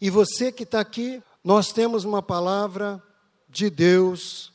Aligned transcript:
E 0.00 0.10
você 0.10 0.52
que 0.52 0.62
está 0.62 0.80
aqui, 0.80 1.22
nós 1.42 1.72
temos 1.72 2.04
uma 2.04 2.22
palavra 2.22 3.02
de 3.48 3.68
Deus, 3.68 4.52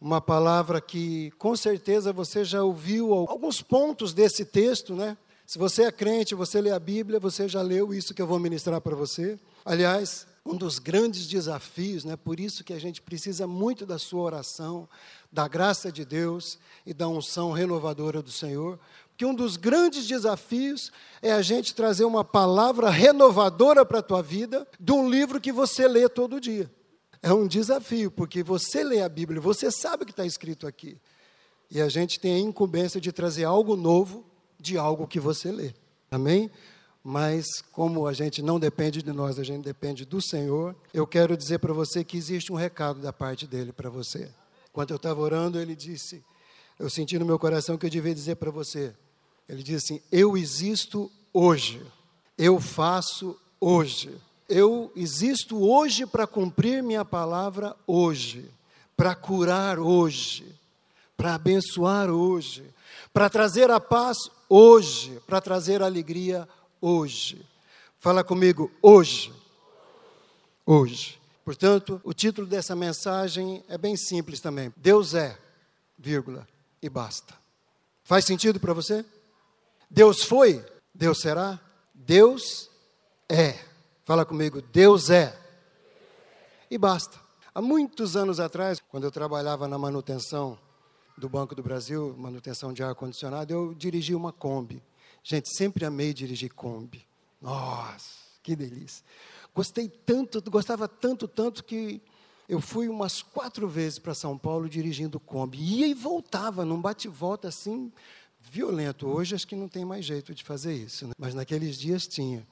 uma 0.00 0.20
palavra 0.20 0.80
que 0.80 1.30
com 1.32 1.56
certeza 1.56 2.12
você 2.12 2.44
já 2.44 2.62
ouviu 2.62 3.12
alguns 3.12 3.60
pontos 3.60 4.14
desse 4.14 4.44
texto, 4.44 4.94
né? 4.94 5.16
Se 5.46 5.58
você 5.58 5.84
é 5.84 5.92
crente, 5.92 6.34
você 6.34 6.60
lê 6.60 6.70
a 6.70 6.78
Bíblia, 6.78 7.20
você 7.20 7.48
já 7.48 7.62
leu 7.62 7.94
isso 7.94 8.14
que 8.14 8.20
eu 8.20 8.26
vou 8.26 8.38
ministrar 8.38 8.80
para 8.80 8.96
você. 8.96 9.38
Aliás, 9.64 10.26
um 10.44 10.56
dos 10.56 10.78
grandes 10.78 11.26
desafios, 11.26 12.04
né? 12.04 12.16
Por 12.16 12.40
isso 12.40 12.64
que 12.64 12.72
a 12.72 12.78
gente 12.78 13.02
precisa 13.02 13.46
muito 13.46 13.84
da 13.84 13.98
sua 13.98 14.22
oração, 14.22 14.88
da 15.30 15.46
graça 15.46 15.90
de 15.90 16.04
Deus 16.04 16.58
e 16.84 16.94
da 16.94 17.08
unção 17.08 17.52
renovadora 17.52 18.22
do 18.22 18.30
Senhor, 18.30 18.78
que 19.16 19.24
um 19.24 19.34
dos 19.34 19.56
grandes 19.56 20.06
desafios 20.06 20.92
é 21.22 21.32
a 21.32 21.42
gente 21.42 21.74
trazer 21.74 22.04
uma 22.04 22.24
palavra 22.24 22.90
renovadora 22.90 23.84
para 23.84 24.00
a 24.00 24.02
tua 24.02 24.22
vida 24.22 24.66
de 24.78 24.92
um 24.92 25.08
livro 25.08 25.40
que 25.40 25.50
você 25.50 25.88
lê 25.88 26.08
todo 26.08 26.40
dia. 26.40 26.70
É 27.22 27.32
um 27.32 27.46
desafio, 27.46 28.10
porque 28.10 28.42
você 28.42 28.84
lê 28.84 29.00
a 29.00 29.08
Bíblia, 29.08 29.40
você 29.40 29.70
sabe 29.70 30.02
o 30.02 30.06
que 30.06 30.12
está 30.12 30.26
escrito 30.26 30.66
aqui. 30.66 30.98
E 31.70 31.80
a 31.80 31.88
gente 31.88 32.20
tem 32.20 32.34
a 32.34 32.38
incumbência 32.38 33.00
de 33.00 33.10
trazer 33.10 33.44
algo 33.44 33.74
novo 33.74 34.24
de 34.58 34.78
algo 34.78 35.06
que 35.06 35.18
você 35.18 35.50
lê. 35.50 35.74
Amém? 36.10 36.50
Mas 37.02 37.46
como 37.72 38.06
a 38.06 38.12
gente 38.12 38.42
não 38.42 38.58
depende 38.58 39.02
de 39.02 39.12
nós, 39.12 39.38
a 39.38 39.44
gente 39.44 39.64
depende 39.64 40.04
do 40.04 40.20
Senhor, 40.20 40.74
eu 40.92 41.06
quero 41.06 41.36
dizer 41.36 41.58
para 41.58 41.72
você 41.72 42.02
que 42.04 42.16
existe 42.16 42.52
um 42.52 42.56
recado 42.56 43.00
da 43.00 43.12
parte 43.12 43.46
dele 43.46 43.72
para 43.72 43.88
você. 43.88 44.28
Quando 44.72 44.90
eu 44.90 44.96
estava 44.96 45.20
orando, 45.20 45.58
ele 45.58 45.74
disse, 45.74 46.22
eu 46.78 46.90
senti 46.90 47.18
no 47.18 47.24
meu 47.24 47.38
coração 47.38 47.78
que 47.78 47.86
eu 47.86 47.90
devia 47.90 48.14
dizer 48.14 48.36
para 48.36 48.50
você, 48.50 48.92
ele 49.48 49.62
diz 49.62 49.84
assim: 49.84 50.00
Eu 50.10 50.36
existo 50.36 51.10
hoje, 51.32 51.84
eu 52.36 52.60
faço 52.60 53.38
hoje, 53.60 54.14
eu 54.48 54.92
existo 54.94 55.60
hoje 55.62 56.06
para 56.06 56.26
cumprir 56.26 56.82
minha 56.82 57.04
palavra 57.04 57.76
hoje, 57.86 58.50
para 58.96 59.14
curar 59.14 59.78
hoje, 59.78 60.46
para 61.16 61.34
abençoar 61.34 62.10
hoje, 62.10 62.64
para 63.12 63.30
trazer 63.30 63.70
a 63.70 63.80
paz 63.80 64.18
hoje, 64.48 65.20
para 65.26 65.40
trazer 65.40 65.82
a 65.82 65.86
alegria 65.86 66.48
hoje. 66.80 67.44
Fala 67.98 68.22
comigo, 68.22 68.70
hoje. 68.82 69.32
Hoje. 70.64 71.20
Portanto, 71.44 72.00
o 72.04 72.12
título 72.12 72.46
dessa 72.46 72.74
mensagem 72.74 73.64
é 73.68 73.78
bem 73.78 73.96
simples 73.96 74.40
também. 74.40 74.72
Deus 74.76 75.14
é, 75.14 75.38
vírgula, 75.96 76.46
e 76.82 76.88
basta. 76.88 77.34
Faz 78.04 78.24
sentido 78.24 78.60
para 78.60 78.74
você? 78.74 79.04
Deus 79.90 80.22
foi, 80.22 80.64
Deus 80.94 81.20
será, 81.20 81.60
Deus 81.94 82.70
é. 83.28 83.58
Fala 84.04 84.24
comigo, 84.24 84.60
Deus 84.60 85.10
é. 85.10 85.36
E 86.70 86.76
basta. 86.76 87.18
Há 87.54 87.62
muitos 87.62 88.16
anos 88.16 88.38
atrás, 88.38 88.80
quando 88.88 89.04
eu 89.04 89.10
trabalhava 89.10 89.66
na 89.66 89.78
manutenção 89.78 90.58
do 91.16 91.28
Banco 91.28 91.54
do 91.54 91.62
Brasil, 91.62 92.14
manutenção 92.18 92.72
de 92.72 92.82
ar-condicionado, 92.82 93.52
eu 93.52 93.74
dirigi 93.74 94.14
uma 94.14 94.32
Kombi. 94.32 94.82
Gente, 95.22 95.48
sempre 95.56 95.84
amei 95.84 96.12
dirigir 96.12 96.52
Kombi. 96.52 97.06
Nossa, 97.40 98.10
que 98.42 98.54
delícia. 98.54 99.04
Gostei 99.54 99.88
tanto, 99.88 100.42
gostava 100.50 100.86
tanto, 100.86 101.26
tanto 101.26 101.64
que 101.64 102.02
eu 102.48 102.60
fui 102.60 102.88
umas 102.88 103.22
quatro 103.22 103.66
vezes 103.66 103.98
para 103.98 104.14
São 104.14 104.36
Paulo 104.36 104.68
dirigindo 104.68 105.18
Kombi. 105.18 105.58
Ia 105.58 105.86
e 105.86 105.94
voltava, 105.94 106.64
num 106.64 106.80
bate-volta 106.80 107.48
assim, 107.48 107.90
violento. 108.50 109.06
Hoje 109.06 109.34
acho 109.34 109.46
que 109.46 109.56
não 109.56 109.68
tem 109.68 109.84
mais 109.84 110.04
jeito 110.04 110.34
de 110.34 110.44
fazer 110.44 110.74
isso, 110.74 111.06
né? 111.06 111.12
mas 111.18 111.34
naqueles 111.34 111.76
dias 111.76 112.06
tinha. 112.06 112.46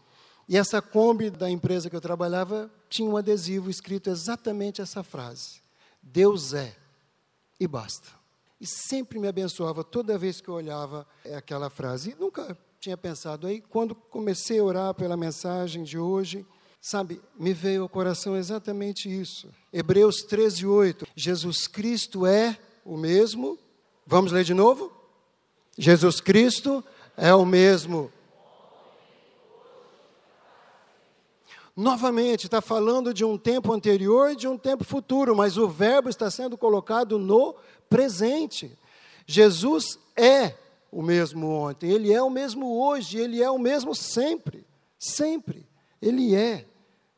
E 0.49 0.57
essa 0.57 0.83
Kombi 0.83 1.31
da 1.31 1.51
empresa 1.51 1.89
que 1.89 1.97
eu 1.97 2.01
trabalhava 2.01 2.71
tinha 2.89 3.09
um 3.09 3.17
adesivo 3.17 3.71
escrito 3.71 4.11
exatamente 4.11 4.81
essa 4.81 5.03
frase: 5.03 5.63
Deus 6.03 6.53
é 6.53 6.77
e 7.59 7.67
basta. 7.67 8.09
E 8.61 8.67
sempre 8.67 9.19
me 9.19 9.29
abençoava 9.29 9.83
toda 9.83 10.19
vez 10.19 10.41
que 10.41 10.49
eu 10.49 10.55
olhava 10.55 11.07
aquela 11.37 11.69
frase. 11.69 12.11
E 12.11 12.15
nunca 12.15 12.57
tinha 12.81 12.97
pensado. 12.97 13.47
Aí, 13.47 13.61
quando 13.61 13.95
comecei 13.95 14.59
a 14.59 14.65
orar 14.65 14.95
pela 14.95 15.17
mensagem 15.17 15.83
de 15.83 15.99
hoje, 15.99 16.47
sabe, 16.81 17.21
me 17.39 17.53
veio 17.53 17.83
ao 17.83 17.89
coração 17.89 18.37
exatamente 18.37 19.09
isso. 19.09 19.49
Hebreus 19.73 20.23
13, 20.23 20.67
8. 20.67 21.07
Jesus 21.17 21.67
Cristo 21.67 22.27
é 22.27 22.59
o 22.85 22.97
mesmo. 22.97 23.59
Vamos 24.07 24.33
ler 24.33 24.45
de 24.45 24.55
novo? 24.55 24.93
Jesus 25.77 26.21
Cristo 26.21 26.85
é 27.17 27.35
o 27.35 27.45
mesmo. 27.45 28.13
Novamente, 31.77 32.45
está 32.45 32.61
falando 32.61 33.13
de 33.13 33.25
um 33.25 33.37
tempo 33.37 33.73
anterior 33.73 34.31
e 34.31 34.37
de 34.37 34.47
um 34.47 34.57
tempo 34.57 34.85
futuro, 34.85 35.35
mas 35.35 35.57
o 35.57 35.69
verbo 35.69 36.09
está 36.09 36.31
sendo 36.31 36.57
colocado 36.57 37.19
no 37.19 37.57
presente. 37.91 38.79
Jesus 39.27 39.99
é 40.17 40.55
o 40.93 41.03
mesmo 41.03 41.49
ontem, 41.49 41.91
ele 41.91 42.13
é 42.13 42.23
o 42.23 42.31
mesmo 42.31 42.81
hoje, 42.81 43.19
ele 43.19 43.43
é 43.43 43.51
o 43.51 43.59
mesmo 43.59 43.95
sempre. 43.95 44.65
Sempre. 44.99 45.67
Ele 46.01 46.37
é. 46.37 46.65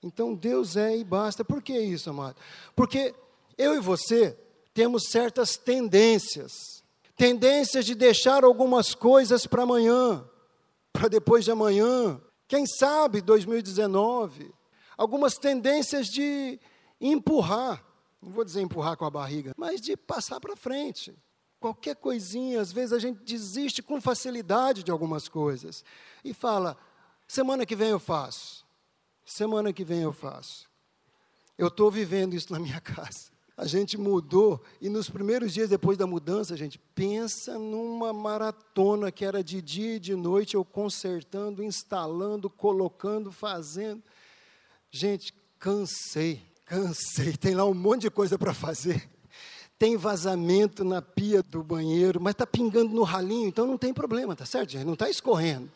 Então 0.02 0.34
Deus 0.34 0.76
é 0.76 0.96
e 0.96 1.04
basta. 1.04 1.44
Por 1.44 1.60
que 1.60 1.78
isso, 1.78 2.08
amado? 2.08 2.36
Porque 2.74 3.14
eu 3.58 3.74
e 3.74 3.80
você 3.80 4.38
temos 4.72 5.08
certas 5.10 5.56
tendências 5.56 6.75
tendências 7.16 7.84
de 7.84 7.94
deixar 7.94 8.44
algumas 8.44 8.94
coisas 8.94 9.46
para 9.46 9.62
amanhã, 9.62 10.28
para 10.92 11.08
depois 11.08 11.44
de 11.44 11.50
amanhã, 11.50 12.20
quem 12.46 12.66
sabe 12.66 13.22
2019, 13.22 14.54
algumas 14.96 15.34
tendências 15.34 16.08
de 16.08 16.60
empurrar, 17.00 17.84
não 18.22 18.30
vou 18.30 18.44
dizer 18.44 18.60
empurrar 18.60 18.96
com 18.96 19.04
a 19.04 19.10
barriga, 19.10 19.52
mas 19.56 19.80
de 19.80 19.96
passar 19.96 20.38
para 20.38 20.54
frente. 20.54 21.16
Qualquer 21.58 21.96
coisinha, 21.96 22.60
às 22.60 22.70
vezes 22.70 22.92
a 22.92 22.98
gente 22.98 23.24
desiste 23.24 23.82
com 23.82 24.00
facilidade 24.00 24.82
de 24.82 24.90
algumas 24.90 25.26
coisas 25.26 25.82
e 26.22 26.34
fala: 26.34 26.76
semana 27.26 27.64
que 27.64 27.74
vem 27.74 27.88
eu 27.88 27.98
faço, 27.98 28.64
semana 29.24 29.72
que 29.72 29.84
vem 29.84 30.02
eu 30.02 30.12
faço. 30.12 30.68
Eu 31.56 31.68
estou 31.68 31.90
vivendo 31.90 32.34
isso 32.34 32.52
na 32.52 32.58
minha 32.58 32.80
casa 32.82 33.35
a 33.56 33.66
gente 33.66 33.96
mudou, 33.96 34.62
e 34.82 34.88
nos 34.88 35.08
primeiros 35.08 35.54
dias 35.54 35.70
depois 35.70 35.96
da 35.96 36.06
mudança, 36.06 36.52
a 36.52 36.56
gente 36.58 36.78
pensa 36.94 37.58
numa 37.58 38.12
maratona 38.12 39.10
que 39.10 39.24
era 39.24 39.42
de 39.42 39.62
dia 39.62 39.96
e 39.96 40.00
de 40.00 40.14
noite, 40.14 40.56
eu 40.56 40.64
consertando, 40.64 41.64
instalando, 41.64 42.50
colocando, 42.50 43.32
fazendo. 43.32 44.02
Gente, 44.90 45.32
cansei, 45.58 46.42
cansei. 46.66 47.34
Tem 47.34 47.54
lá 47.54 47.64
um 47.64 47.72
monte 47.72 48.02
de 48.02 48.10
coisa 48.10 48.38
para 48.38 48.52
fazer. 48.52 49.08
Tem 49.78 49.96
vazamento 49.96 50.84
na 50.84 51.00
pia 51.00 51.42
do 51.42 51.62
banheiro, 51.62 52.20
mas 52.20 52.32
está 52.32 52.46
pingando 52.46 52.94
no 52.94 53.02
ralinho, 53.02 53.48
então 53.48 53.66
não 53.66 53.78
tem 53.78 53.92
problema, 53.92 54.36
tá 54.36 54.44
certo, 54.44 54.72
gente? 54.72 54.84
Não 54.84 54.94
está 54.94 55.08
escorrendo. 55.08 55.70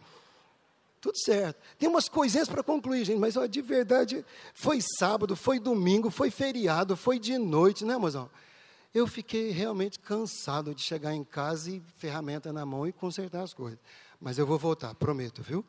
Tudo 1.01 1.17
certo. 1.19 1.59
Tem 1.79 1.89
umas 1.89 2.09
coisinhas 2.09 2.49
para 2.49 2.63
concluir, 2.63 3.05
gente, 3.05 3.19
mas 3.19 3.37
ó, 3.37 3.47
de 3.47 3.63
verdade, 3.63 4.25
foi 4.53 4.81
sábado, 4.99 5.35
foi 5.35 5.59
domingo, 5.59 6.11
foi 6.11 6.31
feriado, 6.31 6.97
foi 6.97 7.19
de 7.19 7.39
noite, 7.39 7.85
né, 7.85 7.97
mozão? 7.97 8.29
Eu 8.93 9.07
fiquei 9.07 9.51
realmente 9.51 9.99
cansado 9.99 10.75
de 10.75 10.83
chegar 10.83 11.15
em 11.15 11.25
casa 11.25 11.71
e 11.71 11.83
ferramenta 11.97 12.53
na 12.53 12.67
mão 12.67 12.87
e 12.87 12.93
consertar 12.93 13.43
as 13.43 13.55
coisas. 13.55 13.79
Mas 14.21 14.37
eu 14.37 14.45
vou 14.45 14.59
voltar, 14.59 14.95
prometo, 14.95 15.43
viu? 15.43 15.65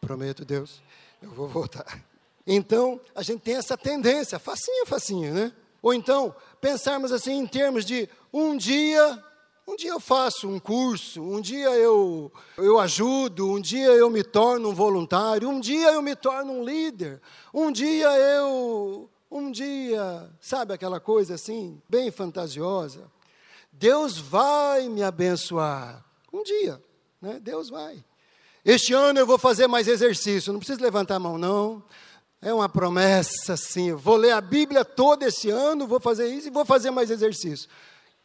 Prometo, 0.00 0.44
Deus, 0.44 0.82
eu 1.22 1.30
vou 1.30 1.48
voltar. 1.48 2.04
Então, 2.46 3.00
a 3.14 3.22
gente 3.22 3.40
tem 3.40 3.54
essa 3.54 3.78
tendência, 3.78 4.38
facinha, 4.38 4.84
facinha, 4.84 5.32
né? 5.32 5.52
Ou 5.80 5.94
então, 5.94 6.34
pensarmos 6.60 7.12
assim 7.12 7.38
em 7.38 7.46
termos 7.46 7.84
de 7.84 8.08
um 8.32 8.56
dia 8.56 9.24
um 9.70 9.76
dia 9.76 9.90
eu 9.90 10.00
faço 10.00 10.48
um 10.48 10.58
curso, 10.58 11.22
um 11.22 11.40
dia 11.40 11.70
eu, 11.70 12.32
eu 12.56 12.78
ajudo, 12.80 13.52
um 13.52 13.60
dia 13.60 13.86
eu 13.92 14.10
me 14.10 14.24
torno 14.24 14.70
um 14.70 14.74
voluntário, 14.74 15.48
um 15.48 15.60
dia 15.60 15.92
eu 15.92 16.02
me 16.02 16.16
torno 16.16 16.52
um 16.52 16.64
líder, 16.64 17.20
um 17.54 17.70
dia 17.70 18.10
eu. 18.18 19.08
Um 19.32 19.52
dia, 19.52 20.28
sabe 20.40 20.74
aquela 20.74 20.98
coisa 20.98 21.36
assim, 21.36 21.80
bem 21.88 22.10
fantasiosa? 22.10 23.08
Deus 23.70 24.18
vai 24.18 24.88
me 24.88 25.04
abençoar. 25.04 26.04
Um 26.32 26.42
dia, 26.42 26.82
né? 27.22 27.38
Deus 27.40 27.70
vai. 27.70 28.04
Este 28.64 28.92
ano 28.92 29.20
eu 29.20 29.26
vou 29.26 29.38
fazer 29.38 29.68
mais 29.68 29.86
exercício, 29.86 30.52
não 30.52 30.58
precisa 30.58 30.82
levantar 30.82 31.14
a 31.14 31.20
mão, 31.20 31.38
não. 31.38 31.80
É 32.42 32.52
uma 32.52 32.68
promessa, 32.68 33.56
sim. 33.56 33.92
Vou 33.92 34.16
ler 34.16 34.32
a 34.32 34.40
Bíblia 34.40 34.84
todo 34.84 35.22
esse 35.22 35.48
ano, 35.48 35.86
vou 35.86 36.00
fazer 36.00 36.26
isso 36.26 36.48
e 36.48 36.50
vou 36.50 36.64
fazer 36.64 36.90
mais 36.90 37.08
exercício. 37.08 37.68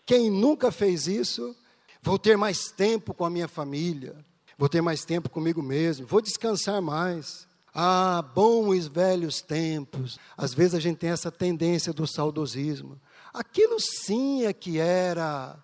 Quem 0.05 0.29
nunca 0.29 0.71
fez 0.71 1.07
isso, 1.07 1.55
vou 2.01 2.19
ter 2.19 2.37
mais 2.37 2.69
tempo 2.69 3.13
com 3.13 3.25
a 3.25 3.29
minha 3.29 3.47
família, 3.47 4.15
vou 4.57 4.69
ter 4.69 4.81
mais 4.81 5.03
tempo 5.03 5.29
comigo 5.29 5.63
mesmo, 5.63 6.05
vou 6.05 6.21
descansar 6.21 6.81
mais. 6.81 7.47
Ah, 7.73 8.21
bons 8.33 8.87
velhos 8.87 9.41
tempos. 9.41 10.17
Às 10.37 10.53
vezes 10.53 10.75
a 10.75 10.79
gente 10.79 10.97
tem 10.97 11.09
essa 11.09 11.29
tendência 11.29 11.91
do 11.91 12.07
saudosismo. 12.07 13.01
Aquilo 13.33 13.79
sim 13.81 14.45
é 14.45 14.53
que 14.53 14.79
era. 14.79 15.57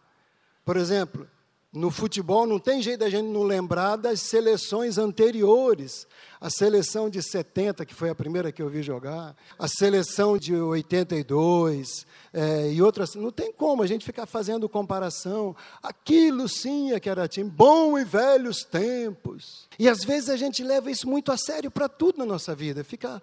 Por 0.66 0.76
exemplo, 0.76 1.26
No 1.74 1.90
futebol 1.90 2.46
não 2.46 2.60
tem 2.60 2.82
jeito 2.82 3.00
da 3.00 3.10
gente 3.10 3.28
não 3.28 3.44
lembrar 3.44 3.96
das 3.96 4.20
seleções 4.20 4.98
anteriores. 4.98 6.06
A 6.42 6.50
seleção 6.50 7.10
de 7.10 7.22
70, 7.24 7.86
que 7.86 7.96
foi 7.96 8.10
a 8.10 8.16
primeira 8.16 8.52
que 8.52 8.62
eu 8.62 8.68
vi 8.68 8.84
jogar, 8.84 9.34
a 9.58 9.68
seleção 9.70 10.38
de 10.38 10.54
82 10.54 12.06
é, 12.34 12.74
e 12.74 12.82
outras. 12.82 13.16
Não 13.16 13.32
tem 13.32 13.54
como 13.54 13.84
a 13.84 13.88
gente 13.88 14.04
ficar 14.04 14.26
fazendo 14.26 14.68
comparação. 14.68 15.56
Aquilo 15.82 16.50
sim 16.50 16.92
é 16.92 17.00
que 17.00 17.10
era 17.10 17.26
time. 17.26 17.50
Bom 17.50 17.98
e 17.98 18.04
velhos 18.04 18.66
tempos. 18.66 19.70
E 19.80 19.88
às 19.88 20.04
vezes 20.04 20.30
a 20.30 20.36
gente 20.36 20.62
leva 20.64 20.92
isso 20.92 21.08
muito 21.08 21.32
a 21.32 21.38
sério 21.38 21.72
para 21.72 21.88
tudo 21.88 22.18
na 22.18 22.26
nossa 22.26 22.54
vida. 22.54 22.84
Fica 22.84 23.22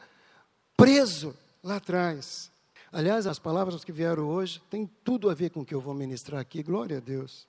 preso 0.74 1.34
lá 1.62 1.76
atrás. 1.76 2.50
Aliás, 2.90 3.26
as 3.26 3.38
palavras 3.38 3.84
que 3.84 3.92
vieram 3.92 4.26
hoje 4.26 4.62
têm 4.70 4.88
tudo 5.04 5.28
a 5.28 5.34
ver 5.34 5.50
com 5.50 5.60
o 5.60 5.66
que 5.66 5.74
eu 5.74 5.80
vou 5.82 5.92
ministrar 5.92 6.40
aqui. 6.40 6.62
Glória 6.62 6.96
a 6.96 7.00
Deus. 7.00 7.46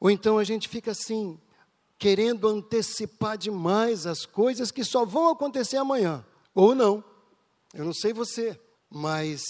Ou 0.00 0.10
então 0.10 0.38
a 0.38 0.44
gente 0.44 0.68
fica 0.68 0.90
assim, 0.90 1.38
querendo 1.98 2.48
antecipar 2.48 3.36
demais 3.38 4.06
as 4.06 4.26
coisas 4.26 4.70
que 4.70 4.84
só 4.84 5.04
vão 5.04 5.30
acontecer 5.30 5.76
amanhã. 5.76 6.24
Ou 6.54 6.74
não. 6.74 7.02
Eu 7.74 7.84
não 7.84 7.92
sei 7.92 8.12
você, 8.12 8.58
mas 8.90 9.42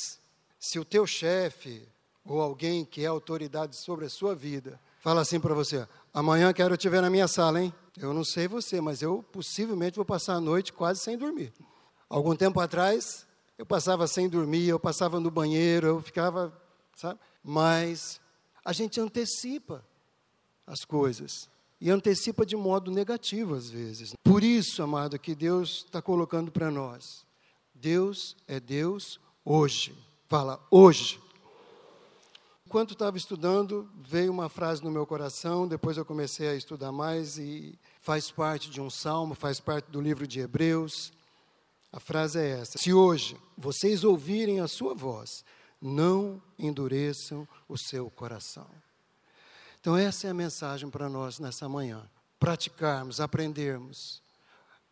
se 0.59 0.79
o 0.79 0.85
teu 0.85 1.07
chefe 1.07 1.89
ou 2.25 2.41
alguém 2.41 2.85
que 2.85 3.03
é 3.03 3.07
autoridade 3.07 3.77
sobre 3.77 4.07
a 4.07 4.11
sua 4.11 4.35
vida 4.35 4.81
fala 4.99 5.21
assim 5.21 5.39
para 5.39 5.55
você: 5.55 5.87
amanhã 6.13 6.53
quero 6.53 6.77
te 6.77 6.89
ver 6.89 7.01
na 7.01 7.11
minha 7.11 7.29
sala, 7.29 7.63
hein? 7.63 7.73
Eu 7.97 8.13
não 8.13 8.25
sei 8.25 8.49
você, 8.49 8.81
mas 8.81 9.01
eu 9.03 9.25
possivelmente 9.33 9.97
vou 9.97 10.05
passar 10.05 10.35
a 10.35 10.41
noite 10.41 10.73
quase 10.73 11.01
sem 11.01 11.17
dormir. 11.17 11.53
Algum 12.09 12.35
tempo 12.35 12.61
atrás, 12.61 13.27
eu 13.57 13.65
passava 13.65 14.07
sem 14.07 14.29
dormir, 14.29 14.69
eu 14.69 14.79
passava 14.79 15.19
no 15.19 15.31
banheiro, 15.31 15.87
eu 15.87 16.03
ficava, 16.03 16.53
sabe? 16.97 17.19
Mas 17.43 18.21
a 18.65 18.73
gente 18.73 19.01
antecipa 19.01 19.85
as 20.67 20.85
coisas. 20.85 21.49
E 21.81 21.91
antecipa 21.91 22.45
de 22.45 22.57
modo 22.57 22.91
negativo 22.91 23.55
às 23.55 23.69
vezes. 23.71 24.15
Por 24.25 24.43
isso, 24.43 24.83
amado, 24.83 25.19
que 25.19 25.35
Deus 25.35 25.85
está 25.85 26.01
colocando 26.01 26.51
para 26.51 26.71
nós. 26.71 27.25
Deus 27.75 28.37
é 28.49 28.59
Deus 28.59 29.21
hoje. 29.45 29.95
Fala, 30.27 30.65
hoje. 30.71 31.21
Enquanto 32.67 32.95
estava 32.95 33.17
estudando, 33.17 33.89
veio 33.95 34.33
uma 34.33 34.49
frase 34.49 34.83
no 34.83 34.91
meu 34.91 35.07
coração, 35.07 35.69
depois 35.69 35.97
eu 35.97 36.05
comecei 36.05 36.49
a 36.49 36.55
estudar 36.55 36.91
mais 36.91 37.39
e 37.39 37.79
faz 38.01 38.31
parte 38.31 38.69
de 38.69 38.81
um 38.81 38.91
salmo, 38.91 39.35
faz 39.35 39.61
parte 39.61 39.89
do 39.89 40.01
livro 40.01 40.27
de 40.27 40.41
Hebreus. 40.41 41.13
A 41.93 42.01
frase 42.01 42.41
é 42.41 42.59
essa: 42.59 42.77
Se 42.77 42.93
hoje 42.93 43.37
vocês 43.57 44.03
ouvirem 44.03 44.61
a 44.61 44.67
sua 44.67 44.95
voz, 44.95 45.45
não 45.81 46.43
endureçam 46.59 47.47
o 47.69 47.79
seu 47.79 48.11
coração. 48.11 48.67
Então, 49.87 49.97
essa 49.97 50.27
é 50.27 50.31
a 50.31 50.35
mensagem 50.35 50.91
para 50.91 51.09
nós 51.09 51.39
nessa 51.39 51.69
manhã. 51.69 52.11
Praticarmos, 52.41 53.21
aprendermos. 53.21 54.21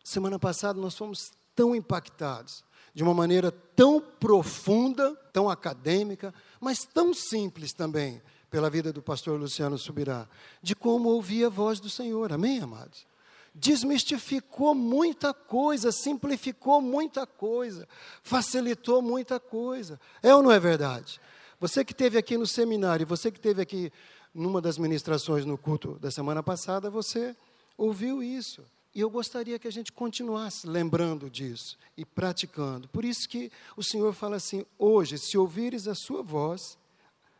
Semana 0.01 0.39
passada 0.39 0.79
nós 0.79 0.95
fomos 0.95 1.33
tão 1.53 1.75
impactados, 1.75 2.63
de 2.93 3.03
uma 3.03 3.13
maneira 3.13 3.51
tão 3.51 3.99
profunda, 3.99 5.13
tão 5.33 5.49
acadêmica, 5.49 6.33
mas 6.61 6.85
tão 6.85 7.13
simples 7.13 7.73
também, 7.73 8.21
pela 8.49 8.69
vida 8.69 8.93
do 8.93 9.01
pastor 9.01 9.37
Luciano 9.37 9.77
Subirá, 9.77 10.29
de 10.61 10.73
como 10.73 11.09
ouvir 11.09 11.43
a 11.43 11.49
voz 11.49 11.81
do 11.81 11.89
Senhor. 11.89 12.31
Amém, 12.31 12.61
amados? 12.61 13.05
Desmistificou 13.53 14.73
muita 14.73 15.33
coisa, 15.33 15.91
simplificou 15.91 16.79
muita 16.79 17.27
coisa, 17.27 17.85
facilitou 18.21 19.01
muita 19.01 19.41
coisa. 19.41 19.99
É 20.23 20.33
ou 20.33 20.41
não 20.41 20.53
é 20.53 20.59
verdade? 20.59 21.19
Você 21.59 21.83
que 21.83 21.91
esteve 21.91 22.17
aqui 22.17 22.37
no 22.37 22.47
seminário, 22.47 23.05
você 23.05 23.29
que 23.29 23.39
esteve 23.39 23.61
aqui 23.61 23.91
numa 24.35 24.61
das 24.61 24.77
ministrações 24.77 25.45
no 25.45 25.57
culto 25.57 25.97
da 25.99 26.11
semana 26.11 26.43
passada, 26.43 26.89
você 26.89 27.33
ouviu 27.77 28.21
isso. 28.21 28.61
E 28.93 28.99
eu 28.99 29.09
gostaria 29.09 29.57
que 29.57 29.67
a 29.67 29.71
gente 29.71 29.91
continuasse 29.91 30.67
lembrando 30.67 31.29
disso 31.29 31.77
e 31.97 32.05
praticando. 32.05 32.87
Por 32.89 33.05
isso 33.05 33.27
que 33.27 33.49
o 33.75 33.83
Senhor 33.83 34.13
fala 34.13 34.35
assim: 34.35 34.65
hoje, 34.77 35.17
se 35.17 35.37
ouvires 35.37 35.87
a 35.87 35.95
sua 35.95 36.21
voz, 36.21 36.77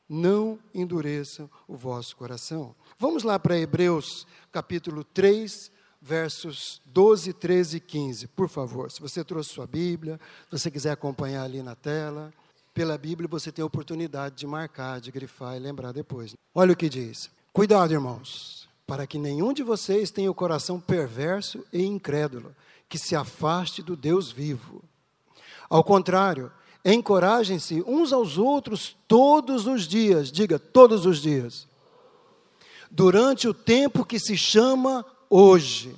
não 0.07 0.57
endureçam 0.73 1.49
o 1.67 1.75
vosso 1.75 2.15
coração. 2.15 2.73
Vamos 2.97 3.23
lá 3.23 3.37
para 3.37 3.57
Hebreus 3.57 4.25
capítulo 4.51 5.03
3, 5.03 5.71
versos 6.01 6.81
12, 6.85 7.33
13 7.33 7.77
e 7.77 7.79
15, 7.79 8.27
por 8.27 8.47
favor. 8.47 8.89
Se 8.91 9.01
você 9.01 9.23
trouxe 9.23 9.49
sua 9.49 9.67
Bíblia, 9.67 10.19
se 10.45 10.59
você 10.59 10.71
quiser 10.71 10.91
acompanhar 10.91 11.43
ali 11.43 11.61
na 11.61 11.75
tela 11.75 12.33
pela 12.75 12.97
Bíblia 12.97 13.27
você 13.27 13.53
tem 13.53 13.63
a 13.63 13.65
oportunidade 13.65 14.35
de 14.35 14.45
marcar, 14.45 14.99
de 14.99 15.09
grifar 15.09 15.55
e 15.55 15.59
lembrar 15.59 15.93
depois. 15.93 16.33
Olha 16.53 16.73
o 16.73 16.75
que 16.75 16.89
diz: 16.89 17.31
Cuidado, 17.53 17.93
irmãos, 17.93 18.67
para 18.85 19.07
que 19.07 19.17
nenhum 19.17 19.53
de 19.53 19.63
vocês 19.63 20.11
tenha 20.11 20.29
o 20.29 20.35
coração 20.35 20.77
perverso 20.77 21.65
e 21.71 21.83
incrédulo, 21.83 22.53
que 22.89 22.97
se 22.97 23.15
afaste 23.15 23.81
do 23.81 23.95
Deus 23.95 24.29
vivo. 24.29 24.83
Ao 25.69 25.85
contrário, 25.85 26.51
encorajem-se 26.83 27.81
uns 27.87 28.11
aos 28.11 28.37
outros 28.37 28.95
todos 29.07 29.65
os 29.67 29.87
dias, 29.87 30.29
diga 30.29 30.59
todos 30.59 31.05
os 31.05 31.21
dias, 31.21 31.65
durante 32.91 33.47
o 33.47 33.53
tempo 33.53 34.05
que 34.05 34.19
se 34.19 34.37
chama 34.37 35.05
hoje, 35.29 35.95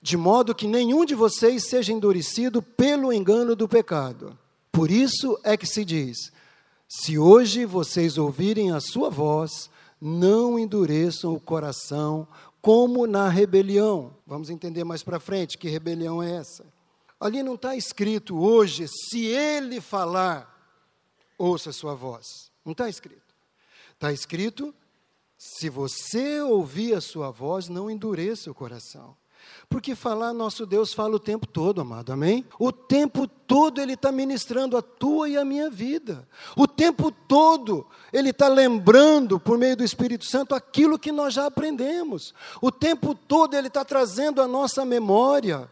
de 0.00 0.16
modo 0.16 0.54
que 0.54 0.68
nenhum 0.68 1.04
de 1.04 1.16
vocês 1.16 1.68
seja 1.68 1.92
endurecido 1.92 2.62
pelo 2.62 3.12
engano 3.12 3.56
do 3.56 3.68
pecado. 3.68 4.38
Por 4.72 4.90
isso 4.90 5.38
é 5.42 5.56
que 5.56 5.66
se 5.66 5.84
diz: 5.84 6.32
se 6.88 7.18
hoje 7.18 7.64
vocês 7.64 8.18
ouvirem 8.18 8.72
a 8.72 8.80
sua 8.80 9.10
voz, 9.10 9.70
não 10.00 10.58
endureçam 10.58 11.34
o 11.34 11.40
coração 11.40 12.26
como 12.60 13.06
na 13.06 13.28
rebelião. 13.28 14.16
Vamos 14.26 14.50
entender 14.50 14.84
mais 14.84 15.02
para 15.02 15.20
frente 15.20 15.58
que 15.58 15.68
rebelião 15.68 16.22
é 16.22 16.36
essa. 16.36 16.64
Ali 17.18 17.42
não 17.42 17.54
está 17.54 17.76
escrito 17.76 18.38
hoje, 18.38 18.86
se 18.88 19.26
ele 19.26 19.80
falar, 19.80 20.58
ouça 21.36 21.70
a 21.70 21.72
sua 21.72 21.94
voz. 21.94 22.50
Não 22.64 22.72
está 22.72 22.88
escrito. 22.88 23.34
Está 23.92 24.12
escrito, 24.12 24.74
se 25.36 25.68
você 25.68 26.40
ouvir 26.40 26.94
a 26.94 27.00
sua 27.00 27.30
voz, 27.30 27.68
não 27.68 27.90
endureça 27.90 28.50
o 28.50 28.54
coração. 28.54 29.16
Porque 29.70 29.94
falar 29.94 30.32
nosso 30.32 30.66
Deus 30.66 30.92
fala 30.92 31.14
o 31.14 31.20
tempo 31.20 31.46
todo, 31.46 31.80
amado, 31.80 32.12
amém? 32.12 32.44
O 32.58 32.72
tempo 32.72 33.28
todo 33.28 33.80
Ele 33.80 33.92
está 33.92 34.10
ministrando 34.10 34.76
a 34.76 34.82
tua 34.82 35.28
e 35.28 35.38
a 35.38 35.44
minha 35.44 35.70
vida. 35.70 36.28
O 36.56 36.66
tempo 36.66 37.12
todo 37.12 37.86
Ele 38.12 38.30
está 38.30 38.48
lembrando, 38.48 39.38
por 39.38 39.56
meio 39.56 39.76
do 39.76 39.84
Espírito 39.84 40.24
Santo, 40.24 40.56
aquilo 40.56 40.98
que 40.98 41.12
nós 41.12 41.34
já 41.34 41.46
aprendemos. 41.46 42.34
O 42.60 42.72
tempo 42.72 43.14
todo 43.14 43.54
Ele 43.54 43.68
está 43.68 43.84
trazendo 43.84 44.42
à 44.42 44.48
nossa 44.48 44.84
memória 44.84 45.70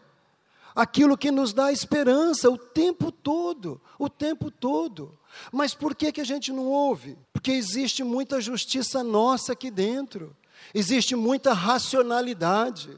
aquilo 0.73 1.17
que 1.17 1.29
nos 1.29 1.51
dá 1.51 1.69
esperança, 1.69 2.49
o 2.49 2.57
tempo 2.57 3.11
todo, 3.11 3.81
o 3.99 4.07
tempo 4.07 4.49
todo. 4.49 5.19
Mas 5.51 5.73
por 5.73 5.93
que, 5.93 6.13
que 6.13 6.21
a 6.21 6.25
gente 6.25 6.53
não 6.53 6.67
ouve? 6.67 7.17
Porque 7.33 7.51
existe 7.51 8.01
muita 8.01 8.39
justiça 8.39 9.03
nossa 9.03 9.51
aqui 9.51 9.69
dentro, 9.69 10.33
existe 10.73 11.17
muita 11.17 11.51
racionalidade. 11.51 12.97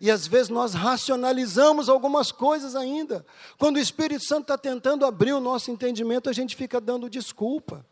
E 0.00 0.10
às 0.10 0.26
vezes 0.26 0.48
nós 0.48 0.74
racionalizamos 0.74 1.88
algumas 1.88 2.30
coisas 2.30 2.76
ainda. 2.76 3.24
Quando 3.58 3.76
o 3.76 3.80
Espírito 3.80 4.24
Santo 4.24 4.42
está 4.42 4.58
tentando 4.58 5.06
abrir 5.06 5.32
o 5.32 5.40
nosso 5.40 5.70
entendimento, 5.70 6.28
a 6.28 6.32
gente 6.32 6.54
fica 6.54 6.80
dando 6.80 7.08
desculpa, 7.08 7.84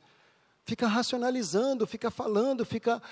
fica 0.64 0.86
racionalizando, 0.86 1.86
fica 1.86 2.10
falando, 2.10 2.64
fica. 2.64 3.02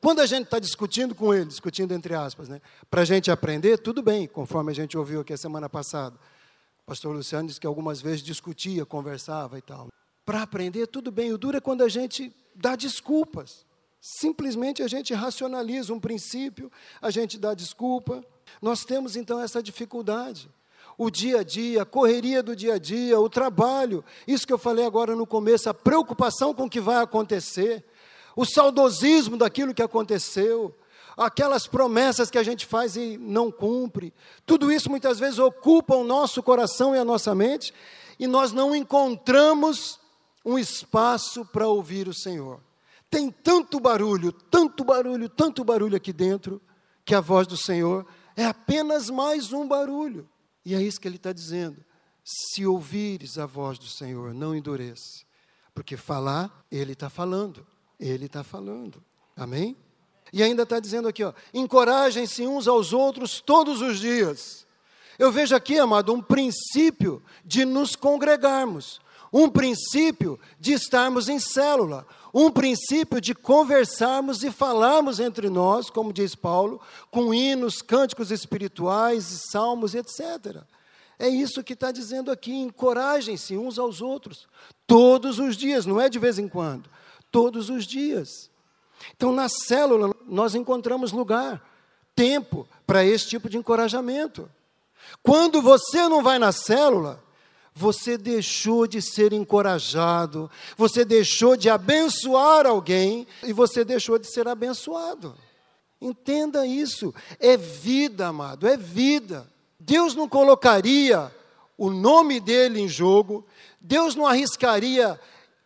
Quando 0.00 0.20
a 0.20 0.26
gente 0.26 0.44
está 0.44 0.58
discutindo 0.58 1.14
com 1.14 1.34
ele, 1.34 1.46
discutindo 1.46 1.92
entre 1.92 2.14
aspas, 2.14 2.48
né, 2.48 2.60
para 2.90 3.02
a 3.02 3.04
gente 3.04 3.30
aprender, 3.30 3.78
tudo 3.78 4.02
bem, 4.02 4.26
conforme 4.28 4.70
a 4.70 4.74
gente 4.74 4.96
ouviu 4.96 5.20
aqui 5.20 5.32
a 5.32 5.38
semana 5.38 5.68
passada. 5.68 6.16
O 6.82 6.86
pastor 6.86 7.14
Luciano 7.14 7.48
disse 7.48 7.60
que 7.60 7.66
algumas 7.66 8.00
vezes 8.00 8.22
discutia, 8.22 8.86
conversava 8.86 9.58
e 9.58 9.62
tal. 9.62 9.88
Para 10.24 10.42
aprender, 10.42 10.86
tudo 10.86 11.10
bem. 11.10 11.32
O 11.32 11.38
duro 11.38 11.56
é 11.56 11.60
quando 11.60 11.82
a 11.82 11.88
gente 11.88 12.32
dá 12.54 12.76
desculpas. 12.76 13.64
Simplesmente 14.00 14.82
a 14.82 14.88
gente 14.88 15.12
racionaliza 15.12 15.92
um 15.92 15.98
princípio, 15.98 16.70
a 17.02 17.10
gente 17.10 17.38
dá 17.38 17.54
desculpa. 17.54 18.24
Nós 18.60 18.84
temos 18.84 19.16
então 19.16 19.40
essa 19.40 19.62
dificuldade. 19.62 20.50
O 20.98 21.10
dia 21.10 21.40
a 21.40 21.42
dia, 21.42 21.82
a 21.82 21.86
correria 21.86 22.42
do 22.42 22.56
dia 22.56 22.74
a 22.74 22.78
dia, 22.78 23.20
o 23.20 23.28
trabalho, 23.28 24.04
isso 24.26 24.46
que 24.46 24.52
eu 24.52 24.58
falei 24.58 24.86
agora 24.86 25.14
no 25.14 25.26
começo, 25.26 25.68
a 25.68 25.74
preocupação 25.74 26.54
com 26.54 26.64
o 26.64 26.70
que 26.70 26.80
vai 26.80 27.02
acontecer, 27.02 27.84
o 28.34 28.46
saudosismo 28.46 29.36
daquilo 29.36 29.74
que 29.74 29.82
aconteceu, 29.82 30.74
aquelas 31.16 31.66
promessas 31.66 32.30
que 32.30 32.38
a 32.38 32.42
gente 32.42 32.64
faz 32.64 32.96
e 32.96 33.18
não 33.18 33.50
cumpre, 33.50 34.12
tudo 34.44 34.72
isso 34.72 34.88
muitas 34.90 35.18
vezes 35.18 35.38
ocupa 35.38 35.94
o 35.94 36.04
nosso 36.04 36.42
coração 36.42 36.94
e 36.94 36.98
a 36.98 37.04
nossa 37.04 37.34
mente. 37.34 37.74
E 38.18 38.26
nós 38.26 38.52
não 38.52 38.74
encontramos 38.74 40.00
um 40.44 40.58
espaço 40.58 41.44
para 41.44 41.68
ouvir 41.68 42.08
o 42.08 42.14
Senhor. 42.14 42.60
Tem 43.10 43.30
tanto 43.30 43.78
barulho, 43.78 44.32
tanto 44.32 44.84
barulho, 44.84 45.28
tanto 45.28 45.64
barulho 45.64 45.96
aqui 45.96 46.12
dentro, 46.12 46.60
que 47.04 47.14
a 47.14 47.20
voz 47.20 47.46
do 47.46 47.56
Senhor 47.56 48.06
é 48.36 48.44
apenas 48.44 49.08
mais 49.08 49.52
um 49.52 49.66
barulho. 49.66 50.28
E 50.64 50.74
é 50.74 50.82
isso 50.82 51.00
que 51.00 51.08
ele 51.08 51.16
está 51.16 51.32
dizendo. 51.32 51.82
Se 52.22 52.66
ouvires 52.66 53.38
a 53.38 53.46
voz 53.46 53.78
do 53.78 53.86
Senhor, 53.86 54.34
não 54.34 54.54
endureça. 54.54 55.24
Porque 55.74 55.96
falar, 55.96 56.64
ele 56.70 56.92
está 56.92 57.08
falando. 57.08 57.66
Ele 57.98 58.26
está 58.26 58.44
falando. 58.44 59.02
Amém? 59.36 59.76
E 60.32 60.42
ainda 60.42 60.64
está 60.64 60.80
dizendo 60.80 61.08
aqui, 61.08 61.24
ó, 61.24 61.32
encorajem-se 61.54 62.46
uns 62.46 62.68
aos 62.68 62.92
outros 62.92 63.40
todos 63.40 63.80
os 63.80 63.98
dias. 63.98 64.66
Eu 65.18 65.32
vejo 65.32 65.54
aqui, 65.54 65.78
amado, 65.78 66.12
um 66.12 66.20
princípio 66.20 67.22
de 67.44 67.64
nos 67.64 67.96
congregarmos, 67.96 69.00
um 69.32 69.48
princípio 69.48 70.38
de 70.58 70.72
estarmos 70.72 71.28
em 71.28 71.38
célula, 71.38 72.06
um 72.32 72.50
princípio 72.50 73.20
de 73.20 73.34
conversarmos 73.34 74.42
e 74.42 74.50
falarmos 74.50 75.20
entre 75.20 75.48
nós, 75.48 75.88
como 75.90 76.12
diz 76.12 76.34
Paulo, 76.34 76.80
com 77.10 77.32
hinos, 77.32 77.80
cânticos 77.80 78.30
espirituais, 78.30 79.24
salmos, 79.50 79.94
etc. 79.94 80.62
É 81.18 81.28
isso 81.28 81.64
que 81.64 81.72
está 81.72 81.90
dizendo 81.90 82.30
aqui. 82.30 82.52
Encorajem-se 82.52 83.56
uns 83.56 83.78
aos 83.78 84.00
outros, 84.00 84.46
todos 84.86 85.38
os 85.38 85.56
dias, 85.56 85.86
não 85.86 86.00
é 86.00 86.08
de 86.08 86.18
vez 86.18 86.38
em 86.38 86.48
quando, 86.48 86.90
todos 87.30 87.70
os 87.70 87.86
dias. 87.86 88.50
Então, 89.16 89.32
na 89.32 89.48
célula, 89.48 90.14
nós 90.26 90.54
encontramos 90.54 91.12
lugar, 91.12 91.62
tempo 92.14 92.66
para 92.86 93.04
esse 93.04 93.28
tipo 93.28 93.48
de 93.48 93.56
encorajamento. 93.56 94.50
Quando 95.22 95.62
você 95.62 96.08
não 96.08 96.22
vai 96.22 96.38
na 96.38 96.52
célula, 96.52 97.22
você 97.78 98.16
deixou 98.16 98.86
de 98.86 99.02
ser 99.02 99.34
encorajado, 99.34 100.50
você 100.78 101.04
deixou 101.04 101.58
de 101.58 101.68
abençoar 101.68 102.66
alguém 102.66 103.26
e 103.42 103.52
você 103.52 103.84
deixou 103.84 104.18
de 104.18 104.26
ser 104.26 104.48
abençoado. 104.48 105.36
Entenda 106.00 106.66
isso, 106.66 107.14
é 107.38 107.54
vida, 107.54 108.28
amado, 108.28 108.66
é 108.66 108.78
vida. 108.78 109.46
Deus 109.78 110.14
não 110.14 110.26
colocaria 110.26 111.30
o 111.76 111.90
nome 111.90 112.40
dele 112.40 112.80
em 112.80 112.88
jogo, 112.88 113.46
Deus 113.78 114.14
não 114.14 114.26
arriscaria 114.26 115.20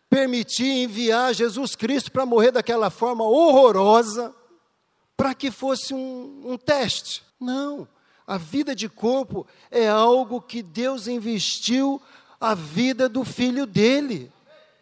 permitir 0.09 0.65
enviar 0.65 1.33
Jesus 1.33 1.77
Cristo 1.77 2.11
para 2.11 2.25
morrer 2.25 2.51
daquela 2.51 2.89
forma 2.89 3.23
horrorosa, 3.23 4.35
para 5.15 5.33
que 5.33 5.49
fosse 5.49 5.93
um, 5.93 6.41
um 6.43 6.57
teste. 6.57 7.23
Não. 7.39 7.87
A 8.31 8.37
vida 8.37 8.73
de 8.73 8.87
corpo 8.87 9.45
é 9.69 9.89
algo 9.89 10.39
que 10.39 10.63
Deus 10.63 11.05
investiu 11.05 12.01
a 12.39 12.55
vida 12.55 13.09
do 13.09 13.25
filho 13.25 13.65
dele. 13.65 14.31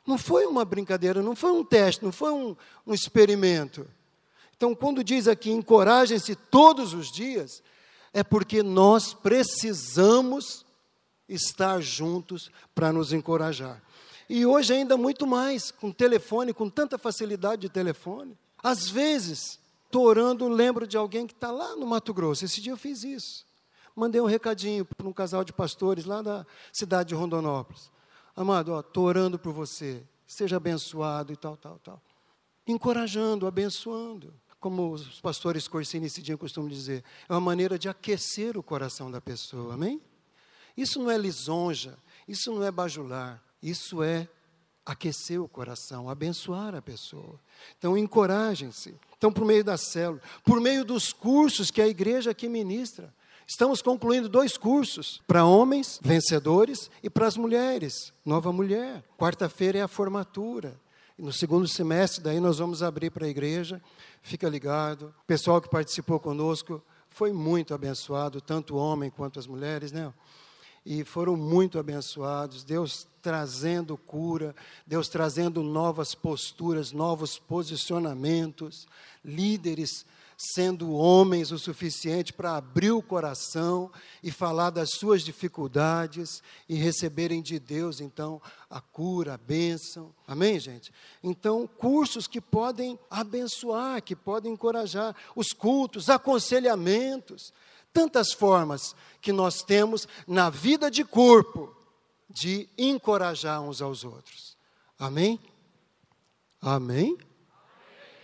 Não 0.06 0.20
foi 0.20 0.46
uma 0.46 0.64
brincadeira, 0.64 1.24
não 1.24 1.36
foi 1.36 1.52
um 1.52 1.66
teste, 1.66 2.06
não 2.06 2.12
foi 2.12 2.32
um, 2.32 2.56
um 2.86 2.94
experimento. 2.94 3.88
Então, 4.56 4.76
quando 4.76 5.04
diz 5.04 5.28
aqui, 5.28 5.50
encorajem-se 5.50 6.36
todos 6.36 6.94
os 6.94 7.12
dias, 7.12 7.64
é 8.14 8.24
porque 8.24 8.62
nós 8.62 9.16
precisamos 9.16 10.64
estar 11.28 11.82
juntos 11.82 12.52
para 12.76 12.94
nos 12.94 13.12
encorajar. 13.12 13.82
E 14.30 14.46
hoje 14.46 14.74
ainda 14.74 14.96
muito 14.96 15.26
mais, 15.26 15.72
com 15.72 15.92
telefone, 15.92 16.54
com 16.54 16.70
tanta 16.70 17.00
facilidade 17.00 17.64
de 17.64 17.70
telefone. 17.70 18.38
Às 18.62 18.88
vezes, 18.88 19.59
estou 19.90 20.06
orando, 20.06 20.48
lembro 20.48 20.86
de 20.86 20.96
alguém 20.96 21.26
que 21.26 21.34
está 21.34 21.52
lá 21.52 21.76
no 21.76 21.88
Mato 21.88 22.14
Grosso. 22.14 22.46
Esse 22.46 22.62
dia 22.62 22.72
eu 22.72 22.78
fiz 22.78 23.04
isso. 23.04 23.44
Mandei 23.96 24.22
um 24.22 24.26
recadinho 24.26 24.86
para 24.86 25.08
um 25.08 25.12
casal 25.12 25.44
de 25.44 25.52
pastores 25.52 26.06
lá 26.06 26.22
da 26.22 26.46
cidade 26.72 27.10
de 27.10 27.16
Rondonópolis. 27.16 27.92
Amado, 28.36 28.80
estou 28.80 29.06
orando 29.06 29.40
por 29.40 29.52
você. 29.52 30.04
Seja 30.28 30.58
abençoado 30.58 31.34
e 31.34 31.36
tal, 31.36 31.58
tal, 31.58 31.80
tal. 31.80 32.02
Encorajando, 32.68 33.48
abençoando 33.48 34.32
como 34.60 34.92
os 34.92 35.20
pastores 35.22 35.68
Corsini 35.68 36.06
esse 36.06 36.22
dia 36.22 36.38
costumam 36.38 36.70
dizer, 36.70 37.04
é 37.28 37.34
uma 37.34 37.40
maneira 37.40 37.80
de 37.80 37.88
aquecer 37.88 38.58
o 38.58 38.64
coração 38.64 39.10
da 39.10 39.22
pessoa, 39.22 39.74
amém? 39.74 40.02
Isso 40.76 41.00
não 41.00 41.10
é 41.10 41.18
lisonja, 41.18 41.98
isso 42.28 42.52
não 42.52 42.64
é 42.64 42.72
bajular, 42.72 43.42
isso 43.64 44.04
é 44.04 44.28
aquecer 44.92 45.42
o 45.42 45.48
coração, 45.48 46.10
abençoar 46.10 46.76
a 46.76 46.82
pessoa. 46.82 47.40
Então, 47.78 47.98
encorajem-se. 47.98 48.96
Então, 49.18 49.32
por 49.32 49.46
meio 49.46 49.64
da 49.64 49.78
célula, 49.78 50.22
por 50.44 50.60
meio 50.60 50.84
dos 50.84 51.12
cursos 51.12 51.72
que 51.72 51.82
a 51.82 51.88
igreja 51.88 52.32
aqui 52.32 52.48
ministra. 52.48 53.14
Estamos 53.48 53.82
concluindo 53.82 54.30
dois 54.30 54.58
cursos 54.58 55.22
para 55.26 55.44
homens 55.44 56.00
vencedores 56.04 56.90
e 57.02 57.10
para 57.10 57.26
as 57.26 57.36
mulheres, 57.36 58.14
nova 58.24 58.54
mulher. 58.54 59.04
Quarta-feira 59.18 59.80
é 59.80 59.82
a 59.82 59.88
formatura. 59.88 60.80
No 61.18 61.34
segundo 61.34 61.68
semestre, 61.68 62.24
daí 62.24 62.40
nós 62.40 62.60
vamos 62.60 62.84
abrir 62.84 63.10
para 63.10 63.26
a 63.26 63.30
igreja 63.30 63.82
fica 64.22 64.48
ligado. 64.48 65.14
O 65.24 65.26
pessoal 65.26 65.62
que 65.62 65.70
participou 65.70 66.20
conosco 66.20 66.82
foi 67.08 67.32
muito 67.32 67.74
abençoado, 67.74 68.40
tanto 68.40 68.76
o 68.76 68.78
homem 68.78 69.10
quanto 69.10 69.40
as 69.40 69.48
mulheres, 69.48 69.92
né? 69.92 70.14
E 70.86 71.04
foram 71.04 71.36
muito 71.36 71.78
abençoados. 71.78 72.64
Deus 72.64 73.08
trazendo 73.22 73.98
cura, 73.98 74.56
Deus 74.88 75.08
trazendo 75.08 75.62
novas 75.62 76.16
posturas, 76.16 76.92
novos 76.92 77.38
posicionamentos, 77.38 78.88
líderes 79.24 80.06
sendo 80.42 80.94
homens 80.94 81.52
o 81.52 81.60
suficiente 81.60 82.32
para 82.32 82.56
abrir 82.56 82.92
o 82.92 83.02
coração 83.02 83.92
e 84.24 84.32
falar 84.32 84.70
das 84.70 84.92
suas 84.92 85.22
dificuldades 85.22 86.42
e 86.70 86.76
receberem 86.76 87.42
de 87.42 87.60
Deus, 87.60 88.00
então, 88.00 88.42
a 88.70 88.80
cura, 88.80 89.34
a 89.34 89.38
bênção. 89.38 90.16
Amém, 90.26 90.58
gente? 90.58 90.94
Então, 91.22 91.68
cursos 91.68 92.26
que 92.26 92.40
podem 92.40 92.98
abençoar, 93.10 94.02
que 94.02 94.16
podem 94.16 94.54
encorajar, 94.54 95.14
os 95.36 95.52
cultos, 95.52 96.10
aconselhamentos, 96.10 97.52
tantas 97.94 98.32
formas 98.34 98.96
que 99.22 99.32
nós 99.32 99.62
temos 99.62 100.08
na 100.28 100.50
vida 100.50 100.90
de 100.90 101.04
corpo 101.04 101.76
de 102.30 102.70
encorajar 102.78 103.62
uns 103.62 103.82
aos 103.82 104.04
outros. 104.04 104.56
Amém? 104.98 105.40
Amém? 106.62 107.18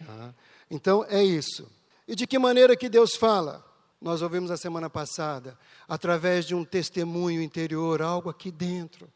Ah, 0.08 0.34
então 0.70 1.06
é 1.08 1.24
isso. 1.24 1.70
E 2.08 2.16
de 2.16 2.28
que 2.28 2.38
maneira 2.38 2.76
que 2.76 2.90
Deus 2.90 3.16
fala? 3.16 3.66
Nós 4.00 4.22
ouvimos 4.22 4.52
a 4.52 4.58
semana 4.58 4.90
passada, 4.90 5.58
através 5.88 6.46
de 6.46 6.54
um 6.54 6.64
testemunho 6.64 7.42
interior, 7.42 8.02
algo 8.02 8.30
aqui 8.30 8.52
dentro. 8.52 9.10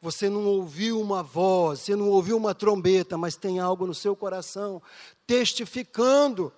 Você 0.00 0.28
não 0.30 0.46
ouviu 0.46 1.00
uma 1.00 1.22
voz, 1.22 1.80
você 1.80 1.96
não 1.96 2.08
ouviu 2.08 2.36
uma 2.36 2.54
trombeta, 2.54 3.18
mas 3.18 3.36
tem 3.36 3.58
algo 3.58 3.86
no 3.86 3.94
seu 3.94 4.14
coração 4.14 4.80
testificando. 5.26 6.52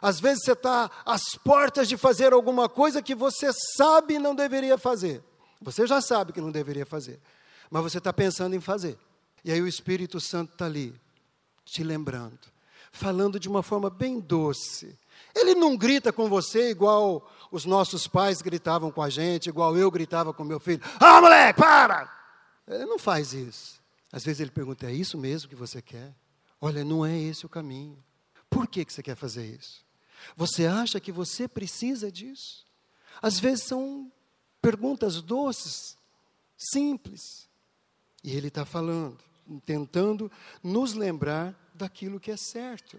Às 0.00 0.20
vezes 0.20 0.44
você 0.44 0.52
está 0.52 0.90
às 1.04 1.34
portas 1.36 1.88
de 1.88 1.96
fazer 1.96 2.32
alguma 2.32 2.68
coisa 2.68 3.02
que 3.02 3.14
você 3.14 3.50
sabe 3.76 4.18
não 4.18 4.34
deveria 4.34 4.76
fazer. 4.76 5.22
Você 5.60 5.86
já 5.86 6.00
sabe 6.00 6.32
que 6.32 6.40
não 6.40 6.50
deveria 6.50 6.84
fazer, 6.84 7.18
mas 7.70 7.82
você 7.82 7.98
está 7.98 8.12
pensando 8.12 8.54
em 8.54 8.60
fazer. 8.60 8.98
E 9.44 9.50
aí 9.52 9.60
o 9.60 9.68
Espírito 9.68 10.20
Santo 10.20 10.52
está 10.52 10.66
ali, 10.66 10.94
te 11.64 11.82
lembrando, 11.82 12.38
falando 12.92 13.40
de 13.40 13.48
uma 13.48 13.62
forma 13.62 13.88
bem 13.88 14.20
doce, 14.20 14.98
ele 15.34 15.54
não 15.54 15.76
grita 15.76 16.12
com 16.12 16.28
você 16.28 16.70
igual 16.70 17.30
os 17.50 17.64
nossos 17.64 18.06
pais 18.06 18.40
gritavam 18.40 18.90
com 18.90 19.02
a 19.02 19.10
gente, 19.10 19.48
igual 19.48 19.76
eu 19.76 19.90
gritava 19.90 20.32
com 20.32 20.44
meu 20.44 20.60
filho. 20.60 20.82
Ah, 21.00 21.20
moleque, 21.20 21.60
para! 21.60 22.10
Ele 22.66 22.86
não 22.86 22.98
faz 22.98 23.32
isso. 23.32 23.80
Às 24.12 24.24
vezes 24.24 24.40
ele 24.40 24.50
pergunta: 24.50 24.86
é 24.86 24.92
isso 24.92 25.18
mesmo 25.18 25.48
que 25.48 25.56
você 25.56 25.82
quer? 25.82 26.12
Olha, 26.60 26.84
não 26.84 27.04
é 27.04 27.18
esse 27.18 27.44
o 27.44 27.48
caminho. 27.48 27.98
Por 28.54 28.68
que, 28.68 28.84
que 28.84 28.92
você 28.92 29.02
quer 29.02 29.16
fazer 29.16 29.44
isso? 29.46 29.84
Você 30.36 30.64
acha 30.64 31.00
que 31.00 31.10
você 31.10 31.48
precisa 31.48 32.10
disso? 32.10 32.64
Às 33.20 33.40
vezes 33.40 33.64
são 33.64 34.12
perguntas 34.62 35.20
doces, 35.20 35.98
simples. 36.56 37.48
E 38.22 38.30
ele 38.30 38.46
está 38.46 38.64
falando, 38.64 39.18
tentando 39.66 40.30
nos 40.62 40.94
lembrar 40.94 41.52
daquilo 41.74 42.20
que 42.20 42.30
é 42.30 42.36
certo. 42.36 42.96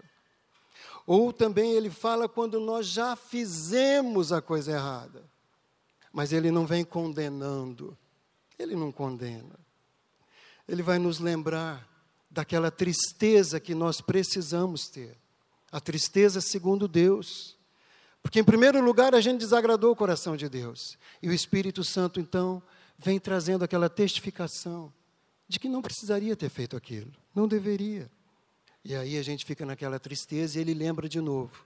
Ou 1.06 1.32
também 1.32 1.72
ele 1.72 1.88
fala 1.88 2.28
quando 2.28 2.60
nós 2.60 2.86
já 2.88 3.16
fizemos 3.16 4.32
a 4.32 4.42
coisa 4.42 4.72
errada. 4.72 5.24
Mas 6.12 6.34
ele 6.34 6.50
não 6.50 6.66
vem 6.66 6.84
condenando. 6.84 7.96
Ele 8.58 8.76
não 8.76 8.92
condena. 8.92 9.58
Ele 10.68 10.82
vai 10.82 10.98
nos 10.98 11.18
lembrar 11.18 11.88
daquela 12.30 12.70
tristeza 12.70 13.58
que 13.58 13.74
nós 13.74 14.02
precisamos 14.02 14.88
ter. 14.88 15.16
A 15.70 15.80
tristeza 15.80 16.40
segundo 16.40 16.86
Deus. 16.88 17.56
Porque, 18.22 18.40
em 18.40 18.44
primeiro 18.44 18.80
lugar, 18.80 19.14
a 19.14 19.20
gente 19.20 19.40
desagradou 19.40 19.92
o 19.92 19.96
coração 19.96 20.36
de 20.36 20.48
Deus. 20.48 20.98
E 21.22 21.28
o 21.28 21.32
Espírito 21.32 21.84
Santo, 21.84 22.18
então, 22.20 22.62
vem 22.98 23.20
trazendo 23.20 23.64
aquela 23.64 23.88
testificação 23.88 24.92
de 25.48 25.58
que 25.58 25.68
não 25.68 25.82
precisaria 25.82 26.36
ter 26.36 26.48
feito 26.48 26.76
aquilo. 26.76 27.12
Não 27.34 27.46
deveria. 27.46 28.10
E 28.84 28.94
aí 28.94 29.18
a 29.18 29.22
gente 29.22 29.44
fica 29.44 29.66
naquela 29.66 29.98
tristeza 29.98 30.58
e 30.58 30.60
ele 30.60 30.74
lembra 30.74 31.08
de 31.08 31.20
novo. 31.20 31.64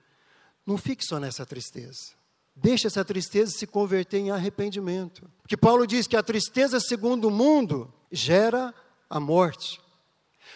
Não 0.67 0.77
fique 0.77 1.05
só 1.05 1.19
nessa 1.19 1.45
tristeza. 1.47 2.13
Deixe 2.55 2.87
essa 2.87 3.05
tristeza 3.05 3.53
se 3.53 3.67
converter 3.67 4.19
em 4.19 4.31
arrependimento. 4.31 5.31
Porque 5.43 5.57
Paulo 5.57 5.87
diz 5.87 6.07
que 6.07 6.17
a 6.17 6.23
tristeza 6.23 6.81
segundo 6.81 7.29
o 7.29 7.31
mundo 7.31 7.93
gera 8.11 8.75
a 9.09 9.21
morte. 9.21 9.81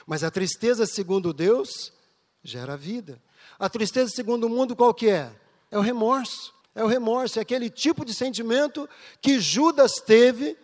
Mas 0.06 0.22
a 0.22 0.30
tristeza 0.30 0.86
segundo 0.86 1.32
Deus 1.32 1.92
gera 2.42 2.74
a 2.74 2.76
vida. 2.76 3.22
A 3.58 3.68
tristeza 3.68 4.10
segundo 4.10 4.44
o 4.44 4.50
mundo 4.50 4.76
qual 4.76 4.92
que 4.92 5.08
é? 5.08 5.34
É 5.70 5.78
o 5.78 5.82
remorso. 5.82 6.54
É 6.74 6.82
o 6.82 6.88
remorso, 6.88 7.38
é 7.38 7.42
aquele 7.42 7.70
tipo 7.70 8.04
de 8.04 8.12
sentimento 8.12 8.88
que 9.22 9.38
Judas 9.38 10.00
teve 10.00 10.58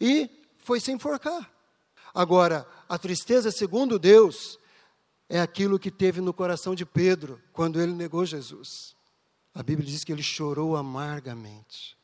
e 0.00 0.28
foi 0.58 0.80
se 0.80 0.90
enforcar. 0.90 1.48
Agora, 2.12 2.66
a 2.88 2.98
tristeza 2.98 3.52
segundo 3.52 3.98
Deus 3.98 4.58
é 5.28 5.40
aquilo 5.40 5.78
que 5.78 5.92
teve 5.92 6.20
no 6.20 6.34
coração 6.34 6.74
de 6.74 6.84
Pedro 6.84 7.40
quando 7.52 7.80
ele 7.80 7.92
negou 7.92 8.26
Jesus. 8.26 8.96
A 9.54 9.62
Bíblia 9.62 9.88
diz 9.88 10.02
que 10.02 10.12
ele 10.12 10.22
chorou 10.22 10.76
amargamente, 10.76 11.96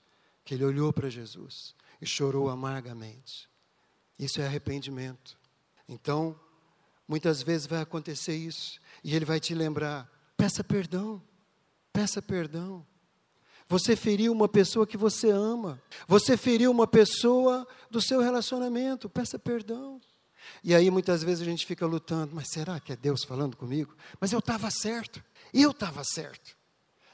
que 0.44 0.54
ele 0.54 0.64
olhou 0.64 0.92
para 0.92 1.10
Jesus 1.10 1.74
e 2.00 2.06
chorou 2.06 2.48
amargamente. 2.48 3.48
Isso 4.18 4.40
é 4.40 4.46
arrependimento. 4.46 5.36
Então, 5.88 6.38
muitas 7.08 7.42
vezes 7.42 7.66
vai 7.66 7.80
acontecer 7.80 8.36
isso, 8.36 8.78
e 9.02 9.16
ele 9.16 9.24
vai 9.24 9.40
te 9.40 9.54
lembrar: 9.54 10.08
peça 10.40 10.64
perdão, 10.64 11.22
peça 11.92 12.22
perdão. 12.22 12.86
Você 13.68 13.94
feriu 13.94 14.32
uma 14.32 14.48
pessoa 14.48 14.86
que 14.86 14.96
você 14.96 15.30
ama, 15.30 15.80
você 16.08 16.34
feriu 16.34 16.70
uma 16.70 16.86
pessoa 16.86 17.68
do 17.90 18.00
seu 18.00 18.20
relacionamento, 18.22 19.08
peça 19.08 19.38
perdão. 19.38 20.00
E 20.64 20.74
aí 20.74 20.90
muitas 20.90 21.22
vezes 21.22 21.42
a 21.42 21.44
gente 21.44 21.66
fica 21.66 21.84
lutando, 21.84 22.34
mas 22.34 22.48
será 22.48 22.80
que 22.80 22.90
é 22.90 22.96
Deus 22.96 23.22
falando 23.22 23.54
comigo? 23.54 23.94
Mas 24.18 24.32
eu 24.32 24.38
estava 24.38 24.70
certo, 24.70 25.22
eu 25.52 25.72
estava 25.72 26.02
certo. 26.04 26.56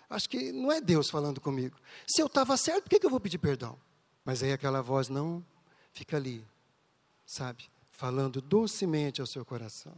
Acho 0.08 0.28
que 0.30 0.52
não 0.52 0.70
é 0.70 0.80
Deus 0.80 1.10
falando 1.10 1.40
comigo. 1.40 1.76
Se 2.06 2.22
eu 2.22 2.26
estava 2.26 2.56
certo, 2.56 2.84
por 2.84 2.90
que, 2.90 3.00
que 3.00 3.06
eu 3.06 3.10
vou 3.10 3.18
pedir 3.18 3.38
perdão? 3.38 3.76
Mas 4.24 4.40
aí 4.40 4.52
aquela 4.52 4.80
voz 4.80 5.08
não 5.08 5.44
fica 5.92 6.16
ali, 6.16 6.46
sabe? 7.26 7.64
Falando 7.90 8.40
docemente 8.40 9.20
ao 9.20 9.26
seu 9.26 9.44
coração. 9.44 9.96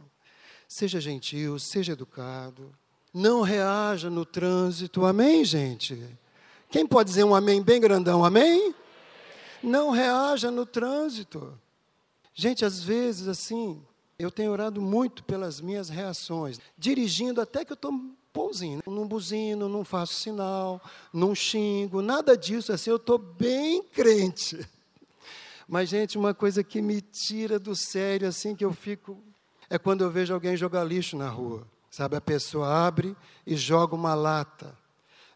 Seja 0.67 0.99
gentil, 0.99 1.59
seja 1.59 1.93
educado. 1.93 2.75
Não 3.13 3.41
reaja 3.41 4.09
no 4.09 4.25
trânsito. 4.25 5.05
Amém, 5.05 5.43
gente? 5.43 5.99
Quem 6.69 6.85
pode 6.85 7.09
dizer 7.09 7.23
um 7.23 7.33
amém 7.33 7.61
bem 7.61 7.81
grandão? 7.81 8.23
Amém? 8.23 8.73
Não 9.63 9.89
reaja 9.89 10.51
no 10.51 10.65
trânsito. 10.65 11.59
Gente, 12.33 12.63
às 12.63 12.79
vezes 12.81 13.27
assim, 13.27 13.81
eu 14.17 14.29
tenho 14.29 14.51
orado 14.51 14.81
muito 14.81 15.23
pelas 15.23 15.59
minhas 15.59 15.89
reações, 15.89 16.59
dirigindo 16.77 17.41
até 17.41 17.65
que 17.65 17.71
eu 17.71 17.75
estou 17.75 17.91
bonzinho, 18.33 18.81
não 18.85 19.07
buzino, 19.07 19.67
não 19.67 19.83
faço 19.83 20.13
sinal, 20.13 20.81
não 21.11 21.33
xingo, 21.33 22.01
nada 22.01 22.37
disso, 22.37 22.71
assim, 22.71 22.91
eu 22.91 22.97
estou 22.97 23.17
bem 23.17 23.81
crente. 23.83 24.65
Mas, 25.67 25.89
gente, 25.89 26.17
uma 26.17 26.33
coisa 26.33 26.63
que 26.63 26.81
me 26.81 27.01
tira 27.01 27.59
do 27.59 27.75
sério, 27.75 28.27
assim, 28.27 28.55
que 28.55 28.63
eu 28.63 28.73
fico, 28.73 29.21
é 29.69 29.77
quando 29.77 30.03
eu 30.03 30.09
vejo 30.09 30.33
alguém 30.33 30.55
jogar 30.55 30.83
lixo 30.83 31.17
na 31.17 31.29
rua. 31.29 31.67
Sabe, 31.99 32.15
a 32.15 32.21
pessoa 32.21 32.87
abre 32.87 33.13
e 33.45 33.57
joga 33.57 33.93
uma 33.93 34.15
lata, 34.15 34.73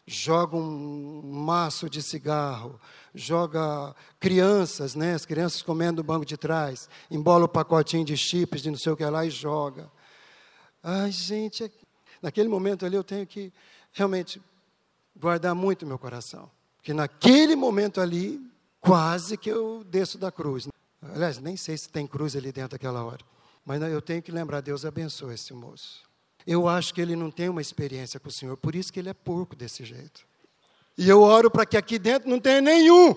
joga 0.06 0.56
um 0.56 1.20
maço 1.22 1.90
de 1.90 2.02
cigarro, 2.02 2.80
joga 3.14 3.94
crianças, 4.18 4.94
né, 4.94 5.12
as 5.12 5.26
crianças 5.26 5.60
comendo 5.60 5.98
no 5.98 6.02
banco 6.02 6.24
de 6.24 6.38
trás, 6.38 6.88
embola 7.10 7.44
o 7.44 7.48
pacotinho 7.48 8.02
de 8.02 8.16
chips, 8.16 8.62
de 8.62 8.70
não 8.70 8.78
sei 8.78 8.92
o 8.92 8.96
que 8.96 9.04
lá 9.04 9.26
e 9.26 9.30
joga. 9.30 9.92
Ai, 10.82 11.12
gente, 11.12 11.64
é 11.64 11.70
naquele 12.22 12.48
momento 12.48 12.86
ali 12.86 12.96
eu 12.96 13.04
tenho 13.04 13.26
que 13.26 13.52
realmente 13.92 14.40
guardar 15.14 15.54
muito 15.54 15.86
meu 15.86 15.98
coração. 15.98 16.50
Porque 16.78 16.94
naquele 16.94 17.54
momento 17.54 18.00
ali, 18.00 18.40
quase 18.80 19.36
que 19.36 19.50
eu 19.50 19.84
desço 19.84 20.16
da 20.16 20.32
cruz. 20.32 20.66
Aliás, 21.02 21.38
nem 21.38 21.58
sei 21.58 21.76
se 21.76 21.90
tem 21.90 22.06
cruz 22.06 22.34
ali 22.34 22.50
dentro 22.50 22.70
daquela 22.70 23.04
hora. 23.04 23.20
Mas 23.66 23.82
eu 23.82 24.00
tenho 24.00 24.22
que 24.22 24.32
lembrar, 24.32 24.62
Deus 24.62 24.86
abençoe 24.86 25.34
esse 25.34 25.52
moço. 25.52 26.13
Eu 26.46 26.68
acho 26.68 26.92
que 26.92 27.00
ele 27.00 27.16
não 27.16 27.30
tem 27.30 27.48
uma 27.48 27.62
experiência 27.62 28.20
com 28.20 28.28
o 28.28 28.32
Senhor, 28.32 28.56
por 28.56 28.74
isso 28.74 28.92
que 28.92 28.98
ele 28.98 29.08
é 29.08 29.14
porco 29.14 29.56
desse 29.56 29.84
jeito. 29.84 30.26
E 30.96 31.08
eu 31.08 31.22
oro 31.22 31.50
para 31.50 31.66
que 31.66 31.76
aqui 31.76 31.98
dentro 31.98 32.28
não 32.28 32.38
tenha 32.38 32.60
nenhum. 32.60 33.16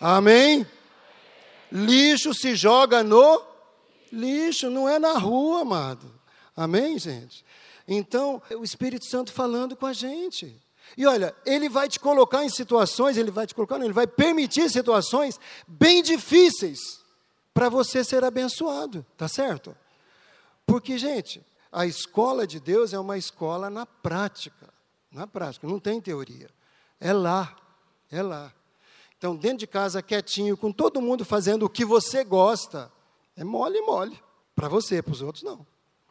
Amém? 0.00 0.66
Lixo 1.70 2.34
se 2.34 2.54
joga 2.54 3.02
no 3.02 3.42
lixo, 4.12 4.68
não 4.68 4.88
é 4.88 4.98
na 4.98 5.16
rua, 5.16 5.62
amado. 5.62 6.12
Amém, 6.54 6.98
gente? 6.98 7.44
Então, 7.88 8.42
o 8.50 8.62
Espírito 8.62 9.06
Santo 9.06 9.32
falando 9.32 9.74
com 9.74 9.86
a 9.86 9.92
gente. 9.92 10.54
E 10.96 11.06
olha, 11.06 11.34
ele 11.46 11.68
vai 11.68 11.88
te 11.88 11.98
colocar 11.98 12.44
em 12.44 12.50
situações, 12.50 13.16
ele 13.16 13.30
vai 13.30 13.46
te 13.46 13.54
colocar, 13.54 13.78
não, 13.78 13.86
ele 13.86 13.94
vai 13.94 14.06
permitir 14.06 14.68
situações 14.68 15.40
bem 15.66 16.02
difíceis 16.02 16.78
para 17.54 17.68
você 17.68 18.04
ser 18.04 18.24
abençoado, 18.24 19.04
tá 19.16 19.28
certo? 19.28 19.74
Porque, 20.66 20.98
gente, 20.98 21.42
a 21.72 21.86
escola 21.86 22.46
de 22.46 22.60
Deus 22.60 22.92
é 22.92 22.98
uma 22.98 23.16
escola 23.16 23.70
na 23.70 23.86
prática, 23.86 24.68
na 25.10 25.26
prática, 25.26 25.66
não 25.66 25.80
tem 25.80 26.00
teoria. 26.00 26.50
É 27.00 27.12
lá, 27.12 27.56
é 28.10 28.22
lá. 28.22 28.52
Então, 29.16 29.34
dentro 29.34 29.58
de 29.58 29.66
casa, 29.66 30.02
quietinho, 30.02 30.56
com 30.56 30.70
todo 30.70 31.00
mundo 31.00 31.24
fazendo 31.24 31.64
o 31.64 31.70
que 31.70 31.84
você 31.84 32.22
gosta, 32.24 32.92
é 33.34 33.42
mole, 33.42 33.80
mole. 33.80 34.20
Para 34.54 34.68
você, 34.68 35.00
para 35.00 35.12
os 35.12 35.22
outros, 35.22 35.42
não. 35.42 35.66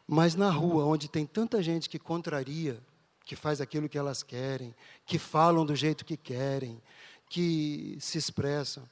Mas 0.06 0.34
na 0.34 0.50
rua, 0.50 0.84
onde 0.84 1.08
tem 1.08 1.24
tanta 1.24 1.62
gente 1.62 1.88
que 1.88 1.98
contraria, 1.98 2.82
que 3.24 3.36
faz 3.36 3.60
aquilo 3.60 3.88
que 3.88 3.96
elas 3.96 4.22
querem, 4.22 4.74
que 5.06 5.18
falam 5.18 5.64
do 5.64 5.76
jeito 5.76 6.04
que 6.04 6.16
querem, 6.16 6.82
que 7.28 7.96
se 8.00 8.18
expressam, 8.18 8.88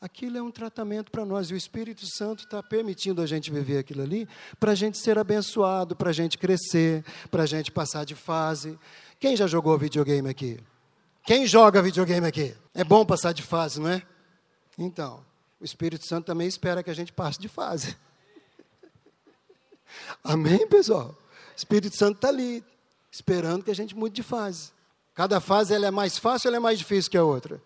aquilo 0.00 0.38
é 0.38 0.42
um 0.42 0.50
tratamento 0.50 1.10
para 1.10 1.24
nós. 1.24 1.50
E 1.50 1.54
o 1.54 1.56
Espírito 1.56 2.06
Santo 2.06 2.44
está 2.44 2.62
permitindo 2.62 3.22
a 3.22 3.26
gente 3.26 3.50
viver 3.50 3.78
aquilo 3.78 4.02
ali 4.02 4.28
para 4.58 4.72
a 4.72 4.74
gente 4.74 4.98
ser 4.98 5.18
abençoado, 5.18 5.96
para 5.96 6.10
a 6.10 6.12
gente 6.12 6.38
crescer, 6.38 7.04
para 7.30 7.42
a 7.42 7.46
gente 7.46 7.70
passar 7.70 8.04
de 8.04 8.14
fase. 8.14 8.78
Quem 9.18 9.36
já 9.36 9.46
jogou 9.46 9.76
videogame 9.78 10.28
aqui? 10.28 10.58
Quem 11.24 11.46
joga 11.46 11.82
videogame 11.82 12.26
aqui? 12.26 12.54
É 12.72 12.84
bom 12.84 13.04
passar 13.04 13.32
de 13.32 13.42
fase, 13.42 13.80
não 13.80 13.90
é? 13.90 14.02
Então, 14.78 15.24
o 15.60 15.64
Espírito 15.64 16.06
Santo 16.06 16.26
também 16.26 16.46
espera 16.46 16.82
que 16.82 16.90
a 16.90 16.94
gente 16.94 17.12
passe 17.12 17.40
de 17.40 17.48
fase. 17.48 17.96
Amém, 20.22 20.68
pessoal? 20.68 21.08
O 21.08 21.56
Espírito 21.56 21.96
Santo 21.96 22.16
está 22.16 22.28
ali, 22.28 22.62
esperando 23.10 23.64
que 23.64 23.70
a 23.70 23.74
gente 23.74 23.96
mude 23.96 24.14
de 24.14 24.22
fase. 24.22 24.70
Cada 25.14 25.40
fase 25.40 25.74
ela 25.74 25.86
é 25.86 25.90
mais 25.90 26.18
fácil 26.18 26.50
ou 26.50 26.56
é 26.56 26.60
mais 26.60 26.78
difícil 26.78 27.10
que 27.10 27.16
a 27.16 27.24
outra? 27.24 27.60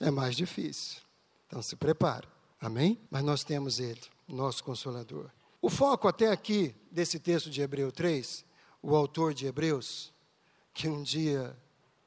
É 0.00 0.10
mais 0.10 0.34
difícil. 0.34 1.07
Então 1.48 1.60
se 1.60 1.74
prepara. 1.74 2.28
Amém? 2.60 3.00
Mas 3.10 3.24
nós 3.24 3.42
temos 3.42 3.80
Ele, 3.80 4.00
nosso 4.28 4.62
Consolador. 4.62 5.30
O 5.60 5.68
foco 5.68 6.06
até 6.06 6.30
aqui 6.30 6.74
desse 6.90 7.18
texto 7.18 7.50
de 7.50 7.60
Hebreu 7.60 7.90
3, 7.90 8.44
o 8.80 8.94
autor 8.94 9.34
de 9.34 9.46
Hebreus, 9.46 10.12
que 10.72 10.86
um 10.86 11.02
dia 11.02 11.56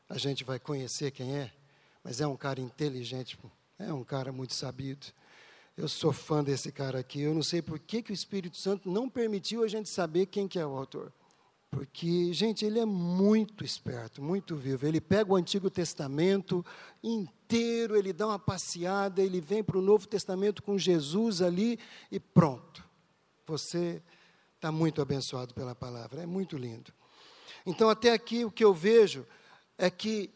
a 0.08 0.18
gente 0.18 0.44
vai 0.44 0.60
conhecer 0.60 1.12
quem 1.12 1.36
é, 1.36 1.52
mas 2.04 2.22
é 2.22 2.28
um 2.28 2.38
cara 2.38 2.62
inteligente, 2.62 3.38
é 3.78 3.92
um 3.92 4.04
cara 4.04 4.32
muito 4.32 4.54
sabido. 4.54 5.08
Eu 5.76 5.88
sou 5.88 6.14
fã 6.14 6.44
desse 6.44 6.72
cara 6.72 7.00
aqui. 7.00 7.22
Eu 7.22 7.34
não 7.34 7.44
sei 7.44 7.62
por 7.62 7.80
que, 7.80 8.04
que 8.04 8.12
o 8.12 8.14
Espírito 8.14 8.58
Santo 8.58 8.90
não 8.90 9.10
permitiu 9.10 9.64
a 9.64 9.68
gente 9.68 9.90
saber 9.90 10.28
quem 10.28 10.48
que 10.48 10.60
é 10.60 10.66
o 10.66 10.78
autor. 10.78 11.12
Porque, 11.72 12.34
gente, 12.34 12.66
ele 12.66 12.80
é 12.80 12.86
muito 12.86 13.64
esperto, 13.64 14.22
muito 14.22 14.58
vivo. 14.58 14.86
Ele 14.86 15.00
pega 15.00 15.32
o 15.32 15.38
Antigo 15.38 15.70
Testamento 15.70 16.66
inteiro, 17.02 17.96
ele 17.96 18.12
dá 18.12 18.28
uma 18.28 18.38
passeada, 18.38 19.22
ele 19.22 19.40
vem 19.40 19.64
para 19.64 19.78
o 19.78 19.82
Novo 19.82 20.06
Testamento 20.06 20.62
com 20.62 20.78
Jesus 20.78 21.42
ali 21.42 21.80
e 22.12 22.20
pronto. 22.20 22.84
Você 23.48 24.04
está 24.58 24.70
muito 24.70 25.02
abençoado 25.02 25.54
pela 25.54 25.74
palavra, 25.74 26.22
é 26.22 26.26
muito 26.26 26.58
lindo. 26.58 26.92
Então, 27.66 27.90
até 27.90 28.12
aqui, 28.12 28.44
o 28.44 28.52
que 28.52 28.66
eu 28.66 28.74
vejo 28.74 29.26
é 29.78 29.90
que 29.90 30.30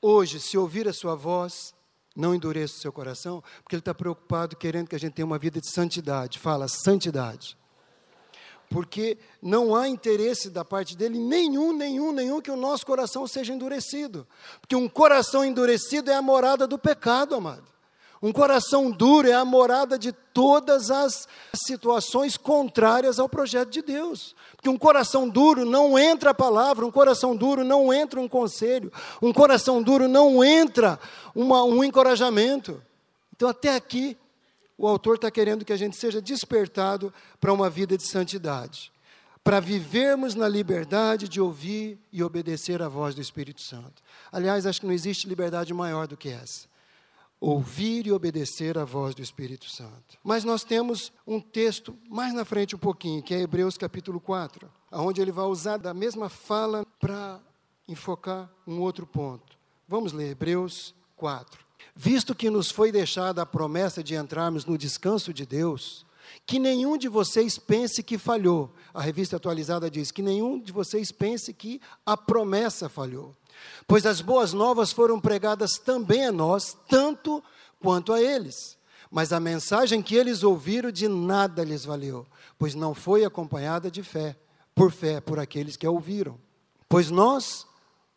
hoje, 0.00 0.38
se 0.38 0.56
ouvir 0.56 0.86
a 0.86 0.92
sua 0.92 1.16
voz, 1.16 1.74
não 2.14 2.34
endureça 2.34 2.74
o 2.74 2.80
seu 2.80 2.92
coração, 2.92 3.42
porque 3.62 3.74
ele 3.74 3.80
está 3.80 3.92
preocupado, 3.92 4.56
querendo 4.56 4.88
que 4.88 4.94
a 4.94 4.98
gente 4.98 5.14
tenha 5.14 5.26
uma 5.26 5.38
vida 5.38 5.60
de 5.60 5.70
santidade. 5.72 6.38
Fala, 6.38 6.68
santidade. 6.68 7.56
Porque 8.72 9.18
não 9.40 9.76
há 9.76 9.86
interesse 9.86 10.48
da 10.48 10.64
parte 10.64 10.96
dele 10.96 11.18
nenhum, 11.18 11.72
nenhum, 11.72 12.12
nenhum 12.12 12.40
que 12.40 12.50
o 12.50 12.56
nosso 12.56 12.86
coração 12.86 13.26
seja 13.26 13.52
endurecido. 13.52 14.26
Porque 14.60 14.74
um 14.74 14.88
coração 14.88 15.44
endurecido 15.44 16.10
é 16.10 16.14
a 16.14 16.22
morada 16.22 16.66
do 16.66 16.78
pecado, 16.78 17.34
amado. 17.34 17.72
Um 18.22 18.32
coração 18.32 18.88
duro 18.88 19.28
é 19.28 19.32
a 19.32 19.44
morada 19.44 19.98
de 19.98 20.12
todas 20.12 20.92
as 20.92 21.26
situações 21.52 22.36
contrárias 22.36 23.18
ao 23.18 23.28
projeto 23.28 23.70
de 23.70 23.82
Deus. 23.82 24.36
Porque 24.54 24.68
um 24.68 24.78
coração 24.78 25.28
duro 25.28 25.64
não 25.64 25.98
entra 25.98 26.30
a 26.30 26.34
palavra, 26.34 26.86
um 26.86 26.90
coração 26.90 27.34
duro 27.34 27.64
não 27.64 27.92
entra 27.92 28.20
um 28.20 28.28
conselho, 28.28 28.92
um 29.20 29.32
coração 29.32 29.82
duro 29.82 30.06
não 30.06 30.42
entra 30.42 31.00
uma, 31.34 31.64
um 31.64 31.82
encorajamento. 31.82 32.80
Então, 33.34 33.48
até 33.48 33.74
aqui, 33.74 34.16
o 34.82 34.88
autor 34.88 35.14
está 35.14 35.30
querendo 35.30 35.64
que 35.64 35.72
a 35.72 35.76
gente 35.76 35.96
seja 35.96 36.20
despertado 36.20 37.14
para 37.40 37.52
uma 37.52 37.70
vida 37.70 37.96
de 37.96 38.04
santidade, 38.04 38.92
para 39.44 39.60
vivermos 39.60 40.34
na 40.34 40.48
liberdade 40.48 41.28
de 41.28 41.40
ouvir 41.40 42.00
e 42.12 42.20
obedecer 42.20 42.82
à 42.82 42.88
voz 42.88 43.14
do 43.14 43.20
Espírito 43.20 43.60
Santo. 43.60 44.02
Aliás, 44.32 44.66
acho 44.66 44.80
que 44.80 44.86
não 44.86 44.92
existe 44.92 45.28
liberdade 45.28 45.72
maior 45.72 46.08
do 46.08 46.16
que 46.16 46.30
essa 46.30 46.72
ouvir 47.38 48.06
e 48.06 48.12
obedecer 48.12 48.78
à 48.78 48.84
voz 48.84 49.16
do 49.16 49.22
Espírito 49.22 49.68
Santo. 49.68 50.16
Mas 50.22 50.44
nós 50.44 50.62
temos 50.62 51.12
um 51.26 51.40
texto 51.40 51.98
mais 52.08 52.32
na 52.32 52.44
frente 52.44 52.76
um 52.76 52.78
pouquinho, 52.78 53.20
que 53.20 53.34
é 53.34 53.40
Hebreus 53.40 53.76
capítulo 53.76 54.20
4, 54.20 54.70
onde 54.92 55.20
ele 55.20 55.32
vai 55.32 55.46
usar 55.46 55.76
da 55.76 55.92
mesma 55.92 56.28
fala 56.28 56.86
para 57.00 57.40
enfocar 57.88 58.48
um 58.64 58.78
outro 58.78 59.04
ponto. 59.08 59.58
Vamos 59.88 60.12
ler 60.12 60.30
Hebreus 60.30 60.94
4. 61.16 61.71
Visto 61.94 62.34
que 62.34 62.50
nos 62.50 62.70
foi 62.70 62.90
deixada 62.90 63.42
a 63.42 63.46
promessa 63.46 64.02
de 64.02 64.14
entrarmos 64.14 64.64
no 64.64 64.78
descanso 64.78 65.32
de 65.32 65.44
Deus, 65.44 66.06
Que 66.46 66.58
nenhum 66.58 66.96
de 66.96 67.08
vocês 67.08 67.58
pense 67.58 68.02
que 68.02 68.16
falhou. 68.16 68.74
A 68.94 69.02
revista 69.02 69.36
atualizada 69.36 69.90
diz 69.90 70.10
que 70.10 70.22
nenhum 70.22 70.58
de 70.58 70.72
vocês 70.72 71.12
pense 71.12 71.52
que 71.52 71.80
a 72.06 72.16
promessa 72.16 72.88
falhou. 72.88 73.34
Pois 73.86 74.06
as 74.06 74.20
boas 74.20 74.52
novas 74.52 74.92
foram 74.92 75.20
pregadas 75.20 75.78
também 75.78 76.26
a 76.26 76.32
nós, 76.32 76.76
tanto 76.88 77.42
quanto 77.80 78.12
a 78.12 78.20
eles. 78.20 78.76
Mas 79.10 79.32
a 79.32 79.38
mensagem 79.38 80.02
que 80.02 80.16
eles 80.16 80.42
ouviram 80.42 80.90
de 80.90 81.06
nada 81.06 81.62
lhes 81.62 81.84
valeu, 81.84 82.26
pois 82.58 82.74
não 82.74 82.94
foi 82.94 83.24
acompanhada 83.24 83.90
de 83.90 84.02
fé, 84.02 84.36
por 84.74 84.90
fé 84.90 85.20
por 85.20 85.38
aqueles 85.38 85.76
que 85.76 85.86
a 85.86 85.90
ouviram. 85.90 86.38
Pois 86.88 87.10
nós, 87.10 87.66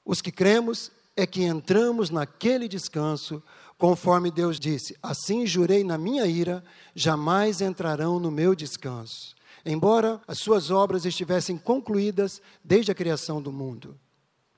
os 0.06 0.22
que 0.22 0.32
cremos, 0.32 0.92
é 1.16 1.26
que 1.26 1.44
entramos 1.44 2.10
naquele 2.10 2.68
descanso, 2.68 3.42
conforme 3.78 4.30
Deus 4.30 4.60
disse: 4.60 4.98
Assim 5.02 5.46
jurei 5.46 5.84
na 5.84 5.98
minha 5.98 6.26
ira, 6.26 6.64
jamais 6.94 7.62
entrarão 7.62 8.20
no 8.20 8.30
meu 8.30 8.54
descanso, 8.54 9.36
embora 9.66 10.22
as 10.28 10.40
suas 10.40 10.70
obras 10.70 11.06
estivessem 11.06 11.58
concluídas 11.58 12.42
desde 12.64 12.92
a 12.92 12.96
criação 12.96 13.42
do 13.42 13.52
mundo. 13.52 13.98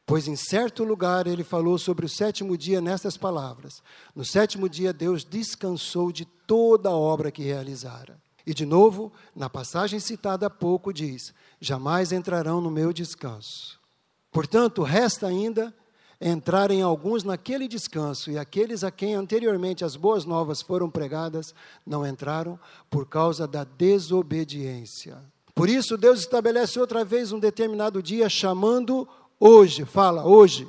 Pois 0.05 0.25
em 0.25 0.37
certo 0.37 0.85
lugar 0.85 1.27
ele 1.27 1.43
falou 1.43 1.77
sobre 1.77 2.05
o 2.05 2.09
sétimo 2.09 2.57
dia 2.57 2.81
nestas 2.81 3.17
palavras: 3.17 3.83
No 4.15 4.25
sétimo 4.25 4.67
dia 4.67 4.93
Deus 4.93 5.23
descansou 5.23 6.11
de 6.11 6.25
toda 6.25 6.89
a 6.89 6.95
obra 6.95 7.29
que 7.29 7.43
realizara. 7.43 8.17
E 8.45 8.53
de 8.53 8.65
novo, 8.65 9.11
na 9.35 9.49
passagem 9.49 9.99
citada 9.99 10.47
há 10.47 10.49
pouco, 10.49 10.93
diz: 10.93 11.33
Jamais 11.59 12.13
entrarão 12.13 12.61
no 12.61 12.71
meu 12.71 12.93
descanso. 12.93 13.77
Portanto, 14.31 14.81
resta 14.81 15.27
ainda 15.27 15.75
entrarem 16.19 16.81
alguns 16.81 17.23
naquele 17.23 17.67
descanso, 17.67 18.31
e 18.31 18.37
aqueles 18.37 18.83
a 18.83 18.91
quem 18.91 19.13
anteriormente 19.13 19.85
as 19.85 19.95
boas 19.95 20.25
novas 20.25 20.61
foram 20.61 20.89
pregadas 20.89 21.53
não 21.85 22.05
entraram 22.05 22.59
por 22.89 23.05
causa 23.05 23.47
da 23.47 23.63
desobediência. 23.63 25.17
Por 25.53 25.69
isso, 25.69 25.97
Deus 25.97 26.19
estabelece 26.19 26.79
outra 26.79 27.03
vez 27.05 27.31
um 27.31 27.39
determinado 27.39 28.01
dia, 28.01 28.29
chamando 28.29 29.07
hoje, 29.39 29.85
fala 29.85 30.25
hoje, 30.25 30.67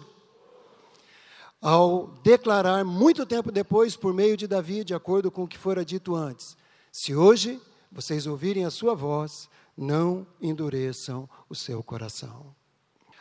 ao 1.61 2.09
declarar 2.23 2.85
muito 2.85 3.27
tempo 3.27 3.51
depois, 3.51 3.97
por 3.97 4.15
meio 4.15 4.37
de 4.37 4.47
Davi, 4.47 4.85
de 4.85 4.95
acordo 4.95 5.31
com 5.31 5.45
o 5.45 5.49
que 5.49 5.59
fora 5.59 5.85
dito 5.85 6.15
antes: 6.15 6.57
se 6.93 7.15
hoje 7.15 7.61
vocês 7.91 8.27
ouvirem 8.27 8.65
a 8.65 8.71
sua 8.71 8.95
voz, 8.95 9.49
não 9.77 10.27
endureçam 10.41 11.29
o 11.49 11.55
seu 11.55 11.83
coração. 11.83 12.58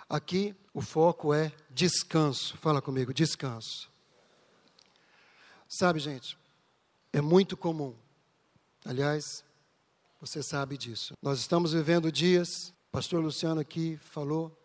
Aqui 0.10 0.56
o 0.74 0.82
foco 0.82 1.34
é 1.34 1.52
descanso. 1.70 2.58
Fala 2.58 2.82
comigo, 2.82 3.14
descanso. 3.14 3.90
Sabe, 5.68 6.00
gente, 6.00 6.38
é 7.12 7.20
muito 7.20 7.58
comum. 7.58 7.94
Aliás, 8.86 9.44
você 10.22 10.42
sabe 10.42 10.78
disso. 10.78 11.14
Nós 11.22 11.40
estamos 11.40 11.74
vivendo 11.74 12.10
dias, 12.12 12.74
pastor 12.90 13.22
Luciano 13.22 13.60
aqui 13.60 13.98
falou, 13.98 14.58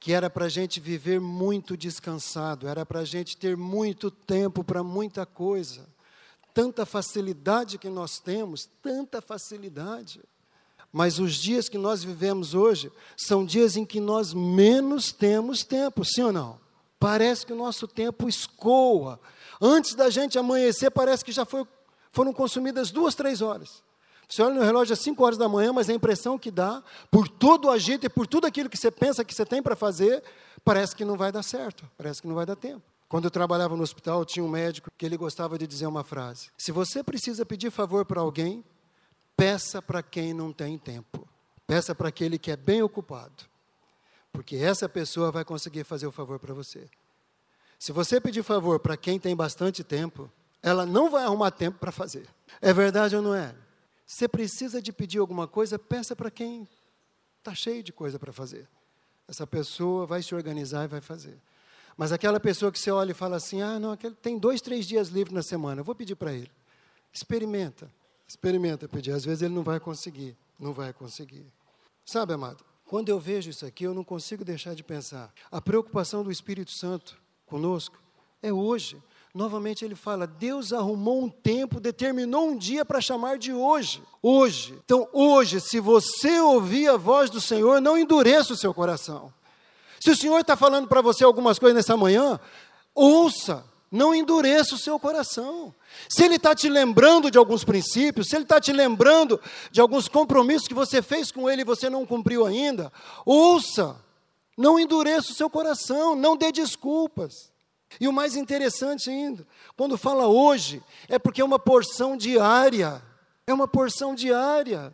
que 0.00 0.12
era 0.12 0.28
para 0.28 0.46
a 0.46 0.48
gente 0.48 0.80
viver 0.80 1.20
muito 1.20 1.76
descansado, 1.76 2.66
era 2.66 2.84
para 2.84 3.00
a 3.00 3.04
gente 3.04 3.36
ter 3.36 3.56
muito 3.56 4.10
tempo 4.10 4.64
para 4.64 4.82
muita 4.82 5.24
coisa. 5.24 5.88
Tanta 6.52 6.84
facilidade 6.84 7.78
que 7.78 7.88
nós 7.88 8.18
temos, 8.18 8.68
tanta 8.82 9.22
facilidade. 9.22 10.20
Mas 10.92 11.18
os 11.18 11.34
dias 11.34 11.68
que 11.68 11.78
nós 11.78 12.02
vivemos 12.02 12.54
hoje 12.54 12.90
são 13.16 13.44
dias 13.44 13.76
em 13.76 13.84
que 13.84 14.00
nós 14.00 14.34
menos 14.34 15.12
temos 15.12 15.62
tempo, 15.62 16.04
sim 16.04 16.22
ou 16.22 16.32
não? 16.32 16.58
Parece 16.98 17.46
que 17.46 17.52
o 17.52 17.56
nosso 17.56 17.86
tempo 17.86 18.28
escoa. 18.28 19.20
Antes 19.60 19.94
da 19.94 20.10
gente 20.10 20.38
amanhecer, 20.38 20.90
parece 20.90 21.24
que 21.24 21.32
já 21.32 21.44
foi, 21.44 21.64
foram 22.10 22.32
consumidas 22.32 22.90
duas, 22.90 23.14
três 23.14 23.40
horas. 23.40 23.82
Você 24.28 24.42
olha 24.42 24.54
no 24.54 24.62
relógio 24.62 24.92
às 24.92 25.00
5 25.00 25.24
horas 25.24 25.38
da 25.38 25.48
manhã, 25.48 25.72
mas 25.72 25.90
a 25.90 25.92
impressão 25.92 26.38
que 26.38 26.52
dá, 26.52 26.82
por 27.10 27.26
todo 27.26 27.64
o 27.64 27.70
agito 27.70 28.06
e 28.06 28.08
por 28.08 28.28
tudo 28.28 28.46
aquilo 28.46 28.68
que 28.68 28.76
você 28.76 28.88
pensa 28.88 29.24
que 29.24 29.34
você 29.34 29.44
tem 29.44 29.60
para 29.60 29.74
fazer, 29.74 30.22
parece 30.64 30.94
que 30.94 31.04
não 31.04 31.16
vai 31.16 31.32
dar 31.32 31.42
certo, 31.42 31.84
parece 31.98 32.22
que 32.22 32.28
não 32.28 32.36
vai 32.36 32.46
dar 32.46 32.54
tempo. 32.54 32.82
Quando 33.08 33.24
eu 33.24 33.30
trabalhava 33.30 33.74
no 33.74 33.82
hospital, 33.82 34.24
tinha 34.24 34.44
um 34.44 34.48
médico 34.48 34.88
que 34.96 35.04
ele 35.04 35.16
gostava 35.16 35.58
de 35.58 35.66
dizer 35.66 35.86
uma 35.86 36.04
frase: 36.04 36.48
Se 36.56 36.70
você 36.70 37.02
precisa 37.02 37.44
pedir 37.44 37.72
favor 37.72 38.04
para 38.04 38.20
alguém, 38.20 38.64
peça 39.40 39.80
para 39.80 40.02
quem 40.02 40.34
não 40.34 40.52
tem 40.52 40.76
tempo. 40.76 41.26
Peça 41.66 41.94
para 41.94 42.08
aquele 42.08 42.38
que 42.38 42.50
é 42.50 42.56
bem 42.56 42.82
ocupado. 42.82 43.44
Porque 44.30 44.54
essa 44.56 44.86
pessoa 44.86 45.32
vai 45.32 45.46
conseguir 45.46 45.82
fazer 45.82 46.06
o 46.06 46.12
favor 46.12 46.38
para 46.38 46.52
você. 46.52 46.86
Se 47.78 47.90
você 47.90 48.20
pedir 48.20 48.42
favor 48.42 48.78
para 48.78 48.98
quem 48.98 49.18
tem 49.18 49.34
bastante 49.34 49.82
tempo, 49.82 50.30
ela 50.62 50.84
não 50.84 51.08
vai 51.08 51.24
arrumar 51.24 51.50
tempo 51.52 51.78
para 51.78 51.90
fazer. 51.90 52.28
É 52.60 52.70
verdade 52.74 53.16
ou 53.16 53.22
não 53.22 53.34
é? 53.34 53.54
Você 54.06 54.28
precisa 54.28 54.82
de 54.82 54.92
pedir 54.92 55.20
alguma 55.20 55.48
coisa, 55.48 55.78
peça 55.78 56.14
para 56.14 56.30
quem 56.30 56.68
está 57.38 57.54
cheio 57.54 57.82
de 57.82 57.94
coisa 57.94 58.18
para 58.18 58.34
fazer. 58.34 58.68
Essa 59.26 59.46
pessoa 59.46 60.04
vai 60.04 60.22
se 60.22 60.34
organizar 60.34 60.84
e 60.84 60.88
vai 60.88 61.00
fazer. 61.00 61.38
Mas 61.96 62.12
aquela 62.12 62.38
pessoa 62.38 62.70
que 62.70 62.78
você 62.78 62.90
olha 62.90 63.12
e 63.12 63.14
fala 63.14 63.36
assim: 63.36 63.62
ah, 63.62 63.80
não, 63.80 63.92
aquele 63.92 64.14
tem 64.16 64.38
dois, 64.38 64.60
três 64.60 64.86
dias 64.86 65.08
livres 65.08 65.32
na 65.32 65.42
semana, 65.42 65.80
eu 65.80 65.84
vou 65.84 65.94
pedir 65.94 66.14
para 66.14 66.34
ele. 66.34 66.50
Experimenta, 67.10 67.90
experimenta 68.30 68.88
pedir. 68.88 69.10
Às 69.10 69.24
vezes 69.24 69.42
ele 69.42 69.54
não 69.54 69.64
vai 69.64 69.80
conseguir, 69.80 70.36
não 70.58 70.72
vai 70.72 70.92
conseguir. 70.92 71.44
Sabe, 72.06 72.32
amado, 72.32 72.64
quando 72.86 73.08
eu 73.08 73.18
vejo 73.18 73.50
isso 73.50 73.66
aqui, 73.66 73.82
eu 73.82 73.92
não 73.92 74.04
consigo 74.04 74.44
deixar 74.44 74.72
de 74.72 74.84
pensar. 74.84 75.32
A 75.50 75.60
preocupação 75.60 76.22
do 76.22 76.30
Espírito 76.30 76.70
Santo 76.70 77.20
conosco 77.44 78.00
é 78.40 78.52
hoje. 78.52 79.02
Novamente 79.34 79.84
ele 79.84 79.96
fala: 79.96 80.28
Deus 80.28 80.72
arrumou 80.72 81.24
um 81.24 81.28
tempo, 81.28 81.80
determinou 81.80 82.50
um 82.50 82.56
dia 82.56 82.84
para 82.84 83.00
chamar 83.00 83.36
de 83.36 83.52
hoje. 83.52 84.00
Hoje. 84.22 84.78
Então, 84.84 85.08
hoje, 85.12 85.60
se 85.60 85.80
você 85.80 86.38
ouvir 86.38 86.88
a 86.88 86.96
voz 86.96 87.30
do 87.30 87.40
Senhor, 87.40 87.80
não 87.80 87.98
endureça 87.98 88.52
o 88.52 88.56
seu 88.56 88.72
coração. 88.72 89.32
Se 89.98 90.10
o 90.10 90.16
Senhor 90.16 90.38
está 90.38 90.56
falando 90.56 90.86
para 90.86 91.02
você 91.02 91.24
algumas 91.24 91.58
coisas 91.58 91.74
nessa 91.74 91.96
manhã, 91.96 92.38
ouça, 92.94 93.64
não 93.90 94.14
endureça 94.14 94.74
o 94.74 94.78
seu 94.78 94.98
coração. 95.00 95.74
Se 96.08 96.24
Ele 96.24 96.36
está 96.36 96.54
te 96.54 96.68
lembrando 96.68 97.30
de 97.30 97.36
alguns 97.36 97.64
princípios, 97.64 98.28
se 98.28 98.36
Ele 98.36 98.44
está 98.44 98.60
te 98.60 98.72
lembrando 98.72 99.40
de 99.70 99.80
alguns 99.80 100.06
compromissos 100.06 100.68
que 100.68 100.74
você 100.74 101.02
fez 101.02 101.32
com 101.32 101.50
Ele 101.50 101.62
e 101.62 101.64
você 101.64 101.90
não 101.90 102.06
cumpriu 102.06 102.46
ainda, 102.46 102.92
ouça, 103.26 103.96
não 104.56 104.78
endureça 104.78 105.32
o 105.32 105.34
seu 105.34 105.50
coração, 105.50 106.14
não 106.14 106.36
dê 106.36 106.52
desculpas. 106.52 107.50
E 107.98 108.06
o 108.06 108.12
mais 108.12 108.36
interessante 108.36 109.10
ainda, 109.10 109.44
quando 109.76 109.98
fala 109.98 110.28
hoje, 110.28 110.82
é 111.08 111.18
porque 111.18 111.40
é 111.40 111.44
uma 111.44 111.58
porção 111.58 112.16
diária. 112.16 113.02
É 113.46 113.52
uma 113.52 113.66
porção 113.66 114.14
diária. 114.14 114.92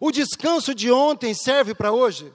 O 0.00 0.10
descanso 0.10 0.74
de 0.74 0.90
ontem 0.90 1.32
serve 1.32 1.74
para 1.74 1.92
hoje? 1.92 2.32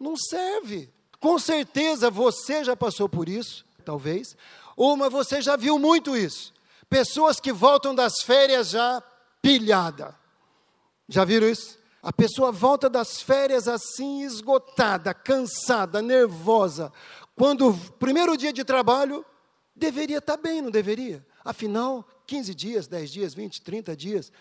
Não 0.00 0.16
serve. 0.16 0.90
Com 1.20 1.38
certeza 1.38 2.10
você 2.10 2.64
já 2.64 2.74
passou 2.74 3.08
por 3.08 3.28
isso, 3.28 3.64
talvez, 3.84 4.36
ou 4.76 4.96
mas 4.96 5.12
você 5.12 5.40
já 5.40 5.56
viu 5.56 5.78
muito 5.78 6.16
isso. 6.16 6.52
Pessoas 6.88 7.40
que 7.40 7.52
voltam 7.52 7.94
das 7.94 8.22
férias 8.22 8.70
já 8.70 9.02
pilhada. 9.40 10.14
Já 11.08 11.24
viram 11.24 11.48
isso? 11.48 11.78
A 12.02 12.12
pessoa 12.12 12.50
volta 12.50 12.90
das 12.90 13.22
férias 13.22 13.68
assim 13.68 14.22
esgotada, 14.22 15.14
cansada, 15.14 16.02
nervosa, 16.02 16.92
quando 17.36 17.70
o 17.70 17.78
primeiro 17.92 18.36
dia 18.36 18.52
de 18.52 18.64
trabalho 18.64 19.24
deveria 19.74 20.18
estar 20.18 20.36
bem, 20.36 20.60
não 20.60 20.70
deveria? 20.70 21.24
Afinal, 21.44 22.06
15 22.26 22.54
dias, 22.54 22.86
10 22.86 23.10
dias, 23.10 23.34
20, 23.34 23.62
30 23.62 23.96
dias, 23.96 24.32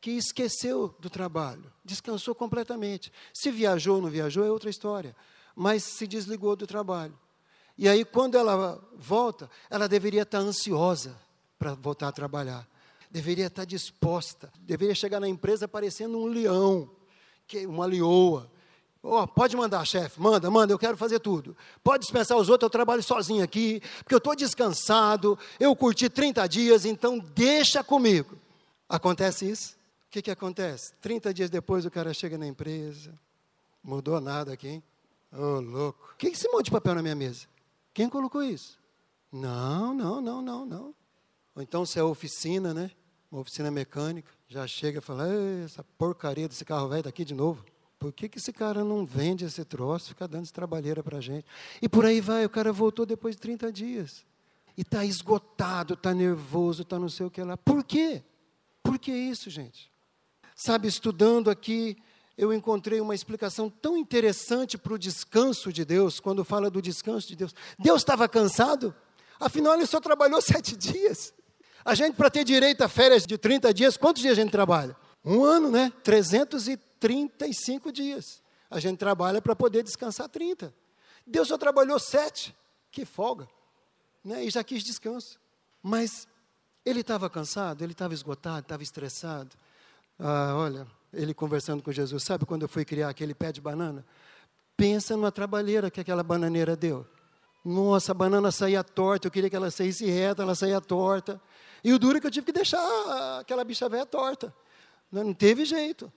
que 0.00 0.12
esqueceu 0.12 0.94
do 0.98 1.10
trabalho, 1.10 1.72
descansou 1.84 2.34
completamente. 2.34 3.12
Se 3.32 3.50
viajou 3.50 3.96
ou 3.96 4.02
não 4.02 4.10
viajou 4.10 4.44
é 4.44 4.50
outra 4.50 4.70
história, 4.70 5.14
mas 5.54 5.82
se 5.82 6.06
desligou 6.06 6.56
do 6.56 6.66
trabalho. 6.66 7.18
E 7.76 7.88
aí, 7.88 8.04
quando 8.04 8.36
ela 8.36 8.80
volta, 8.96 9.50
ela 9.68 9.88
deveria 9.88 10.22
estar 10.22 10.38
ansiosa 10.38 11.16
para 11.58 11.74
voltar 11.74 12.08
a 12.08 12.12
trabalhar, 12.12 12.66
deveria 13.10 13.46
estar 13.46 13.64
disposta, 13.64 14.52
deveria 14.60 14.94
chegar 14.94 15.20
na 15.20 15.28
empresa 15.28 15.66
parecendo 15.66 16.18
um 16.18 16.26
leão, 16.26 16.90
que 17.46 17.66
uma 17.66 17.86
leoa, 17.86 18.50
Oh, 19.02 19.26
pode 19.26 19.56
mandar, 19.56 19.84
chefe, 19.86 20.20
manda, 20.20 20.50
manda, 20.50 20.74
eu 20.74 20.78
quero 20.78 20.96
fazer 20.96 21.20
tudo. 21.20 21.56
Pode 21.82 22.02
dispensar 22.02 22.36
os 22.36 22.50
outros, 22.50 22.66
eu 22.66 22.70
trabalho 22.70 23.02
sozinho 23.02 23.42
aqui, 23.42 23.80
porque 24.00 24.14
eu 24.14 24.18
estou 24.18 24.36
descansado, 24.36 25.38
eu 25.58 25.74
curti 25.74 26.10
30 26.10 26.46
dias, 26.46 26.84
então 26.84 27.18
deixa 27.18 27.82
comigo. 27.82 28.36
Acontece 28.86 29.50
isso? 29.50 29.72
O 30.06 30.10
que, 30.10 30.20
que 30.20 30.30
acontece? 30.30 30.92
30 31.00 31.32
dias 31.32 31.48
depois 31.48 31.86
o 31.86 31.90
cara 31.90 32.12
chega 32.12 32.36
na 32.36 32.46
empresa, 32.46 33.18
mudou 33.82 34.20
nada 34.20 34.52
aqui, 34.52 34.68
hein? 34.68 34.82
Ô, 35.32 35.38
oh, 35.38 35.60
louco. 35.60 36.10
O 36.12 36.16
que 36.16 36.26
é 36.26 36.30
esse 36.30 36.48
monte 36.48 36.66
de 36.66 36.70
papel 36.70 36.94
na 36.94 37.02
minha 37.02 37.14
mesa? 37.14 37.46
Quem 38.00 38.08
colocou 38.08 38.42
isso? 38.42 38.78
Não, 39.30 39.92
não, 39.92 40.22
não, 40.22 40.40
não, 40.40 40.64
não. 40.64 40.94
Ou 41.54 41.60
então 41.60 41.84
se 41.84 41.98
é 41.98 42.02
oficina, 42.02 42.72
né? 42.72 42.90
Uma 43.30 43.42
oficina 43.42 43.70
mecânica, 43.70 44.32
já 44.48 44.66
chega 44.66 45.00
e 45.00 45.02
fala, 45.02 45.28
essa 45.62 45.84
porcaria 45.98 46.48
desse 46.48 46.64
carro 46.64 46.88
velho 46.88 47.02
daqui 47.02 47.26
de 47.26 47.34
novo. 47.34 47.62
Por 47.98 48.10
que, 48.10 48.26
que 48.26 48.38
esse 48.38 48.54
cara 48.54 48.82
não 48.82 49.04
vende 49.04 49.44
esse 49.44 49.62
troço, 49.66 50.08
fica 50.08 50.26
dando 50.26 50.44
essa 50.44 50.52
trabalheira 50.54 51.02
para 51.02 51.20
gente? 51.20 51.44
E 51.82 51.90
por 51.90 52.06
aí 52.06 52.22
vai, 52.22 52.42
o 52.46 52.48
cara 52.48 52.72
voltou 52.72 53.04
depois 53.04 53.36
de 53.36 53.42
30 53.42 53.70
dias. 53.70 54.24
E 54.78 54.80
está 54.80 55.04
esgotado, 55.04 55.92
está 55.92 56.14
nervoso, 56.14 56.80
está 56.80 56.98
não 56.98 57.10
sei 57.10 57.26
o 57.26 57.30
que 57.30 57.42
lá. 57.42 57.58
Por 57.58 57.84
quê? 57.84 58.22
Por 58.82 58.98
que 58.98 59.12
isso, 59.12 59.50
gente? 59.50 59.92
Sabe, 60.56 60.88
estudando 60.88 61.50
aqui, 61.50 61.98
eu 62.40 62.54
encontrei 62.54 63.02
uma 63.02 63.14
explicação 63.14 63.68
tão 63.68 63.98
interessante 63.98 64.78
para 64.78 64.94
o 64.94 64.98
descanso 64.98 65.70
de 65.70 65.84
Deus, 65.84 66.18
quando 66.18 66.42
fala 66.42 66.70
do 66.70 66.80
descanso 66.80 67.28
de 67.28 67.36
Deus. 67.36 67.54
Deus 67.78 68.00
estava 68.00 68.26
cansado? 68.26 68.94
Afinal, 69.38 69.74
ele 69.74 69.84
só 69.84 70.00
trabalhou 70.00 70.40
sete 70.40 70.74
dias. 70.74 71.34
A 71.84 71.94
gente, 71.94 72.14
para 72.14 72.30
ter 72.30 72.42
direito 72.42 72.80
a 72.80 72.88
férias 72.88 73.26
de 73.26 73.36
30 73.36 73.74
dias, 73.74 73.94
quantos 73.98 74.22
dias 74.22 74.38
a 74.38 74.40
gente 74.40 74.50
trabalha? 74.50 74.96
Um 75.22 75.44
ano, 75.44 75.70
né? 75.70 75.92
335 76.02 77.92
dias. 77.92 78.42
A 78.70 78.80
gente 78.80 78.96
trabalha 78.96 79.42
para 79.42 79.54
poder 79.54 79.82
descansar 79.82 80.26
30. 80.26 80.72
Deus 81.26 81.46
só 81.46 81.58
trabalhou 81.58 81.98
sete. 81.98 82.56
Que 82.90 83.04
folga. 83.04 83.46
Né? 84.24 84.46
E 84.46 84.50
já 84.50 84.64
quis 84.64 84.82
descanso. 84.82 85.38
Mas 85.82 86.26
ele 86.86 87.00
estava 87.00 87.28
cansado, 87.28 87.84
ele 87.84 87.92
estava 87.92 88.14
esgotado, 88.14 88.60
estava 88.60 88.82
estressado. 88.82 89.54
Ah, 90.18 90.54
olha, 90.56 90.86
ele 91.12 91.34
conversando 91.34 91.82
com 91.82 91.90
Jesus, 91.92 92.22
sabe 92.22 92.44
quando 92.46 92.62
eu 92.62 92.68
fui 92.68 92.84
criar 92.84 93.08
aquele 93.08 93.34
pé 93.34 93.52
de 93.52 93.60
banana? 93.60 94.04
Pensa 94.76 95.16
numa 95.16 95.32
trabalheira 95.32 95.90
que 95.90 96.00
aquela 96.00 96.22
bananeira 96.22 96.76
deu. 96.76 97.06
Nossa, 97.64 98.12
a 98.12 98.14
banana 98.14 98.50
saía 98.50 98.82
torta, 98.82 99.26
eu 99.26 99.30
queria 99.30 99.50
que 99.50 99.56
ela 99.56 99.70
saísse 99.70 100.06
reta, 100.06 100.42
ela 100.42 100.54
saía 100.54 100.80
torta. 100.80 101.40
E 101.84 101.92
o 101.92 101.98
duro 101.98 102.18
é 102.18 102.20
que 102.20 102.26
eu 102.26 102.30
tive 102.30 102.46
que 102.46 102.52
deixar 102.52 102.80
aquela 103.40 103.64
bicha 103.64 103.88
velha 103.88 104.06
torta. 104.06 104.54
Não, 105.12 105.34
teve 105.34 105.64
jeito. 105.64 106.10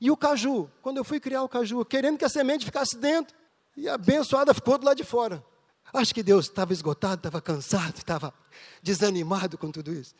E 0.00 0.10
o 0.10 0.16
caju, 0.16 0.70
quando 0.82 0.96
eu 0.96 1.04
fui 1.04 1.20
criar 1.20 1.42
o 1.42 1.48
caju, 1.48 1.84
querendo 1.84 2.18
que 2.18 2.24
a 2.24 2.28
semente 2.28 2.64
ficasse 2.64 2.96
dentro, 2.96 3.36
e 3.76 3.88
a 3.88 3.94
abençoada 3.94 4.52
ficou 4.52 4.76
do 4.78 4.86
lado 4.86 4.96
de 4.96 5.04
fora. 5.04 5.44
Acho 5.92 6.14
que 6.14 6.22
Deus 6.22 6.46
estava 6.46 6.72
esgotado, 6.72 7.16
estava 7.16 7.40
cansado, 7.40 7.96
estava 7.96 8.34
desanimado 8.82 9.56
com 9.56 9.70
tudo 9.70 9.92
isso. 9.92 10.14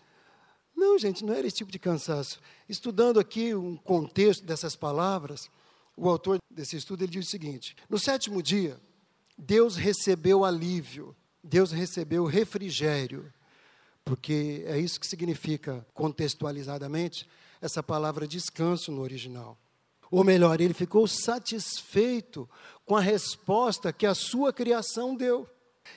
Não, 0.78 0.96
gente, 0.96 1.24
não 1.24 1.34
era 1.34 1.44
esse 1.44 1.56
tipo 1.56 1.72
de 1.72 1.78
cansaço. 1.80 2.38
Estudando 2.68 3.18
aqui 3.18 3.52
um 3.52 3.76
contexto 3.76 4.44
dessas 4.44 4.76
palavras, 4.76 5.50
o 5.96 6.08
autor 6.08 6.38
desse 6.48 6.76
estudo 6.76 7.02
ele 7.02 7.10
diz 7.10 7.26
o 7.26 7.30
seguinte: 7.30 7.74
no 7.90 7.98
sétimo 7.98 8.40
dia, 8.40 8.80
Deus 9.36 9.74
recebeu 9.74 10.44
alívio, 10.44 11.16
Deus 11.42 11.72
recebeu 11.72 12.26
refrigério, 12.26 13.32
porque 14.04 14.62
é 14.68 14.78
isso 14.78 15.00
que 15.00 15.06
significa 15.08 15.84
contextualizadamente 15.92 17.28
essa 17.60 17.82
palavra 17.82 18.28
descanso 18.28 18.92
no 18.92 19.02
original. 19.02 19.58
Ou 20.12 20.22
melhor, 20.22 20.60
ele 20.60 20.74
ficou 20.74 21.08
satisfeito 21.08 22.48
com 22.86 22.96
a 22.96 23.00
resposta 23.00 23.92
que 23.92 24.06
a 24.06 24.14
sua 24.14 24.52
criação 24.52 25.16
deu. 25.16 25.50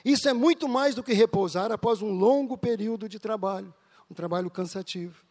Isso 0.04 0.28
é 0.28 0.32
muito 0.32 0.68
mais 0.68 0.96
do 0.96 1.04
que 1.04 1.12
repousar 1.12 1.70
após 1.70 2.02
um 2.02 2.10
longo 2.10 2.58
período 2.58 3.08
de 3.08 3.20
trabalho, 3.20 3.72
um 4.12 4.14
trabalho 4.14 4.50
cansativo. 4.50 5.24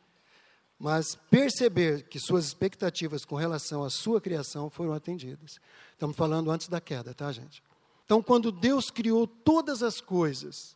Mas 0.78 1.16
perceber 1.30 2.04
que 2.10 2.20
suas 2.20 2.46
expectativas 2.46 3.24
com 3.24 3.36
relação 3.36 3.84
à 3.84 3.90
sua 3.90 4.20
criação 4.20 4.70
foram 4.70 4.94
atendidas. 4.94 5.60
Estamos 5.94 6.18
falando 6.18 6.50
antes 6.50 6.68
da 6.68 6.82
queda, 6.82 7.14
tá, 7.14 7.32
gente? 7.32 7.64
Então, 8.04 8.22
quando 8.22 8.52
Deus 8.52 8.90
criou 8.90 9.28
todas 9.28 9.84
as 9.84 10.02
coisas, 10.02 10.76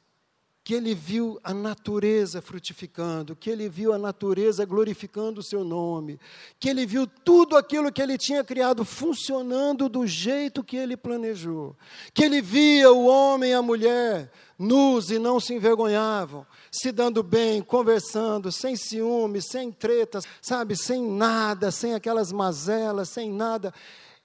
que 0.65 0.73
ele 0.73 0.95
viu 0.95 1.39
a 1.43 1.53
natureza 1.53 2.41
frutificando, 2.41 3.35
que 3.35 3.51
ele 3.51 3.69
viu 3.69 3.93
a 3.93 3.99
natureza 3.99 4.65
glorificando 4.65 5.39
o 5.39 5.43
seu 5.43 5.63
nome, 5.63 6.19
que 6.59 6.67
ele 6.67 6.87
viu 6.87 7.05
tudo 7.05 7.55
aquilo 7.55 7.91
que 7.91 8.01
ele 8.01 8.17
tinha 8.17 8.43
criado 8.43 8.83
funcionando 8.83 9.87
do 9.87 10.07
jeito 10.07 10.63
que 10.63 10.75
ele 10.75 10.97
planejou, 10.97 11.75
que 12.15 12.23
ele 12.23 12.41
via 12.41 12.91
o 12.91 13.05
homem 13.05 13.51
e 13.51 13.53
a 13.53 13.61
mulher 13.61 14.31
nus 14.57 15.11
e 15.11 15.19
não 15.19 15.39
se 15.39 15.53
envergonhavam, 15.53 16.47
se 16.71 16.91
dando 16.91 17.21
bem, 17.21 17.61
conversando, 17.61 18.51
sem 18.51 18.75
ciúme, 18.75 19.43
sem 19.43 19.71
tretas, 19.71 20.25
sabe, 20.41 20.75
sem 20.75 20.99
nada, 21.03 21.69
sem 21.69 21.93
aquelas 21.93 22.31
mazelas, 22.31 23.09
sem 23.09 23.31
nada. 23.31 23.71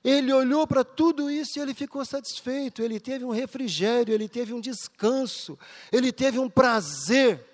Ele 0.02 0.32
olhou 0.32 0.66
para 0.66 0.82
tudo 0.82 1.30
isso 1.30 1.58
e 1.58 1.62
ele 1.62 1.74
ficou 1.74 2.04
satisfeito, 2.04 2.82
ele 2.82 2.98
teve 2.98 3.24
um 3.24 3.30
refrigério, 3.30 4.14
ele 4.14 4.28
teve 4.28 4.54
um 4.54 4.60
descanso, 4.60 5.58
ele 5.92 6.10
teve 6.10 6.38
um 6.38 6.48
prazer. 6.48 7.46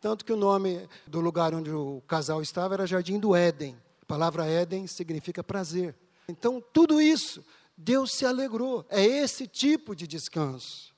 Tanto 0.00 0.24
que 0.24 0.32
o 0.32 0.36
nome 0.36 0.88
do 1.06 1.20
lugar 1.20 1.54
onde 1.54 1.70
o 1.70 2.02
casal 2.06 2.42
estava 2.42 2.74
era 2.74 2.86
Jardim 2.86 3.18
do 3.18 3.34
Éden. 3.34 3.76
A 4.02 4.06
palavra 4.06 4.46
Éden 4.46 4.86
significa 4.86 5.42
prazer. 5.42 5.94
Então, 6.28 6.62
tudo 6.72 7.00
isso, 7.00 7.44
Deus 7.76 8.12
se 8.12 8.26
alegrou. 8.26 8.84
É 8.88 9.02
esse 9.02 9.46
tipo 9.46 9.96
de 9.96 10.06
descanso. 10.06 10.94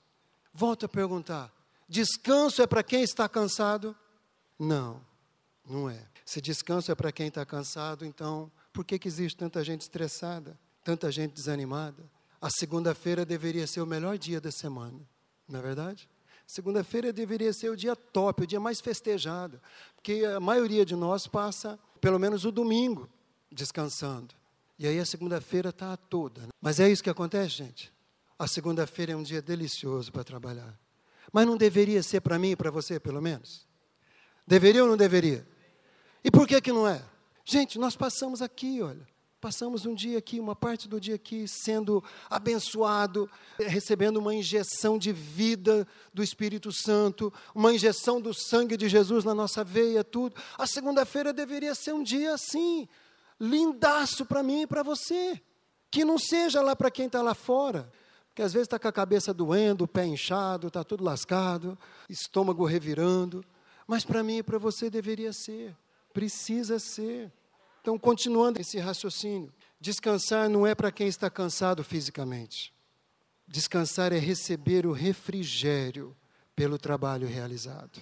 Volto 0.53 0.87
a 0.87 0.89
perguntar: 0.89 1.53
descanso 1.89 2.61
é 2.61 2.67
para 2.67 2.83
quem 2.83 3.03
está 3.03 3.29
cansado? 3.29 3.97
Não, 4.59 5.01
não 5.69 5.89
é. 5.89 6.09
Se 6.25 6.41
descanso 6.41 6.91
é 6.91 6.95
para 6.95 7.13
quem 7.13 7.29
está 7.29 7.45
cansado, 7.45 8.05
então 8.05 8.51
por 8.73 8.85
que, 8.85 8.99
que 8.99 9.09
existe 9.09 9.37
tanta 9.37 9.63
gente 9.65 9.83
estressada? 9.83 10.59
Tanta 10.85 11.11
gente 11.11 11.33
desanimada. 11.33 12.03
A 12.41 12.51
segunda-feira 12.51 13.25
deveria 13.25 13.67
ser 13.67 13.81
o 13.81 13.87
melhor 13.87 14.19
dia 14.19 14.41
da 14.41 14.51
semana, 14.51 15.01
não 15.49 15.61
é 15.61 15.63
verdade? 15.63 16.09
Segunda-feira 16.47 17.13
deveria 17.13 17.53
ser 17.53 17.71
o 17.71 17.77
dia 17.77 17.95
top, 17.95 18.43
o 18.43 18.47
dia 18.47 18.61
mais 18.61 18.81
festejado, 18.81 19.61
porque 19.95 20.25
a 20.25 20.41
maioria 20.41 20.85
de 20.85 20.95
nós 20.95 21.27
passa 21.27 21.79
pelo 22.01 22.19
menos 22.19 22.45
o 22.45 22.51
domingo 22.51 23.09
descansando. 23.51 24.35
E 24.79 24.87
aí 24.87 24.99
a 24.99 25.07
segunda-feira 25.07 25.69
está 25.69 25.97
toda. 25.97 26.43
Né? 26.43 26.49
Mas 26.61 26.81
é 26.81 26.89
isso 26.89 27.03
que 27.03 27.11
acontece, 27.11 27.51
gente. 27.51 27.93
A 28.39 28.49
segunda-feira 28.49 29.13
é 29.13 29.17
um 29.17 29.23
dia 29.23 29.41
delicioso 29.41 30.11
para 30.11 30.25
trabalhar. 30.25 30.77
Mas 31.33 31.47
não 31.47 31.57
deveria 31.57 32.03
ser 32.03 32.21
para 32.21 32.39
mim 32.39 32.51
e 32.51 32.57
para 32.57 32.71
você, 32.71 32.99
pelo 32.99 33.23
menos? 33.23 33.67
Deveria 34.47 34.83
ou 34.83 34.89
não 34.89 34.97
deveria? 34.97 35.47
E 36.25 36.31
por 36.31 36.47
que, 36.47 36.61
que 36.61 36.73
não 36.73 36.89
é? 36.89 37.03
Gente, 37.45 37.79
nós 37.79 37.97
passamos 37.97 38.43
aqui, 38.43 38.83
olha. 38.83 39.07
Passamos 39.43 39.85
um 39.85 39.93
dia 39.93 40.19
aqui, 40.19 40.39
uma 40.39 40.55
parte 40.55 40.89
do 40.89 41.01
dia 41.01 41.17
aqui, 41.17 41.49
sendo 41.49 42.01
abençoado, 42.31 43.29
recebendo 43.59 44.19
uma 44.19 44.33
injeção 44.33 44.97
de 44.97 45.13
vida 45.13 45.85
do 46.15 46.23
Espírito 46.23 46.71
Santo, 46.71 47.33
uma 47.53 47.75
injeção 47.75 48.21
do 48.21 48.33
sangue 48.33 48.77
de 48.77 48.89
Jesus 48.89 49.25
na 49.25 49.35
nossa 49.35 49.65
veia, 49.65 50.05
tudo. 50.05 50.37
A 50.57 50.65
segunda-feira 50.65 51.33
deveria 51.33 51.75
ser 51.75 51.93
um 51.93 52.05
dia 52.05 52.35
assim, 52.35 52.89
lindaço 53.41 54.25
para 54.25 54.45
mim 54.45 54.63
e 54.63 54.67
para 54.69 54.85
você. 54.85 55.43
Que 55.91 56.05
não 56.05 56.21
seja 56.21 56.63
lá 56.63 56.77
para 56.77 56.89
quem 56.89 57.07
está 57.07 57.21
lá 57.21 57.35
fora. 57.35 57.93
Porque 58.29 58.43
às 58.43 58.53
vezes 58.53 58.67
está 58.67 58.79
com 58.79 58.87
a 58.87 58.93
cabeça 58.93 59.35
doendo, 59.35 59.83
o 59.83 59.89
pé 59.89 60.07
inchado, 60.07 60.69
está 60.69 60.85
tudo 60.85 61.03
lascado, 61.03 61.77
estômago 62.09 62.65
revirando. 62.65 63.45
Mas 63.89 64.05
para 64.05 64.23
mim 64.23 64.37
e 64.37 64.43
para 64.45 64.57
você 64.57 64.89
deveria 64.89 65.33
ser. 65.33 65.77
Precisa 66.13 66.79
ser. 66.79 67.33
Então, 67.83 67.99
continuando 67.99 68.61
esse 68.61 68.79
raciocínio, 68.79 69.53
descansar 69.81 70.49
não 70.49 70.65
é 70.65 70.73
para 70.73 70.93
quem 70.93 71.09
está 71.09 71.29
cansado 71.29 71.83
fisicamente. 71.83 72.73
Descansar 73.47 74.13
é 74.13 74.19
receber 74.19 74.87
o 74.87 74.93
refrigério 74.93 76.17
pelo 76.55 76.79
trabalho 76.79 77.27
realizado. 77.27 78.01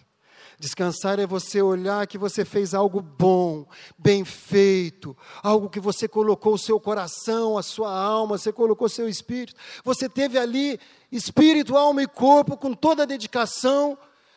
Descansar 0.58 1.18
é 1.18 1.26
você 1.26 1.62
olhar 1.62 2.06
que 2.06 2.18
você 2.18 2.44
fez 2.44 2.74
algo 2.74 3.00
bom, 3.00 3.66
bem 3.98 4.22
feito, 4.22 5.16
algo 5.42 5.70
que 5.70 5.80
você 5.80 6.06
colocou 6.06 6.54
o 6.54 6.58
seu 6.58 6.78
coração, 6.78 7.56
a 7.56 7.62
sua 7.62 7.90
alma, 7.90 8.36
você 8.36 8.52
colocou 8.52 8.86
o 8.86 8.90
seu 8.90 9.08
espírito. 9.08 9.58
Você 9.82 10.10
teve 10.10 10.38
ali 10.38 10.78
espírito, 11.10 11.74
alma 11.74 12.02
e 12.02 12.06
corpo 12.06 12.54
com 12.54 12.74
toda 12.74 13.04
a 13.04 13.06
dedicação, 13.06 13.96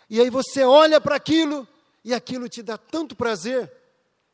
e 0.10 0.22
aí 0.22 0.30
você 0.30 0.64
olha 0.64 1.02
para 1.02 1.18
aquilo 1.18 1.68
e 2.02 2.14
aquilo 2.14 2.48
te 2.48 2.64
dá 2.64 2.78
tanto 2.78 3.14
prazer 3.14 3.83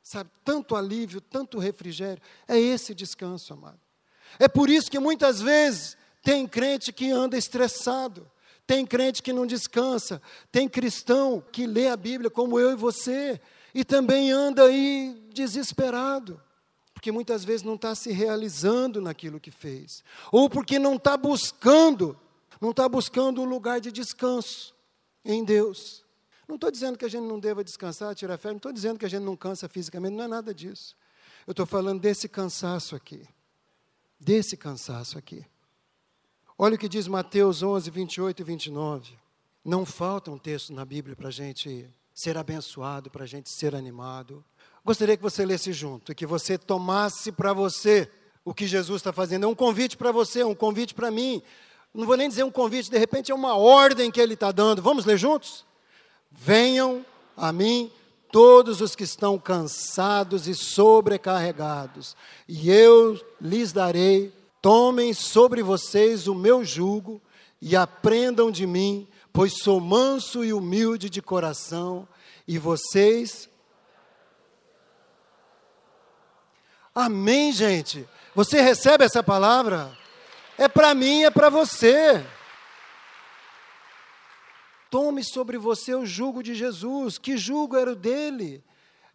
sabe, 0.10 0.32
tanto 0.44 0.76
alívio, 0.76 1.22
tanto 1.22 1.60
refrigério. 1.60 2.20
É 2.48 2.60
esse 2.60 2.96
descanso, 2.96 3.54
amado. 3.54 3.80
É 4.40 4.48
por 4.48 4.68
isso 4.68 4.90
que 4.90 4.98
muitas 4.98 5.40
vezes 5.40 5.96
tem 6.24 6.48
crente 6.48 6.92
que 6.92 7.12
anda 7.12 7.38
estressado, 7.38 8.30
tem 8.66 8.88
crente 8.88 9.22
que 9.22 9.32
não 9.32 9.46
descansa, 9.46 10.20
tem 10.52 10.68
cristão 10.68 11.44
que 11.52 11.68
lê 11.68 11.90
a 11.90 11.96
Bíblia 11.96 12.32
como 12.32 12.60
eu 12.60 12.72
e 12.72 12.76
você 12.76 13.40
e 13.72 13.86
também 13.86 14.32
anda 14.32 14.64
aí 14.64 15.16
desesperado. 15.32 16.42
Porque 16.92 17.12
muitas 17.12 17.46
vezes 17.46 17.62
não 17.62 17.76
está 17.76 17.94
se 17.94 18.12
realizando 18.12 19.00
naquilo 19.00 19.40
que 19.40 19.52
fez, 19.52 20.04
ou 20.32 20.50
porque 20.50 20.80
não 20.80 20.96
está 20.96 21.16
buscando, 21.16 22.20
não 22.60 22.72
está 22.72 22.90
buscando 22.90 23.44
um 23.44 23.46
lugar 23.46 23.80
de 23.80 23.92
descanso 23.92 24.74
em 25.24 25.44
Deus. 25.44 26.04
Não 26.50 26.56
estou 26.56 26.72
dizendo 26.72 26.98
que 26.98 27.06
a 27.06 27.08
gente 27.08 27.28
não 27.28 27.40
deva 27.40 27.64
descansar, 27.64 28.16
tirar 28.16 28.36
férias, 28.40 28.54
não 28.54 28.58
estou 28.58 28.74
dizendo 28.74 28.98
que 28.98 29.06
a 29.06 29.10
gente 29.10 29.22
não 29.22 29.38
cansa 29.38 29.70
fisicamente, 29.70 30.16
não 30.16 30.24
é 30.24 30.28
nada 30.28 30.52
disso. 30.52 30.96
Eu 31.46 31.52
estou 31.52 31.64
falando 31.64 32.02
desse 32.02 32.28
cansaço 32.28 32.96
aqui. 32.96 33.24
Desse 34.20 34.58
cansaço 34.58 35.16
aqui. 35.16 35.46
Olha 36.58 36.74
o 36.74 36.78
que 36.80 36.90
diz 36.90 37.08
Mateus 37.08 37.62
11, 37.62 37.92
28 37.92 38.40
e 38.40 38.44
29. 38.44 39.14
Não 39.64 39.86
falta 39.86 40.32
um 40.32 40.40
texto 40.40 40.74
na 40.74 40.84
Bíblia 40.84 41.16
para 41.16 41.28
a 41.28 41.32
gente 41.32 41.88
ser 42.16 42.36
abençoado, 42.36 43.12
para 43.12 43.26
a 43.26 43.28
gente 43.28 43.48
ser 43.48 43.76
animado. 43.76 44.44
Gostaria 44.84 45.16
que 45.16 45.22
você 45.22 45.46
lesse 45.46 45.72
junto, 45.72 46.16
que 46.16 46.26
você 46.26 46.58
tomasse 46.58 47.32
para 47.32 47.54
você 47.54 48.10
o 48.44 48.56
que 48.56 48.66
Jesus 48.66 49.02
está 49.02 49.14
fazendo. 49.14 49.44
É 49.44 49.48
um 49.48 49.54
convite 49.54 49.96
para 49.96 50.12
você, 50.12 50.40
é 50.40 50.46
um 50.48 50.56
convite 50.56 50.96
para 50.96 51.12
mim. 51.12 51.44
Não 51.94 52.08
vou 52.08 52.18
nem 52.18 52.28
dizer 52.28 52.44
um 52.44 52.50
convite, 52.50 52.90
de 52.90 52.98
repente 52.98 53.32
é 53.32 53.36
uma 53.36 53.56
ordem 53.56 54.10
que 54.10 54.20
ele 54.20 54.34
está 54.34 54.52
dando. 54.52 54.82
Vamos 54.82 55.06
ler 55.06 55.16
juntos? 55.20 55.69
Venham 56.32 57.06
a 57.36 57.52
mim 57.52 57.92
todos 58.32 58.82
os 58.82 58.96
que 58.96 59.04
estão 59.04 59.38
cansados 59.40 60.48
e 60.48 60.54
sobrecarregados, 60.54 62.16
e 62.48 62.70
eu 62.70 63.20
lhes 63.42 63.72
darei. 63.72 64.34
Tomem 64.62 65.14
sobre 65.14 65.64
vocês 65.64 66.28
o 66.28 66.36
meu 66.36 66.66
jugo 66.66 67.22
e 67.62 67.76
aprendam 67.76 68.52
de 68.52 68.68
mim, 68.68 69.08
pois 69.32 69.58
sou 69.60 69.80
manso 69.80 70.44
e 70.44 70.52
humilde 70.52 71.10
de 71.10 71.22
coração, 71.22 72.08
e 72.48 72.58
vocês. 72.58 73.50
Amém, 76.94 77.54
gente? 77.54 78.08
Você 78.36 78.62
recebe 78.62 79.06
essa 79.06 79.24
palavra? 79.24 79.98
É 80.58 80.68
para 80.68 80.94
mim, 80.94 81.24
é 81.24 81.30
para 81.30 81.50
você. 81.50 82.26
Tome 84.90 85.24
sobre 85.24 85.58
você 85.58 85.94
o 85.94 86.06
jugo 86.06 86.42
de 86.42 86.56
Jesus. 86.56 87.18
Que 87.18 87.38
jugo 87.38 87.78
era 87.78 87.92
o 87.92 87.96
dele? 87.96 88.64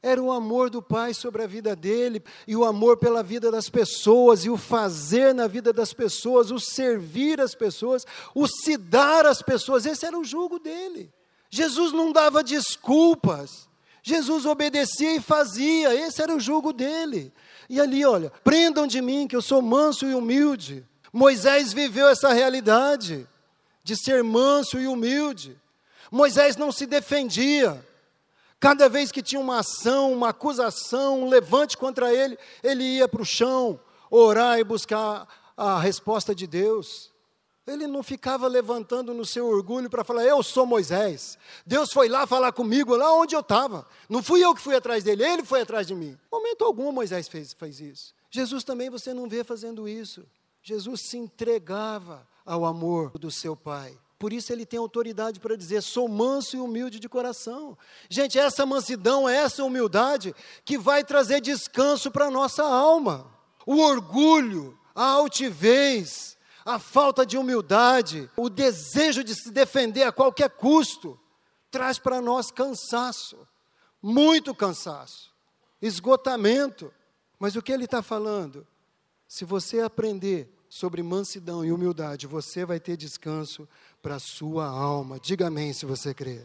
Era 0.03 0.23
o 0.23 0.31
amor 0.31 0.69
do 0.69 0.83
Pai 0.83 1.15
sobre 1.15 1.43
a 1.43 1.47
vida 1.47 1.75
dele, 1.75 2.23
e 2.47 2.55
o 2.55 2.63
amor 2.63 2.99
pela 2.99 3.23
vida 3.23 3.51
das 3.51 3.71
pessoas, 3.71 4.45
e 4.45 4.51
o 4.51 4.57
fazer 4.59 5.35
na 5.35 5.47
vida 5.47 5.73
das 5.73 5.95
pessoas, 5.95 6.51
o 6.51 6.61
servir 6.61 7.41
as 7.41 7.55
pessoas, 7.55 8.07
o 8.35 8.47
se 8.47 8.77
dar 8.77 9.25
às 9.25 9.41
pessoas. 9.41 9.87
Esse 9.87 10.05
era 10.05 10.19
o 10.19 10.23
jugo 10.23 10.59
dele. 10.59 11.11
Jesus 11.49 11.91
não 11.93 12.13
dava 12.13 12.45
desculpas. 12.45 13.67
Jesus 14.03 14.45
obedecia 14.45 15.17
e 15.17 15.21
fazia, 15.21 15.95
esse 15.95 16.21
era 16.21 16.37
o 16.37 16.41
jugo 16.41 16.75
dele. 16.75 17.33
E 17.71 17.81
ali, 17.81 18.05
olha, 18.05 18.31
prendam 18.45 18.87
de 18.87 19.01
mim 19.01 19.27
que 19.27 19.35
eu 19.35 19.41
sou 19.41 19.63
manso 19.63 20.07
e 20.07 20.15
humilde. 20.15 20.85
Moisés 21.11 21.73
viveu 21.73 22.09
essa 22.09 22.31
realidade 22.31 23.27
de 23.83 23.97
ser 23.97 24.23
manso 24.23 24.79
e 24.79 24.87
humilde. 24.87 25.57
Moisés 26.11 26.57
não 26.57 26.71
se 26.71 26.87
defendia. 26.87 27.85
Cada 28.61 28.89
vez 28.89 29.13
que 29.13 29.23
tinha 29.23 29.41
uma 29.41 29.59
ação, 29.59 30.13
uma 30.13 30.31
acusação, 30.31 31.23
um 31.23 31.29
levante 31.29 31.77
contra 31.77 32.15
ele, 32.15 32.39
ele 32.63 32.83
ia 32.83 33.07
para 33.07 33.21
o 33.21 33.27
chão, 33.27 33.79
orar 34.11 34.59
e 34.59 34.65
buscar 34.65 35.29
a 35.57 35.79
resposta 35.79 36.35
de 36.35 36.47
Deus. 36.47 37.13
Ele 37.67 37.87
não 37.87 38.03
ficava 38.03 38.47
levantando 38.47 39.15
no 39.15 39.25
seu 39.25 39.47
orgulho 39.47 39.89
para 39.89 40.05
falar, 40.05 40.25
eu 40.25 40.43
sou 40.43 40.67
Moisés. 40.67 41.39
Deus 41.67 41.93
foi 41.93 42.09
lá 42.09 42.27
falar 42.27 42.53
comigo, 42.53 42.95
lá 42.95 43.13
onde 43.15 43.35
eu 43.35 43.41
estava. 43.41 43.87
Não 44.09 44.23
fui 44.23 44.45
eu 44.45 44.55
que 44.55 44.61
fui 44.61 44.77
atrás 44.77 45.03
dele, 45.03 45.25
ele 45.25 45.45
foi 45.45 45.63
atrás 45.63 45.87
de 45.87 45.95
mim. 45.95 46.19
Momento 46.31 46.65
algum 46.65 46.93
Moisés 46.93 47.27
fez, 47.27 47.55
fez 47.55 47.81
isso. 47.81 48.15
Jesus 48.31 48.65
também 48.65 48.91
você 48.91 49.15
não 49.15 49.29
vê 49.29 49.43
fazendo 49.43 49.89
isso. 49.89 50.27
Jesus 50.63 51.03
se 51.03 51.17
entregava 51.17 52.27
ao 52.45 52.65
amor 52.65 53.11
do 53.19 53.31
seu 53.31 53.57
Pai. 53.57 53.99
Por 54.19 54.33
isso 54.33 54.53
ele 54.53 54.65
tem 54.65 54.79
autoridade 54.79 55.41
para 55.41 55.57
dizer: 55.57 55.83
sou 55.83 56.09
manso 56.09 56.57
e 56.57 56.61
humilde 56.61 56.99
de 57.01 57.09
coração. 57.09 57.77
Gente, 58.09 58.39
essa 58.39 58.65
mansidão, 58.65 59.29
essa 59.29 59.65
humildade 59.65 60.35
que 60.65 60.79
vai 60.79 61.05
trazer 61.05 61.41
descanso 61.41 62.11
para 62.11 62.27
a 62.27 62.31
nossa 62.31 62.63
alma. 62.63 63.31
O 63.67 63.79
orgulho, 63.79 64.79
a 64.95 65.05
altivez, 65.05 66.37
a 66.65 66.79
falta 66.79 67.27
de 67.27 67.37
humildade, 67.37 68.31
o 68.37 68.49
desejo 68.49 69.25
de 69.25 69.35
se 69.35 69.51
defender 69.51 70.05
a 70.05 70.13
qualquer 70.13 70.51
custo, 70.51 71.19
traz 71.71 71.99
para 71.99 72.21
nós 72.21 72.51
cansaço, 72.51 73.47
muito 74.01 74.55
cansaço, 74.55 75.35
esgotamento. 75.83 76.93
Mas 77.39 77.57
o 77.57 77.63
que 77.63 77.73
ele 77.73 77.85
está 77.85 78.03
falando? 78.03 78.67
Se 79.27 79.45
você 79.45 79.81
aprender 79.81 80.54
sobre 80.75 81.05
mansidão 81.05 81.65
e 81.65 81.71
humildade, 81.71 82.27
você 82.27 82.65
vai 82.65 82.81
ter 82.81 82.97
descanso 82.97 83.69
para 84.03 84.17
a 84.17 84.19
sua 84.19 84.67
alma. 84.67 85.21
Diga 85.21 85.47
amém 85.47 85.73
se 85.73 85.87
você 85.87 86.13
crê. 86.13 86.45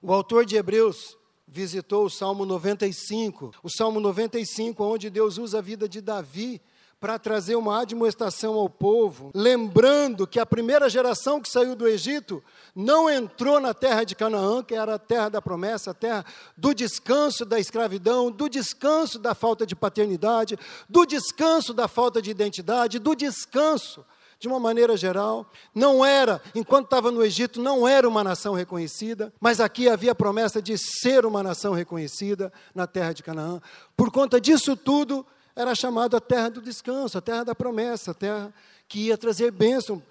O 0.00 0.10
autor 0.10 0.46
de 0.46 0.56
Hebreus 0.56 1.18
visitou 1.46 2.06
o 2.06 2.08
Salmo 2.08 2.46
95, 2.46 3.52
o 3.62 3.68
Salmo 3.68 4.00
95, 4.00 4.82
onde 4.82 5.10
Deus 5.10 5.36
usa 5.36 5.58
a 5.58 5.60
vida 5.60 5.86
de 5.86 6.00
Davi 6.00 6.62
para 7.02 7.18
trazer 7.18 7.56
uma 7.56 7.80
admoestação 7.80 8.54
ao 8.54 8.70
povo, 8.70 9.32
lembrando 9.34 10.24
que 10.24 10.38
a 10.38 10.46
primeira 10.46 10.88
geração 10.88 11.40
que 11.40 11.48
saiu 11.48 11.74
do 11.74 11.88
Egito 11.88 12.40
não 12.76 13.10
entrou 13.10 13.58
na 13.58 13.74
terra 13.74 14.04
de 14.04 14.14
Canaã, 14.14 14.62
que 14.62 14.72
era 14.72 14.94
a 14.94 14.98
terra 15.00 15.28
da 15.28 15.42
promessa, 15.42 15.90
a 15.90 15.94
terra 15.94 16.24
do 16.56 16.72
descanso 16.72 17.44
da 17.44 17.58
escravidão, 17.58 18.30
do 18.30 18.48
descanso 18.48 19.18
da 19.18 19.34
falta 19.34 19.66
de 19.66 19.74
paternidade, 19.74 20.56
do 20.88 21.04
descanso 21.04 21.74
da 21.74 21.88
falta 21.88 22.22
de 22.22 22.30
identidade, 22.30 23.00
do 23.00 23.16
descanso 23.16 24.06
de 24.38 24.46
uma 24.46 24.60
maneira 24.60 24.96
geral, 24.96 25.50
não 25.74 26.04
era, 26.04 26.40
enquanto 26.54 26.84
estava 26.84 27.10
no 27.10 27.24
Egito, 27.24 27.60
não 27.60 27.86
era 27.86 28.08
uma 28.08 28.22
nação 28.22 28.54
reconhecida, 28.54 29.32
mas 29.40 29.58
aqui 29.58 29.88
havia 29.88 30.12
a 30.12 30.14
promessa 30.14 30.62
de 30.62 30.78
ser 30.78 31.26
uma 31.26 31.42
nação 31.42 31.72
reconhecida 31.72 32.52
na 32.72 32.86
terra 32.86 33.12
de 33.12 33.24
Canaã. 33.24 33.60
Por 33.96 34.12
conta 34.12 34.40
disso 34.40 34.76
tudo, 34.76 35.26
era 35.54 35.74
chamado 35.74 36.16
a 36.16 36.20
terra 36.20 36.50
do 36.50 36.62
descanso, 36.62 37.18
a 37.18 37.20
terra 37.20 37.44
da 37.44 37.54
promessa, 37.54 38.10
a 38.10 38.14
terra 38.14 38.52
que 38.88 39.06
ia 39.06 39.18
trazer 39.18 39.50
bênção 39.50 40.02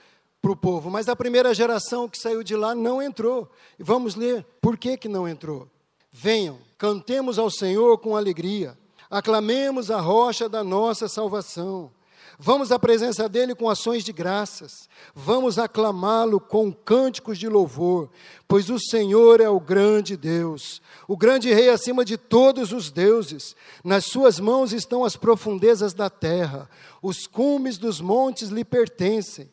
para 0.41 0.51
o 0.51 0.56
povo. 0.56 0.89
Mas 0.89 1.08
a 1.08 1.15
primeira 1.15 1.54
geração 1.54 2.10
que 2.10 2.17
saiu 2.17 2.43
de 2.43 2.56
lá 2.56 2.73
não 2.73 3.01
entrou. 3.01 3.49
E 3.77 3.84
vamos 3.84 4.15
ler 4.15 4.45
por 4.60 4.77
que, 4.77 4.97
que 4.97 5.08
não 5.08 5.27
entrou. 5.27 5.67
Venham, 6.12 6.58
cantemos 6.77 7.39
ao 7.39 7.49
Senhor 7.49 7.97
com 7.99 8.17
alegria, 8.17 8.77
aclamemos 9.10 9.89
a 9.89 9.99
rocha 9.99 10.49
da 10.49 10.63
nossa 10.63 11.08
salvação. 11.08 11.91
Vamos 12.39 12.71
à 12.71 12.79
presença 12.79 13.27
dele 13.29 13.53
com 13.53 13.69
ações 13.69 14.03
de 14.03 14.11
graças. 14.11 14.89
Vamos 15.13 15.59
aclamá-lo 15.59 16.39
com 16.39 16.71
cânticos 16.71 17.37
de 17.37 17.47
louvor, 17.47 18.09
pois 18.47 18.69
o 18.69 18.79
Senhor 18.79 19.39
é 19.41 19.49
o 19.49 19.59
grande 19.59 20.17
Deus, 20.17 20.81
o 21.07 21.15
grande 21.15 21.53
Rei 21.53 21.69
acima 21.69 22.03
de 22.03 22.17
todos 22.17 22.71
os 22.71 22.91
deuses. 22.91 23.55
Nas 23.83 24.05
suas 24.05 24.39
mãos 24.39 24.73
estão 24.73 25.03
as 25.03 25.15
profundezas 25.15 25.93
da 25.93 26.09
terra, 26.09 26.69
os 27.01 27.27
cumes 27.27 27.77
dos 27.77 28.01
montes 28.01 28.49
lhe 28.49 28.63
pertencem. 28.63 29.49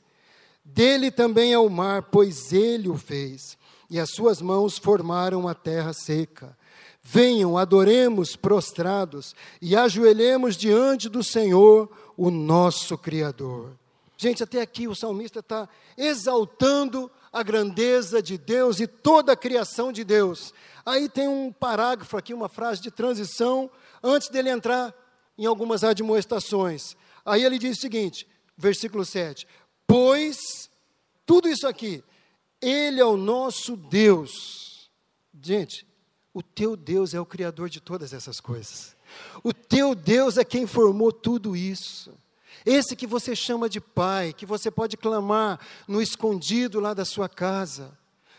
Dele 0.65 1.11
também 1.11 1.53
é 1.53 1.59
o 1.59 1.71
mar, 1.71 2.03
pois 2.03 2.53
ele 2.53 2.89
o 2.89 2.97
fez, 2.97 3.57
e 3.91 3.99
as 3.99 4.11
suas 4.11 4.41
mãos 4.43 4.77
formaram 4.77 5.49
a 5.49 5.55
terra 5.55 5.93
seca. 5.93 6.57
Venham, 7.03 7.57
adoremos 7.57 8.37
prostrados 8.37 9.35
e 9.63 9.75
ajoelhemos 9.75 10.57
diante 10.57 11.09
do 11.09 11.25
Senhor, 11.25 11.89
o 12.19 12.33
nosso 12.33 12.99
Criador. 12.99 13.79
Gente, 14.17 14.43
até 14.43 14.61
aqui 14.61 14.89
o 14.89 14.95
salmista 14.97 15.39
está 15.39 15.69
exaltando 15.97 17.09
a 17.33 17.45
grandeza 17.45 18.21
de 18.21 18.37
Deus 18.37 18.81
e 18.81 18.89
toda 18.89 19.33
a 19.33 19.37
criação 19.37 19.93
de 19.93 20.03
Deus. 20.03 20.53
Aí 20.85 21.09
tem 21.09 21.29
um 21.29 21.53
parágrafo 21.53 22.17
aqui, 22.17 22.35
uma 22.35 22.49
frase 22.49 22.83
de 22.83 22.91
transição, 22.91 23.71
antes 24.03 24.29
dele 24.29 24.51
entrar 24.51 24.93
em 25.39 25.47
algumas 25.47 25.85
admoestações. 25.85 26.97
Aí 27.25 27.45
ele 27.45 27.57
diz 27.57 27.79
o 27.79 27.81
seguinte, 27.81 28.27
versículo 28.57 29.05
7: 29.05 29.47
Pois, 29.87 30.69
tudo 31.25 31.49
isso 31.49 31.69
aqui, 31.69 32.03
Ele 32.61 33.01
é 33.01 33.05
o 33.05 33.17
nosso 33.17 33.77
Deus. 33.77 34.91
Gente, 35.41 35.87
o 36.35 36.43
teu 36.43 36.77
Deus 36.77 37.15
é 37.15 37.21
o 37.21 37.27
Criador 37.27 37.69
de 37.69 37.81
todas 37.81 38.13
essas 38.13 38.41
coisas. 38.41 38.98
O 39.43 39.53
teu 39.53 39.95
Deus 39.95 40.37
é 40.37 40.45
quem 40.45 40.67
formou 40.67 41.13
tudo 41.13 41.57
isso. 41.57 42.13
Esse 42.65 42.97
que 42.97 43.07
você 43.07 43.35
chama 43.35 43.69
de 43.69 43.81
Pai, 43.81 44.33
que 44.33 44.45
você 44.45 44.71
pode 44.71 44.97
clamar 44.97 45.59
no 45.87 46.03
escondido 46.03 46.81
lá 46.81 46.93
da 46.93 47.05
sua 47.05 47.29
casa, 47.29 47.97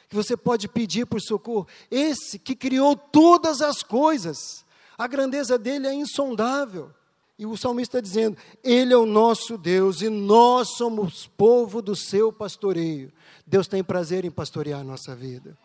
que 0.10 0.16
você 0.16 0.36
pode 0.36 0.68
pedir 0.68 1.06
por 1.06 1.22
socorro. 1.22 1.68
Esse 1.90 2.38
que 2.38 2.56
criou 2.56 2.96
todas 2.96 3.62
as 3.62 3.82
coisas. 3.84 4.66
A 4.98 5.08
grandeza 5.08 5.58
dele 5.58 5.88
é 5.88 5.94
insondável. 5.94 6.92
E 7.38 7.46
o 7.46 7.56
salmista 7.56 7.98
está 7.98 8.02
dizendo: 8.02 8.38
Ele 8.64 8.94
é 8.94 8.98
o 8.98 9.06
nosso 9.06 9.58
Deus 9.58 10.02
e 10.02 10.10
nós 10.10 10.76
somos 10.76 11.26
povo 11.38 11.82
do 11.82 11.96
seu 11.96 12.34
pastoreio. 12.34 13.14
Deus 13.48 13.68
tem 13.68 13.84
prazer 13.84 14.26
em 14.26 14.32
pastorear 14.32 14.82
a 14.82 14.84
nossa 14.84 15.16
vida. 15.16 15.58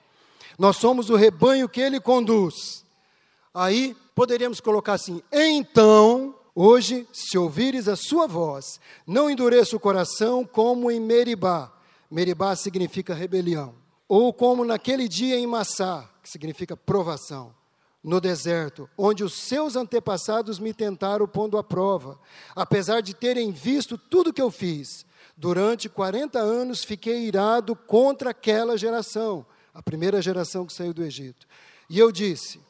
Nós 0.59 0.77
somos 0.77 1.11
o 1.11 1.17
rebanho 1.17 1.69
que 1.69 1.81
ele 1.81 1.99
conduz. 1.99 2.85
Aí 3.53 3.97
poderíamos 4.15 4.61
colocar 4.61 4.95
assim: 4.95 5.23
então, 5.33 6.35
hoje, 6.55 7.07
se 7.13 7.37
ouvires 7.37 7.89
a 7.89 7.97
sua 7.97 8.27
voz, 8.27 8.81
não 9.07 9.29
endureça 9.29 9.77
o 9.77 9.81
coração 9.81 10.45
como 10.45 10.91
em 10.91 11.01
Meribá. 11.01 11.73
Meribá 12.11 12.55
significa 12.55 13.15
rebelião. 13.15 13.75
Ou 14.09 14.33
como 14.33 14.65
naquele 14.65 15.09
dia 15.09 15.37
em 15.37 15.47
Massá, 15.47 16.09
que 16.23 16.31
significa 16.31 16.77
provação, 16.77 17.55
no 18.03 18.21
deserto, 18.21 18.89
onde 18.99 19.25
os 19.25 19.35
seus 19.35 19.77
antepassados 19.77 20.59
me 20.59 20.75
tentaram 20.75 21.27
pondo 21.27 21.57
à 21.57 21.65
prova, 21.65 22.21
apesar 22.55 23.01
de 23.01 23.15
terem 23.15 23.51
visto 23.51 23.97
tudo 23.97 24.33
que 24.33 24.43
eu 24.43 24.51
fiz. 24.51 25.07
Durante 25.37 25.89
40 25.89 26.39
anos 26.39 26.85
fiquei 26.85 27.27
irado 27.27 27.75
contra 27.75 28.31
aquela 28.31 28.77
geração, 28.77 29.45
a 29.73 29.83
primeira 29.83 30.21
geração 30.21 30.67
que 30.67 30.73
saiu 30.73 30.93
do 30.93 31.03
Egito. 31.03 31.47
E 31.89 31.99
eu 31.99 32.13
disse: 32.13 32.61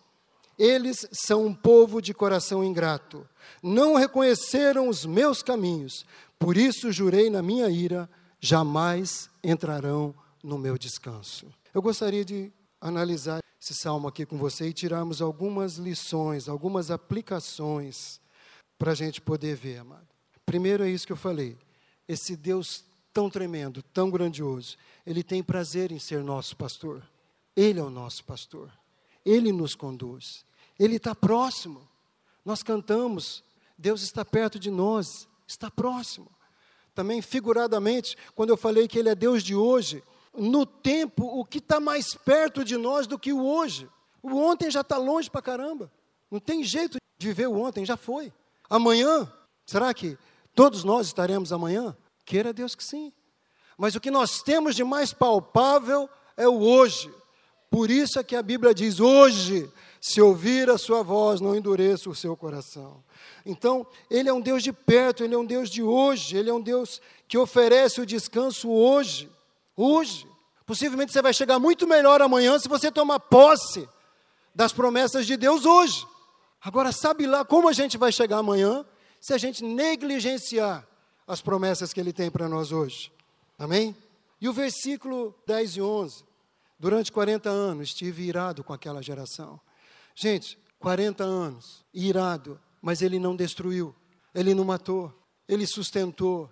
eles 0.59 1.07
são 1.13 1.47
um 1.47 1.55
povo 1.55 2.01
de 2.01 2.15
coração 2.15 2.63
ingrato. 2.63 3.27
Não 3.63 3.95
reconheceram 3.95 4.89
os 4.89 5.05
meus 5.05 5.43
caminhos. 5.43 6.05
Por 6.39 6.57
isso 6.57 6.93
jurei 6.93 7.31
na 7.31 7.43
minha 7.43 7.69
ira: 7.69 8.09
jamais 8.41 9.29
entrarão 9.43 10.15
no 10.43 10.59
meu 10.59 10.77
descanso. 10.77 11.47
Eu 11.73 11.83
gostaria 11.83 12.25
de 12.25 12.53
analisar 12.81 13.41
esse 13.61 13.75
salmo 13.75 14.07
aqui 14.07 14.27
com 14.27 14.37
você 14.37 14.69
e 14.69 14.73
tirarmos 14.73 15.23
algumas 15.23 15.77
lições, 15.77 16.49
algumas 16.49 16.91
aplicações 16.91 18.21
para 18.79 18.93
a 18.93 18.95
gente 18.95 19.21
poder 19.21 19.57
ver, 19.57 19.79
amado. 19.79 20.07
Primeiro 20.45 20.85
é 20.85 20.91
isso 20.91 21.07
que 21.07 21.13
eu 21.13 21.17
falei. 21.17 21.57
Esse 22.07 22.37
Deus 22.37 22.85
tão 23.13 23.31
tremendo, 23.31 23.83
tão 23.83 24.11
grandioso, 24.11 24.77
ele 25.07 25.23
tem 25.23 25.43
prazer 25.43 25.93
em 25.93 25.99
ser 25.99 26.23
nosso 26.23 26.57
pastor. 26.57 27.03
Ele 27.57 27.79
é 27.79 27.83
o 27.83 27.89
nosso 27.89 28.25
pastor. 28.25 28.71
Ele 29.25 29.53
nos 29.53 29.75
conduz. 29.75 30.45
Ele 30.79 30.97
está 30.97 31.15
próximo. 31.15 31.89
Nós 32.45 32.63
cantamos, 32.63 33.43
Deus 33.79 34.03
está 34.03 34.25
perto 34.25 34.59
de 34.59 34.71
nós, 34.71 35.27
está 35.47 35.71
próximo. 35.71 36.31
Também, 36.95 37.23
figuradamente, 37.23 38.17
quando 38.35 38.51
eu 38.51 38.57
falei 38.57 38.87
que 38.87 38.99
Ele 38.99 39.09
é 39.09 39.15
Deus 39.15 39.43
de 39.43 39.55
hoje, 39.55 40.03
no 40.37 40.67
tempo, 40.67 41.25
o 41.25 41.45
que 41.45 41.59
está 41.59 41.81
mais 41.81 42.15
perto 42.15 42.65
de 42.65 42.77
nós 42.77 43.07
do 43.07 43.19
que 43.19 43.33
o 43.33 43.45
hoje? 43.45 43.89
O 44.23 44.37
ontem 44.37 44.71
já 44.71 44.81
está 44.81 44.97
longe 44.97 45.31
para 45.31 45.43
caramba. 45.43 45.91
Não 46.31 46.41
tem 46.41 46.63
jeito 46.63 46.99
de 47.19 47.27
viver 47.27 47.47
o 47.47 47.57
ontem, 47.57 47.85
já 47.85 47.97
foi. 47.97 48.33
Amanhã, 48.69 49.31
será 49.67 49.93
que 49.93 50.19
todos 50.55 50.85
nós 50.85 51.07
estaremos 51.07 51.53
amanhã? 51.53 51.97
Queira 52.25 52.53
Deus 52.53 52.75
que 52.75 52.83
sim. 52.83 53.13
Mas 53.77 53.95
o 53.95 54.01
que 54.01 54.11
nós 54.11 54.43
temos 54.43 54.75
de 54.75 54.85
mais 54.85 55.13
palpável 55.13 56.09
é 56.37 56.49
o 56.49 56.61
hoje. 56.61 57.13
Por 57.75 57.91
isso 57.91 58.21
é 58.21 58.23
que 58.23 58.37
a 58.37 58.43
Bíblia 58.43 58.73
diz: 58.73 59.01
hoje, 59.01 59.69
se 60.01 60.21
ouvir 60.21 60.71
a 60.71 60.79
sua 60.79 61.03
voz, 61.03 61.41
não 61.41 61.57
endureça 61.57 62.09
o 62.09 62.15
seu 62.15 62.37
coração. 62.37 63.03
Então, 63.45 63.85
Ele 64.09 64.29
é 64.29 64.33
um 64.33 64.41
Deus 64.41 64.63
de 64.63 64.73
perto, 64.73 65.25
Ele 65.25 65.35
é 65.35 65.37
um 65.37 65.45
Deus 65.45 65.69
de 65.69 65.83
hoje, 65.83 66.37
Ele 66.37 66.49
é 66.49 66.55
um 66.55 66.61
Deus 66.61 67.03
que 67.27 67.37
oferece 67.37 68.01
o 68.01 68.07
descanso 68.07 68.71
hoje. 68.71 69.29
Hoje. 69.77 70.25
Possivelmente 70.65 71.13
você 71.13 71.21
vai 71.21 71.35
chegar 71.35 71.59
muito 71.59 71.85
melhor 71.85 72.23
amanhã 72.23 72.61
se 72.61 72.69
você 72.69 72.93
tomar 72.93 73.19
posse 73.19 73.89
das 74.55 74.73
promessas 74.73 75.27
de 75.27 75.37
Deus 75.37 75.67
hoje. 75.67 76.07
Agora, 76.63 76.93
sabe 76.93 77.27
lá 77.27 77.45
como 77.45 77.69
a 77.69 77.73
gente 77.73 77.99
vai 77.99 78.13
chegar 78.13 78.39
amanhã 78.39 78.87
se 79.21 79.35
a 79.35 79.37
gente 79.37 79.65
negligenciar 79.65 80.87
as 81.27 81.43
promessas 81.43 81.93
que 81.93 81.99
Ele 81.99 82.13
tem 82.13 82.31
para 82.31 82.49
nós 82.49 82.71
hoje? 82.71 83.11
Amém? 83.59 83.97
E 84.41 84.49
o 84.49 84.53
versículo 84.53 85.35
10 85.45 85.77
e 85.79 85.83
11. 85.83 86.34
Durante 86.79 87.13
40 87.13 87.49
anos 87.49 87.89
estive 87.89 88.25
irado 88.25 88.65
com 88.65 88.73
aquela 88.73 89.03
geração. 89.03 89.61
Gente, 90.15 90.59
40 90.79 91.25
anos, 91.25 91.85
irado, 91.93 92.61
mas 92.81 93.01
ele 93.03 93.19
não 93.19 93.35
destruiu, 93.35 93.95
ele 94.35 94.55
não 94.55 94.65
matou, 94.65 95.13
ele 95.49 95.67
sustentou, 95.67 96.51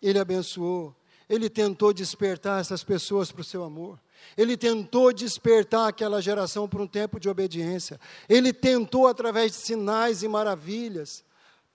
ele 0.00 0.18
abençoou, 0.18 0.94
ele 1.28 1.48
tentou 1.48 1.92
despertar 1.92 2.60
essas 2.60 2.84
pessoas 2.84 3.32
para 3.32 3.40
o 3.40 3.44
seu 3.44 3.64
amor. 3.64 3.98
Ele 4.36 4.56
tentou 4.56 5.12
despertar 5.12 5.88
aquela 5.88 6.20
geração 6.20 6.68
para 6.68 6.82
um 6.82 6.86
tempo 6.86 7.18
de 7.18 7.28
obediência. 7.28 7.98
Ele 8.28 8.52
tentou 8.52 9.06
através 9.06 9.52
de 9.52 9.58
sinais 9.58 10.22
e 10.22 10.28
maravilhas. 10.28 11.24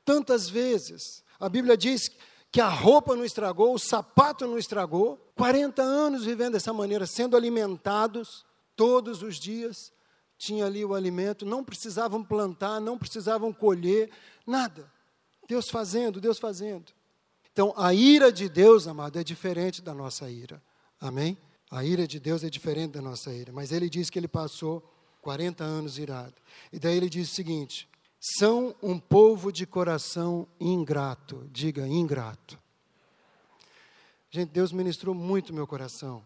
Tantas 0.06 0.48
vezes. 0.48 1.24
A 1.40 1.50
Bíblia 1.50 1.76
diz 1.76 2.12
que 2.58 2.62
a 2.62 2.70
roupa 2.70 3.16
não 3.16 3.24
estragou, 3.24 3.76
o 3.76 3.78
sapato 3.78 4.48
não 4.48 4.58
estragou. 4.58 5.24
40 5.36 5.80
anos 5.80 6.26
vivendo 6.26 6.54
dessa 6.54 6.74
maneira, 6.74 7.06
sendo 7.06 7.38
alimentados 7.38 8.44
todos 8.76 9.22
os 9.22 9.36
dias. 9.36 9.94
Tinha 10.40 10.66
ali 10.66 10.84
o 10.84 10.96
alimento, 10.96 11.46
não 11.46 11.64
precisavam 11.64 12.24
plantar, 12.24 12.80
não 12.80 12.98
precisavam 12.98 13.54
colher, 13.54 14.10
nada. 14.44 14.92
Deus 15.48 15.70
fazendo, 15.70 16.20
Deus 16.20 16.40
fazendo. 16.40 16.86
Então, 17.54 17.76
a 17.78 17.94
ira 17.94 18.32
de 18.32 18.50
Deus, 18.50 18.88
amado, 18.88 19.20
é 19.20 19.24
diferente 19.24 19.80
da 19.80 19.94
nossa 19.94 20.28
ira. 20.28 20.60
Amém? 21.00 21.38
A 21.70 21.86
ira 21.86 22.08
de 22.08 22.20
Deus 22.20 22.44
é 22.44 22.50
diferente 22.50 22.94
da 22.94 23.04
nossa 23.04 23.32
ira. 23.32 23.54
Mas 23.54 23.72
ele 23.72 23.88
diz 23.88 24.10
que 24.10 24.18
ele 24.18 24.28
passou 24.28 24.84
40 25.22 25.64
anos 25.64 26.00
irado. 26.00 26.34
E 26.74 26.80
daí 26.80 26.98
ele 26.98 27.08
diz 27.08 27.32
o 27.32 27.36
seguinte: 27.36 27.88
são 28.36 28.76
um 28.82 29.00
povo 29.00 29.52
de 29.52 29.66
coração 29.66 30.48
ingrato. 30.60 31.48
Diga, 31.52 31.88
ingrato. 31.88 32.60
Gente, 34.30 34.50
Deus 34.50 34.72
ministrou 34.72 35.16
muito 35.16 35.54
meu 35.54 35.66
coração 35.66 36.26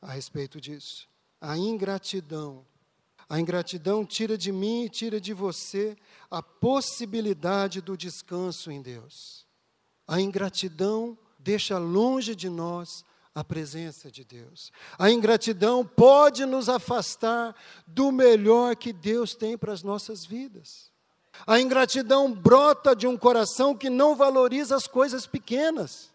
a 0.00 0.12
respeito 0.12 0.60
disso. 0.60 1.08
A 1.40 1.56
ingratidão. 1.56 2.64
A 3.28 3.40
ingratidão 3.40 4.04
tira 4.04 4.36
de 4.38 4.52
mim 4.52 4.84
e 4.84 4.88
tira 4.88 5.20
de 5.20 5.32
você 5.32 5.96
a 6.30 6.42
possibilidade 6.42 7.80
do 7.80 7.96
descanso 7.96 8.70
em 8.70 8.80
Deus. 8.80 9.44
A 10.06 10.20
ingratidão 10.20 11.18
deixa 11.38 11.78
longe 11.78 12.34
de 12.34 12.48
nós 12.48 13.04
a 13.34 13.44
presença 13.44 14.10
de 14.10 14.24
Deus. 14.24 14.72
A 14.98 15.10
ingratidão 15.10 15.84
pode 15.84 16.46
nos 16.46 16.68
afastar 16.68 17.54
do 17.86 18.10
melhor 18.10 18.74
que 18.76 18.92
Deus 18.92 19.34
tem 19.34 19.58
para 19.58 19.72
as 19.72 19.82
nossas 19.82 20.24
vidas. 20.24 20.90
A 21.44 21.60
ingratidão 21.60 22.32
brota 22.32 22.94
de 22.94 23.06
um 23.06 23.16
coração 23.16 23.76
que 23.76 23.90
não 23.90 24.14
valoriza 24.14 24.76
as 24.76 24.86
coisas 24.86 25.26
pequenas. 25.26 26.10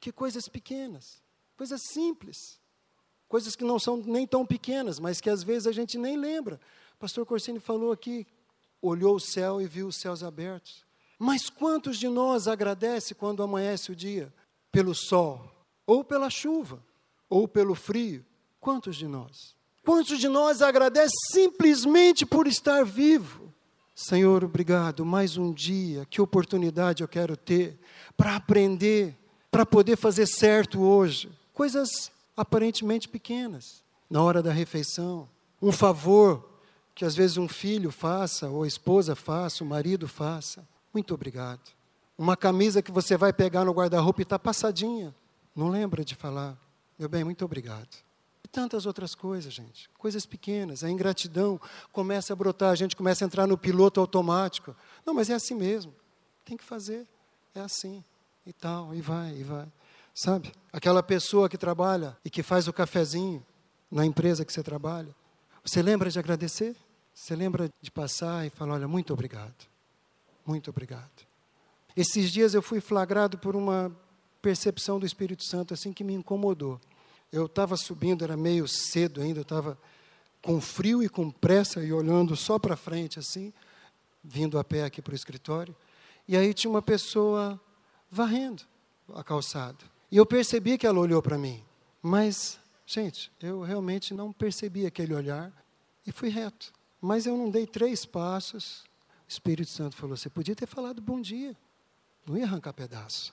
Que 0.00 0.10
coisas 0.10 0.48
pequenas? 0.48 1.22
Coisas 1.56 1.82
simples. 1.92 2.58
Coisas 3.28 3.54
que 3.54 3.62
não 3.62 3.78
são 3.78 3.96
nem 3.96 4.26
tão 4.26 4.44
pequenas, 4.44 4.98
mas 4.98 5.20
que 5.20 5.30
às 5.30 5.44
vezes 5.44 5.68
a 5.68 5.72
gente 5.72 5.96
nem 5.96 6.16
lembra. 6.16 6.60
O 6.94 6.98
pastor 6.98 7.24
Corsini 7.24 7.60
falou 7.60 7.92
aqui, 7.92 8.26
olhou 8.82 9.14
o 9.14 9.20
céu 9.20 9.60
e 9.60 9.66
viu 9.66 9.86
os 9.86 9.96
céus 9.96 10.24
abertos. 10.24 10.84
Mas 11.18 11.48
quantos 11.48 11.98
de 11.98 12.08
nós 12.08 12.48
agradece 12.48 13.14
quando 13.14 13.42
amanhece 13.42 13.92
o 13.92 13.96
dia? 13.96 14.32
Pelo 14.72 14.94
sol, 14.94 15.48
ou 15.86 16.02
pela 16.02 16.30
chuva, 16.30 16.82
ou 17.28 17.46
pelo 17.46 17.74
frio? 17.74 18.24
Quantos 18.58 18.96
de 18.96 19.06
nós? 19.06 19.54
Quantos 19.84 20.18
de 20.18 20.28
nós 20.28 20.62
agradece 20.62 21.14
simplesmente 21.30 22.24
por 22.24 22.46
estar 22.46 22.84
vivo? 22.84 23.52
Senhor, 24.02 24.42
obrigado, 24.42 25.04
mais 25.04 25.36
um 25.36 25.52
dia, 25.52 26.06
que 26.06 26.22
oportunidade 26.22 27.02
eu 27.02 27.06
quero 27.06 27.36
ter 27.36 27.78
para 28.16 28.34
aprender, 28.34 29.14
para 29.50 29.66
poder 29.66 29.94
fazer 29.94 30.26
certo 30.26 30.80
hoje. 30.80 31.30
Coisas 31.52 32.10
aparentemente 32.34 33.06
pequenas, 33.06 33.82
na 34.08 34.22
hora 34.22 34.42
da 34.42 34.54
refeição, 34.54 35.28
um 35.60 35.70
favor 35.70 36.48
que 36.94 37.04
às 37.04 37.14
vezes 37.14 37.36
um 37.36 37.46
filho 37.46 37.90
faça, 37.90 38.48
ou 38.48 38.62
a 38.62 38.66
esposa 38.66 39.14
faça, 39.14 39.62
o 39.62 39.66
marido 39.66 40.08
faça. 40.08 40.66
Muito 40.94 41.12
obrigado. 41.12 41.70
Uma 42.16 42.38
camisa 42.38 42.80
que 42.80 42.90
você 42.90 43.18
vai 43.18 43.34
pegar 43.34 43.66
no 43.66 43.72
guarda-roupa 43.72 44.22
e 44.22 44.24
está 44.24 44.38
passadinha. 44.38 45.14
Não 45.54 45.68
lembra 45.68 46.02
de 46.02 46.14
falar. 46.14 46.56
Meu 46.98 47.06
bem, 47.06 47.22
muito 47.22 47.44
obrigado 47.44 48.09
tantas 48.50 48.86
outras 48.86 49.14
coisas, 49.14 49.52
gente. 49.52 49.88
Coisas 49.98 50.26
pequenas. 50.26 50.84
A 50.84 50.90
ingratidão 50.90 51.60
começa 51.92 52.32
a 52.32 52.36
brotar, 52.36 52.70
a 52.70 52.74
gente 52.74 52.96
começa 52.96 53.24
a 53.24 53.26
entrar 53.26 53.46
no 53.46 53.56
piloto 53.56 54.00
automático. 54.00 54.74
Não, 55.04 55.14
mas 55.14 55.30
é 55.30 55.34
assim 55.34 55.54
mesmo. 55.54 55.94
Tem 56.44 56.56
que 56.56 56.64
fazer. 56.64 57.06
É 57.54 57.60
assim. 57.60 58.04
E 58.46 58.52
tal, 58.52 58.94
e 58.94 59.00
vai, 59.00 59.34
e 59.36 59.42
vai. 59.42 59.68
Sabe? 60.14 60.52
Aquela 60.72 61.02
pessoa 61.02 61.48
que 61.48 61.56
trabalha 61.56 62.16
e 62.24 62.30
que 62.30 62.42
faz 62.42 62.66
o 62.66 62.72
cafezinho 62.72 63.44
na 63.90 64.04
empresa 64.04 64.44
que 64.44 64.52
você 64.52 64.62
trabalha. 64.62 65.14
Você 65.64 65.82
lembra 65.82 66.10
de 66.10 66.18
agradecer? 66.18 66.76
Você 67.14 67.36
lembra 67.36 67.70
de 67.80 67.90
passar 67.90 68.46
e 68.46 68.50
falar: 68.50 68.74
olha, 68.74 68.88
muito 68.88 69.12
obrigado. 69.12 69.68
Muito 70.46 70.70
obrigado. 70.70 71.26
Esses 71.96 72.30
dias 72.30 72.54
eu 72.54 72.62
fui 72.62 72.80
flagrado 72.80 73.38
por 73.38 73.54
uma 73.54 73.94
percepção 74.40 74.98
do 74.98 75.04
Espírito 75.04 75.44
Santo 75.44 75.74
assim 75.74 75.92
que 75.92 76.02
me 76.02 76.14
incomodou. 76.14 76.80
Eu 77.32 77.46
estava 77.46 77.76
subindo, 77.76 78.24
era 78.24 78.36
meio 78.36 78.66
cedo 78.66 79.20
ainda, 79.20 79.40
eu 79.40 79.42
estava 79.42 79.78
com 80.42 80.60
frio 80.60 81.02
e 81.02 81.08
com 81.08 81.30
pressa 81.30 81.82
e 81.82 81.92
olhando 81.92 82.34
só 82.34 82.58
para 82.58 82.76
frente 82.76 83.18
assim, 83.18 83.52
vindo 84.22 84.58
a 84.58 84.64
pé 84.64 84.84
aqui 84.84 85.00
para 85.00 85.12
o 85.12 85.16
escritório. 85.16 85.76
E 86.26 86.36
aí 86.36 86.52
tinha 86.54 86.70
uma 86.70 86.82
pessoa 86.82 87.60
varrendo 88.10 88.62
a 89.14 89.22
calçada. 89.22 89.78
E 90.10 90.16
eu 90.16 90.26
percebi 90.26 90.76
que 90.76 90.86
ela 90.86 90.98
olhou 90.98 91.22
para 91.22 91.38
mim. 91.38 91.62
Mas, 92.02 92.58
gente, 92.86 93.30
eu 93.40 93.62
realmente 93.62 94.12
não 94.12 94.32
percebi 94.32 94.86
aquele 94.86 95.14
olhar 95.14 95.52
e 96.06 96.10
fui 96.10 96.28
reto. 96.28 96.72
Mas 97.00 97.26
eu 97.26 97.36
não 97.36 97.50
dei 97.50 97.66
três 97.66 98.04
passos. 98.04 98.84
O 99.26 99.28
Espírito 99.28 99.70
Santo 99.70 99.96
falou: 99.96 100.16
Você 100.16 100.28
podia 100.28 100.56
ter 100.56 100.66
falado 100.66 101.00
bom 101.00 101.20
dia. 101.20 101.56
Não 102.26 102.36
ia 102.36 102.44
arrancar 102.44 102.72
pedaço. 102.72 103.32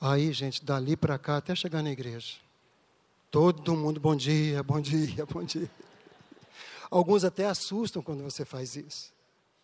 Aí, 0.00 0.32
gente, 0.32 0.64
dali 0.64 0.96
para 0.96 1.18
cá 1.18 1.38
até 1.38 1.54
chegar 1.54 1.82
na 1.82 1.90
igreja. 1.90 2.36
Todo 3.30 3.76
mundo, 3.76 4.00
bom 4.00 4.16
dia, 4.16 4.62
bom 4.62 4.80
dia, 4.80 5.26
bom 5.26 5.42
dia. 5.42 5.70
Alguns 6.90 7.24
até 7.24 7.44
assustam 7.44 8.02
quando 8.02 8.22
você 8.22 8.42
faz 8.44 8.74
isso. 8.74 9.12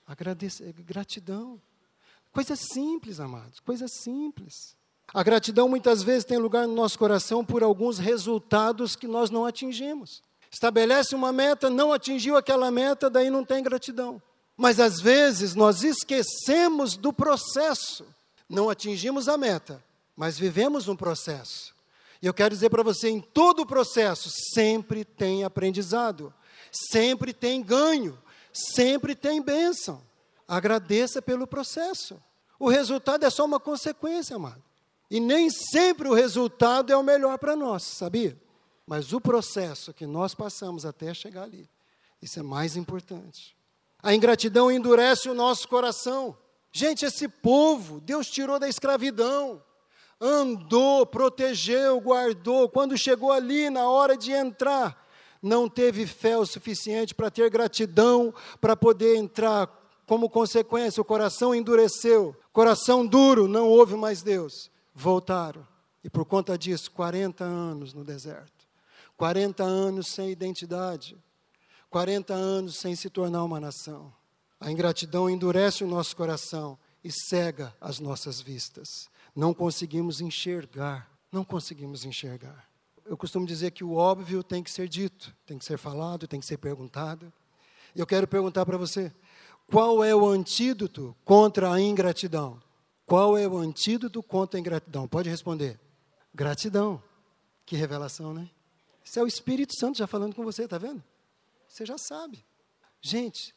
Agradecer, 0.07 0.71
gratidão. 0.73 1.61
Coisa 2.31 2.57
simples, 2.57 3.21
amados, 3.21 3.61
coisa 3.61 3.89
simples. 3.89 4.77
A 5.15 5.23
gratidão 5.23 5.67
muitas 5.69 6.03
vezes 6.03 6.25
tem 6.25 6.37
lugar 6.37 6.67
no 6.67 6.75
nosso 6.75 6.99
coração 6.99 7.43
por 7.43 7.63
alguns 7.63 7.99
resultados 7.99 8.95
que 8.95 9.07
nós 9.07 9.31
não 9.31 9.47
atingimos. 9.47 10.23
Estabelece 10.51 11.15
uma 11.15 11.33
meta, 11.33 11.71
não 11.71 11.93
atingiu 11.93 12.37
aquela 12.37 12.71
meta, 12.71 13.09
daí 13.09 13.31
não 13.31 13.45
tem 13.45 13.63
gratidão. 13.63 14.21
Mas 14.57 14.79
às 14.79 15.01
vezes 15.01 15.55
nós 15.55 15.83
esquecemos 15.83 16.97
do 16.97 17.13
processo. 17.13 18.05
Não 18.49 18.69
atingimos 18.69 19.27
a 19.27 19.39
meta, 19.39 19.83
mas 20.15 20.39
vivemos 20.39 20.87
um 20.87 20.95
processo. 20.95 21.74
E 22.25 22.27
eu 22.27 22.33
quero 22.33 22.55
dizer 22.55 22.71
para 22.71 22.83
você, 22.83 23.11
em 23.11 23.21
todo 23.21 23.61
o 23.61 23.67
processo, 23.67 24.31
sempre 24.55 25.05
tem 25.05 25.45
aprendizado. 25.45 26.33
sempre 26.73 27.35
tem 27.35 27.63
ganho, 27.63 28.19
sempre 28.51 29.15
tem 29.15 29.43
bênção. 29.43 30.01
Agradeça 30.49 31.21
pelo 31.21 31.47
processo. 31.47 32.19
O 32.59 32.71
resultado 32.71 33.27
é 33.27 33.31
só 33.31 33.45
uma 33.45 33.61
consequência, 33.61 34.37
amado. 34.37 34.63
E 35.11 35.21
nem 35.21 35.51
sempre 35.51 36.09
o 36.09 36.15
resultado 36.15 36.91
é 36.91 36.97
o 36.97 37.03
melhor 37.03 37.37
para 37.37 37.55
nós, 37.55 37.83
sabia? 37.83 38.35
Mas 38.87 39.13
o 39.13 39.21
processo 39.21 39.93
que 39.93 40.07
nós 40.07 40.35
passamos 40.35 40.87
até 40.87 41.13
chegar 41.13 41.43
ali, 41.43 41.69
isso 42.23 42.41
é 42.41 42.43
mais 42.43 42.75
importante. 42.75 43.55
A 44.03 44.15
ingratidão 44.15 44.73
endurece 44.73 45.29
o 45.29 45.35
nosso 45.35 45.69
coração. 45.69 46.35
Gente, 46.73 47.05
esse 47.05 47.29
povo, 47.29 48.01
Deus 48.01 48.31
tirou 48.31 48.59
da 48.59 48.67
escravidão, 48.67 49.63
andou, 50.25 51.05
protegeu, 51.05 52.01
guardou. 52.01 52.69
Quando 52.69 52.97
chegou 52.97 53.31
ali, 53.31 53.69
na 53.69 53.89
hora 53.89 54.17
de 54.17 54.33
entrar, 54.33 55.07
não 55.43 55.69
teve 55.69 56.07
fé 56.07 56.39
o 56.39 56.47
suficiente 56.47 57.15
para 57.15 57.31
ter 57.31 57.51
gratidão, 57.51 58.33
para 58.61 58.75
poder 58.75 59.17
entrar. 59.17 59.69
Como 60.07 60.31
consequência, 60.31 61.01
o 61.01 61.05
coração 61.05 61.55
endureceu, 61.55 62.35
coração 62.53 63.07
duro, 63.07 63.47
não 63.47 63.69
houve 63.69 63.95
mais 63.97 64.23
Deus. 64.23 64.71
Voltaram. 64.95 65.67
E 66.03 66.09
por 66.09 66.25
conta 66.25 66.57
disso, 66.57 66.91
40 66.91 67.45
anos 67.45 67.93
no 67.95 68.05
deserto, 68.05 68.67
40 69.17 69.63
anos 69.63 70.09
sem 70.09 70.31
identidade, 70.31 71.17
40 71.91 72.35
anos 72.35 72.77
sem 72.77 72.95
se 72.95 73.09
tornar 73.09 73.45
uma 73.45 73.61
nação. 73.61 74.13
A 74.61 74.71
ingratidão 74.71 75.29
endurece 75.29 75.85
o 75.85 75.87
nosso 75.87 76.17
coração 76.17 76.79
e 77.03 77.11
cega 77.11 77.75
as 77.81 78.01
nossas 78.01 78.41
vistas. 78.41 79.09
Não 79.35 79.53
conseguimos 79.53 80.21
enxergar, 80.21 81.11
não 81.31 81.45
conseguimos 81.45 82.05
enxergar. 82.05 82.69
Eu 83.05 83.17
costumo 83.17 83.47
dizer 83.47 83.73
que 83.73 83.85
o 83.85 83.95
óbvio 83.95 84.43
tem 84.43 84.63
que 84.63 84.71
ser 84.71 84.89
dito, 84.89 85.35
tem 85.45 85.59
que 85.59 85.65
ser 85.65 85.77
falado, 85.77 86.27
tem 86.27 86.41
que 86.41 86.47
ser 86.47 86.57
perguntado. 86.57 87.33
E 87.95 88.01
eu 88.01 88.07
quero 88.07 88.27
perguntar 88.27 88.65
para 88.65 88.79
você: 88.79 89.13
qual 89.67 90.03
é 90.05 90.15
o 90.15 90.27
antídoto 90.27 91.15
contra 91.25 91.73
a 91.73 91.81
ingratidão? 91.81 92.63
Qual 93.07 93.37
é 93.37 93.47
o 93.47 93.59
antídoto 93.59 94.23
contra 94.23 94.59
a 94.59 94.61
ingratidão? 94.61 95.07
Pode 95.07 95.29
responder. 95.29 95.79
Gratidão. 96.35 97.03
Que 97.67 97.77
revelação, 97.77 98.33
né? 98.33 98.49
Isso 99.05 99.19
é 99.19 99.23
o 99.23 99.27
Espírito 99.27 99.75
Santo 99.79 99.99
já 99.99 100.07
falando 100.07 100.35
com 100.35 100.45
você, 100.45 100.65
está 100.65 100.79
vendo? 100.79 101.03
Você 101.69 101.85
já 101.85 101.99
sabe. 101.99 102.45
Gente, 103.01 103.55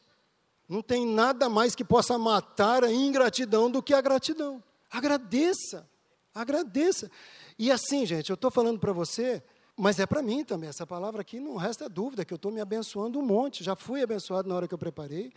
não 0.68 0.82
tem 0.82 1.06
nada 1.06 1.48
mais 1.48 1.74
que 1.74 1.84
possa 1.84 2.18
matar 2.18 2.84
a 2.84 2.92
ingratidão 2.92 3.70
do 3.70 3.82
que 3.82 3.94
a 3.94 4.00
gratidão. 4.00 4.62
Agradeça, 4.90 5.88
agradeça. 6.34 7.10
E 7.58 7.70
assim, 7.70 8.06
gente, 8.06 8.30
eu 8.30 8.34
estou 8.34 8.50
falando 8.50 8.78
para 8.78 8.92
você, 8.92 9.42
mas 9.76 9.98
é 9.98 10.06
para 10.06 10.22
mim 10.22 10.44
também. 10.44 10.68
Essa 10.68 10.86
palavra 10.86 11.20
aqui 11.20 11.38
não 11.38 11.56
resta 11.56 11.88
dúvida 11.88 12.24
que 12.24 12.32
eu 12.32 12.36
estou 12.36 12.50
me 12.50 12.60
abençoando 12.60 13.18
um 13.18 13.22
monte. 13.22 13.62
Já 13.62 13.76
fui 13.76 14.02
abençoado 14.02 14.48
na 14.48 14.54
hora 14.54 14.68
que 14.68 14.74
eu 14.74 14.78
preparei. 14.78 15.32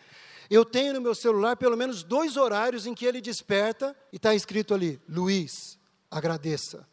Eu 0.50 0.66
tenho 0.66 0.94
no 0.94 1.02
meu 1.02 1.16
celular 1.16 1.56
pelo 1.56 1.78
menos 1.78 2.04
dois 2.04 2.38
horários 2.38 2.86
em 2.86 2.94
que 2.94 3.06
ele 3.06 3.22
desperta 3.22 3.96
e 4.12 4.16
está 4.16 4.34
escrito 4.34 4.74
ali: 4.74 5.00
Luiz, 5.08 5.78
agradeça. 6.10 6.88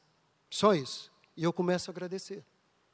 Só 0.51 0.75
isso. 0.75 1.11
E 1.37 1.45
eu 1.45 1.53
começo 1.53 1.91
a 1.91 1.93
agradecer 1.93 2.45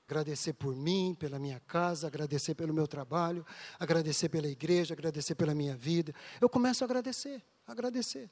agradecer 0.07 0.53
por 0.53 0.77
mim, 0.77 1.17
pela 1.19 1.39
minha 1.39 1.59
casa, 1.61 2.07
agradecer 2.07 2.55
pelo 2.55 2.75
meu 2.75 2.87
trabalho, 2.87 3.45
agradecer 3.79 4.29
pela 4.29 4.47
igreja, 4.47 4.93
agradecer 4.93 5.35
pela 5.35 5.55
minha 5.55 5.75
vida. 5.75 6.15
Eu 6.41 6.49
começo 6.49 6.85
a 6.85 6.87
agradecer, 6.87 7.43
agradecer. 7.67 8.31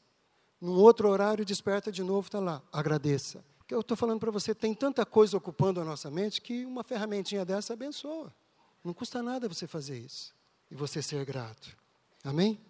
Num 0.62 0.78
outro 0.78 1.08
horário, 1.08 1.44
desperta 1.44 1.90
de 1.90 2.04
novo, 2.04 2.28
está 2.28 2.38
lá, 2.38 2.62
agradeça. 2.72 3.44
Porque 3.58 3.74
eu 3.74 3.80
estou 3.80 3.96
falando 3.96 4.20
para 4.20 4.30
você, 4.30 4.54
tem 4.54 4.72
tanta 4.72 5.04
coisa 5.04 5.36
ocupando 5.36 5.80
a 5.80 5.84
nossa 5.84 6.08
mente 6.08 6.40
que 6.40 6.64
uma 6.64 6.84
ferramentinha 6.84 7.44
dessa 7.44 7.72
abençoa. 7.72 8.32
Não 8.84 8.94
custa 8.94 9.20
nada 9.20 9.48
você 9.48 9.66
fazer 9.66 9.98
isso 9.98 10.32
e 10.70 10.76
você 10.76 11.02
ser 11.02 11.24
grato. 11.24 11.76
Amém? 12.22 12.60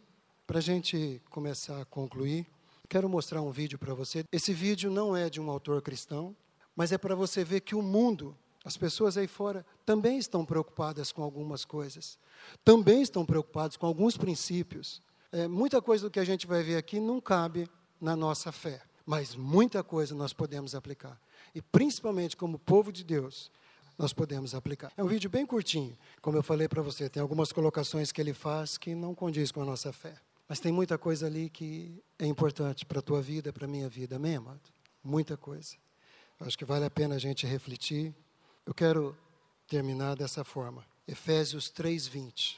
Para 0.47 0.57
a 0.57 0.63
gente 0.63 1.21
começar 1.29 1.83
a 1.83 1.85
concluir, 1.85 2.47
quero 2.89 3.11
mostrar 3.11 3.43
um 3.43 3.51
vídeo 3.51 3.79
para 3.79 3.93
você. 3.93 4.25
Esse 4.33 4.55
vídeo 4.55 4.91
não 4.91 5.15
é 5.15 5.29
de 5.29 5.39
um 5.39 5.51
autor 5.51 5.83
cristão, 5.83 6.35
mas 6.75 6.93
é 6.93 6.97
para 6.97 7.15
você 7.15 7.45
ver 7.45 7.61
que 7.61 7.75
o 7.75 7.83
mundo 7.83 8.35
as 8.65 8.79
pessoas 8.79 9.19
aí 9.19 9.27
fora 9.27 9.67
também 9.85 10.17
estão 10.17 10.47
preocupadas 10.47 11.13
com 11.13 11.23
algumas 11.23 11.67
coisas, 11.67 12.19
também 12.65 13.03
estão 13.03 13.27
preocupadas 13.27 13.77
com 13.77 13.85
alguns 13.87 14.17
princípios. 14.17 15.03
É, 15.31 15.47
muita 15.47 15.83
coisa 15.83 16.05
do 16.05 16.11
que 16.11 16.21
a 16.21 16.25
gente 16.25 16.47
vai 16.47 16.63
ver 16.63 16.77
aqui 16.77 16.99
não 16.99 17.21
cabe 17.21 17.69
na 18.03 18.15
nossa 18.15 18.53
fé, 18.53 18.83
mas 19.07 19.35
muita 19.35 19.83
coisa 19.83 20.15
nós 20.15 20.35
podemos 20.35 20.75
aplicar. 20.75 21.19
E 21.55 21.63
principalmente 21.63 22.37
como 22.37 22.59
povo 22.59 22.93
de 22.93 23.05
Deus, 23.05 23.51
nós 23.97 24.13
podemos 24.13 24.55
aplicar. 24.55 24.93
É 24.97 25.03
um 25.03 25.07
vídeo 25.07 25.31
bem 25.31 25.47
curtinho, 25.47 25.97
como 26.21 26.37
eu 26.37 26.43
falei 26.43 26.69
para 26.69 26.83
você, 26.83 27.09
tem 27.09 27.23
algumas 27.23 27.53
colocações 27.53 28.13
que 28.13 28.21
ele 28.21 28.35
faz 28.35 28.77
que 28.77 28.95
não 28.95 29.15
condiz 29.15 29.51
com 29.51 29.63
a 29.63 29.65
nossa 29.65 29.93
fé. 29.93 30.15
Mas 30.49 30.61
tem 30.61 30.73
muita 30.73 30.99
coisa 30.99 31.27
ali 31.27 31.49
que 31.49 32.03
é 32.19 32.27
importante 32.27 32.85
para 32.85 32.99
a 32.99 33.03
tua 33.03 33.23
vida, 33.23 33.53
para 33.53 33.65
a 33.65 33.69
minha 33.69 33.89
vida, 33.89 34.17
amém, 34.17 34.37
amado? 34.37 34.61
Muita 35.03 35.37
coisa. 35.37 35.77
Acho 36.41 36.59
que 36.59 36.65
vale 36.65 36.85
a 36.85 36.91
pena 36.91 37.15
a 37.15 37.19
gente 37.19 37.47
refletir 37.47 38.15
eu 38.65 38.73
quero 38.73 39.17
terminar 39.67 40.15
dessa 40.15 40.45
forma. 40.45 40.87
Efésios 41.07 41.69
3:20. 41.69 42.57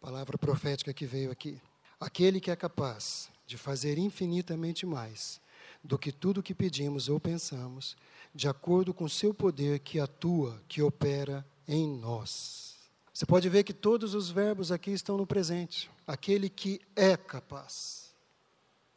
Palavra 0.00 0.36
profética 0.36 0.92
que 0.92 1.06
veio 1.06 1.30
aqui. 1.30 1.60
Aquele 1.98 2.40
que 2.40 2.50
é 2.50 2.56
capaz 2.56 3.30
de 3.50 3.58
fazer 3.58 3.98
infinitamente 3.98 4.86
mais 4.86 5.40
do 5.82 5.98
que 5.98 6.12
tudo 6.12 6.42
que 6.42 6.54
pedimos 6.54 7.08
ou 7.08 7.18
pensamos, 7.18 7.96
de 8.34 8.48
acordo 8.48 8.94
com 8.94 9.08
seu 9.08 9.34
poder 9.34 9.80
que 9.80 9.98
atua, 9.98 10.62
que 10.68 10.80
opera 10.82 11.44
em 11.66 11.88
nós. 11.88 12.76
Você 13.12 13.26
pode 13.26 13.48
ver 13.48 13.64
que 13.64 13.72
todos 13.72 14.14
os 14.14 14.30
verbos 14.30 14.70
aqui 14.70 14.92
estão 14.92 15.16
no 15.16 15.26
presente. 15.26 15.90
Aquele 16.06 16.48
que 16.48 16.80
é 16.94 17.16
capaz. 17.16 18.12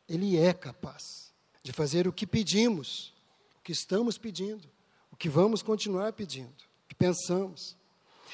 Ele 0.07 0.37
é 0.37 0.53
capaz 0.53 1.31
de 1.63 1.71
fazer 1.71 2.07
o 2.07 2.13
que 2.13 2.27
pedimos, 2.27 3.13
o 3.59 3.63
que 3.63 3.71
estamos 3.71 4.17
pedindo 4.17 4.67
o 5.13 5.15
que 5.15 5.29
vamos 5.29 5.61
continuar 5.61 6.11
pedindo, 6.11 6.49
o 6.49 6.87
que 6.89 6.95
pensamos. 6.95 7.77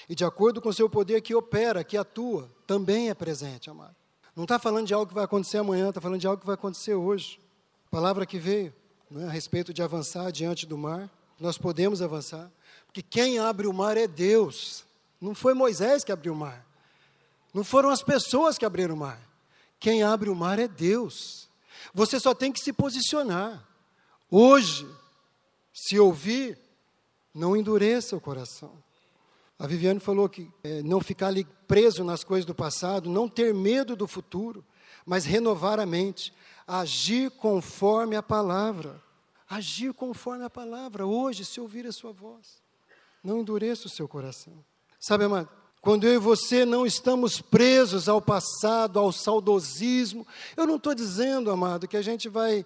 E 0.08 0.16
de 0.16 0.24
acordo 0.24 0.62
com 0.62 0.70
o 0.70 0.74
seu 0.74 0.90
poder 0.90 1.20
que 1.20 1.36
opera, 1.36 1.84
que 1.84 1.98
atua, 1.98 2.50
também 2.66 3.10
é 3.10 3.14
presente, 3.14 3.70
amado. 3.70 3.96
Não 4.36 4.44
está 4.44 4.58
falando 4.60 4.88
de 4.88 4.94
algo 4.94 5.08
que 5.08 5.14
vai 5.14 5.24
acontecer 5.24 5.58
amanhã, 5.58 5.90
está 5.90 6.00
falando 6.00 6.20
de 6.20 6.28
algo 6.28 6.40
que 6.40 6.46
vai 6.46 6.56
acontecer 6.56 6.94
hoje. 6.94 7.40
A 7.88 7.90
palavra 7.90 8.26
que 8.26 8.38
veio 8.38 8.74
né, 9.10 9.28
a 9.28 9.32
respeito 9.32 9.74
de 9.74 9.82
avançar 9.82 10.32
diante 10.32 10.66
do 10.66 10.78
mar, 10.78 11.10
nós 11.40 11.58
podemos 11.58 12.02
avançar, 12.02 12.52
porque 12.86 13.02
quem 13.02 13.40
abre 13.40 13.68
o 13.68 13.74
mar 13.74 13.98
é 13.98 14.08
Deus. 14.08 14.86
Não 15.20 15.34
foi 15.34 15.54
Moisés 15.54 16.04
que 16.04 16.12
abriu 16.12 16.34
o 16.34 16.36
mar. 16.36 16.66
Não 17.54 17.64
foram 17.64 17.90
as 17.90 18.04
pessoas 18.04 18.58
que 18.58 18.66
abriram 18.66 18.96
o 18.96 18.98
mar. 18.98 19.20
Quem 19.80 20.04
abre 20.04 20.30
o 20.30 20.36
mar 20.36 20.60
é 20.60 20.68
Deus. 20.68 21.50
Você 21.94 22.20
só 22.20 22.34
tem 22.34 22.52
que 22.52 22.60
se 22.60 22.72
posicionar. 22.72 23.66
Hoje, 24.30 24.88
se 25.74 26.00
ouvir, 26.00 26.58
não 27.34 27.56
endureça 27.56 28.16
o 28.16 28.22
coração. 28.22 28.72
A 29.60 29.68
Viviane 29.68 30.00
falou 30.00 30.30
que 30.30 30.50
é, 30.64 30.82
não 30.82 31.02
ficar 31.02 31.34
preso 31.68 32.02
nas 32.02 32.24
coisas 32.24 32.46
do 32.46 32.56
passado, 32.56 33.10
não 33.10 33.28
ter 33.28 33.54
medo 33.54 33.94
do 33.94 34.08
futuro, 34.08 34.64
mas 35.06 35.26
renovar 35.26 35.82
a 35.82 35.86
mente, 35.86 36.34
agir 36.66 37.30
conforme 37.32 38.16
a 38.16 38.24
palavra. 38.24 39.04
Agir 39.50 39.94
conforme 39.94 40.46
a 40.46 40.50
palavra, 40.50 41.06
hoje, 41.06 41.44
se 41.44 41.60
ouvir 41.60 41.86
a 41.86 41.92
sua 41.92 42.14
voz. 42.14 42.62
Não 43.22 43.40
endureça 43.40 43.88
o 43.88 43.90
seu 43.90 44.08
coração. 44.08 44.54
Sabe, 44.98 45.26
amado, 45.26 45.50
quando 45.82 46.06
eu 46.06 46.14
e 46.14 46.18
você 46.20 46.66
não 46.66 46.86
estamos 46.86 47.42
presos 47.42 48.08
ao 48.08 48.22
passado, 48.22 49.00
ao 49.00 49.12
saudosismo, 49.12 50.26
eu 50.56 50.68
não 50.68 50.76
estou 50.76 50.94
dizendo, 50.94 51.52
amado, 51.52 51.88
que 51.88 51.98
a 51.98 52.02
gente 52.02 52.30
vai 52.30 52.66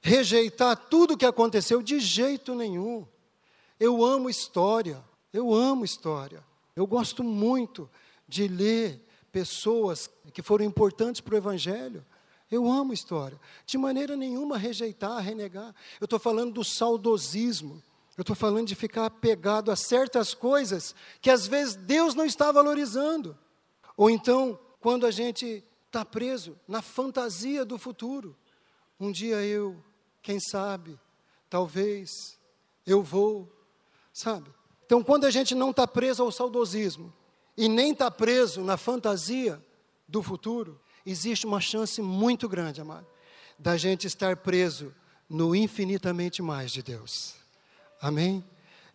rejeitar 0.00 0.76
tudo 0.76 1.14
o 1.14 1.16
que 1.16 1.26
aconteceu, 1.26 1.82
de 1.82 2.00
jeito 2.00 2.54
nenhum. 2.54 3.06
Eu 3.78 4.04
amo 4.04 4.30
história, 4.30 5.02
eu 5.32 5.52
amo 5.54 5.84
história. 5.84 6.44
Eu 6.74 6.86
gosto 6.86 7.22
muito 7.22 7.88
de 8.28 8.48
ler 8.48 9.04
pessoas 9.32 10.10
que 10.32 10.42
foram 10.42 10.64
importantes 10.64 11.20
para 11.20 11.34
o 11.34 11.38
Evangelho. 11.38 12.04
Eu 12.50 12.70
amo 12.70 12.92
história. 12.92 13.40
De 13.64 13.78
maneira 13.78 14.16
nenhuma 14.16 14.58
rejeitar, 14.58 15.18
renegar. 15.22 15.74
Eu 16.00 16.04
estou 16.04 16.18
falando 16.18 16.54
do 16.54 16.64
saudosismo. 16.64 17.82
Eu 18.16 18.22
estou 18.22 18.36
falando 18.36 18.66
de 18.66 18.74
ficar 18.74 19.06
apegado 19.06 19.70
a 19.70 19.76
certas 19.76 20.34
coisas 20.34 20.94
que 21.20 21.30
às 21.30 21.46
vezes 21.46 21.76
Deus 21.76 22.14
não 22.14 22.24
está 22.24 22.50
valorizando. 22.50 23.38
Ou 23.96 24.10
então, 24.10 24.58
quando 24.80 25.06
a 25.06 25.10
gente 25.10 25.64
está 25.86 26.04
preso 26.04 26.58
na 26.68 26.82
fantasia 26.82 27.64
do 27.64 27.78
futuro. 27.78 28.36
Um 28.98 29.10
dia 29.10 29.42
eu, 29.42 29.82
quem 30.22 30.38
sabe, 30.38 30.98
talvez, 31.48 32.38
eu 32.86 33.02
vou 33.02 33.50
sabe? 34.12 34.50
Então, 34.90 35.04
quando 35.04 35.24
a 35.24 35.30
gente 35.30 35.54
não 35.54 35.70
está 35.70 35.86
preso 35.86 36.20
ao 36.20 36.32
saudosismo 36.32 37.12
e 37.56 37.68
nem 37.68 37.92
está 37.92 38.10
preso 38.10 38.60
na 38.62 38.76
fantasia 38.76 39.64
do 40.08 40.20
futuro, 40.20 40.80
existe 41.06 41.46
uma 41.46 41.60
chance 41.60 42.02
muito 42.02 42.48
grande, 42.48 42.80
amado, 42.80 43.06
da 43.56 43.76
gente 43.76 44.08
estar 44.08 44.38
preso 44.38 44.92
no 45.28 45.54
infinitamente 45.54 46.42
mais 46.42 46.72
de 46.72 46.82
Deus. 46.82 47.36
Amém? 48.02 48.44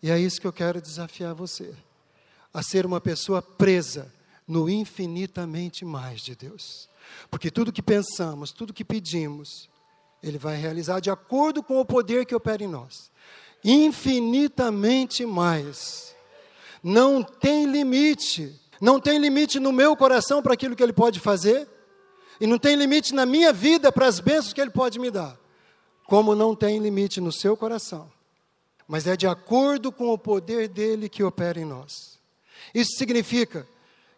E 0.03 0.11
é 0.11 0.19
isso 0.19 0.41
que 0.41 0.45
eu 0.45 0.51
quero 0.51 0.81
desafiar 0.81 1.33
você. 1.33 1.73
a 2.53 2.61
ser 2.61 2.85
uma 2.85 2.99
pessoa 2.99 3.41
presa 3.41 4.13
no 4.45 4.69
infinitamente 4.69 5.85
mais 5.85 6.19
de 6.19 6.35
Deus. 6.35 6.89
Porque 7.31 7.49
tudo 7.49 7.71
que 7.71 7.81
pensamos, 7.81 8.51
tudo 8.51 8.73
que 8.73 8.83
pedimos, 8.83 9.69
Ele 10.21 10.37
vai 10.37 10.57
realizar 10.57 10.99
de 10.99 11.09
acordo 11.09 11.63
com 11.63 11.79
o 11.79 11.85
poder 11.85 12.25
que 12.25 12.35
opera 12.35 12.61
em 12.61 12.67
nós. 12.67 13.09
Infinitamente 13.67 15.25
mais. 15.25 16.15
Não 16.83 17.23
tem 17.23 17.65
limite. 17.65 18.53
Não 18.79 18.99
tem 18.99 19.17
limite 19.17 19.59
no 19.59 19.71
meu 19.71 19.97
coração 19.97 20.43
para 20.43 20.53
aquilo 20.53 20.75
que 20.75 20.83
Ele 20.83 20.93
pode 20.93 21.19
fazer. 21.19 21.67
E 22.39 22.45
não 22.45 22.59
tem 22.59 22.75
limite 22.75 23.11
na 23.11 23.25
minha 23.25 23.51
vida 23.51 23.91
para 23.91 24.05
as 24.05 24.19
bênçãos 24.19 24.53
que 24.53 24.61
Ele 24.61 24.69
pode 24.69 24.99
me 24.99 25.09
dar. 25.09 25.35
Como 26.05 26.35
não 26.35 26.55
tem 26.55 26.77
limite 26.77 27.19
no 27.19 27.31
seu 27.31 27.57
coração. 27.57 28.11
Mas 28.87 29.07
é 29.07 29.17
de 29.17 29.25
acordo 29.25 29.91
com 29.91 30.09
o 30.09 30.17
poder 30.17 30.67
dele 30.67 31.09
que 31.09 31.23
opera 31.23 31.59
em 31.59 31.65
nós. 31.65 32.19
Isso 32.71 32.91
significa 32.97 33.67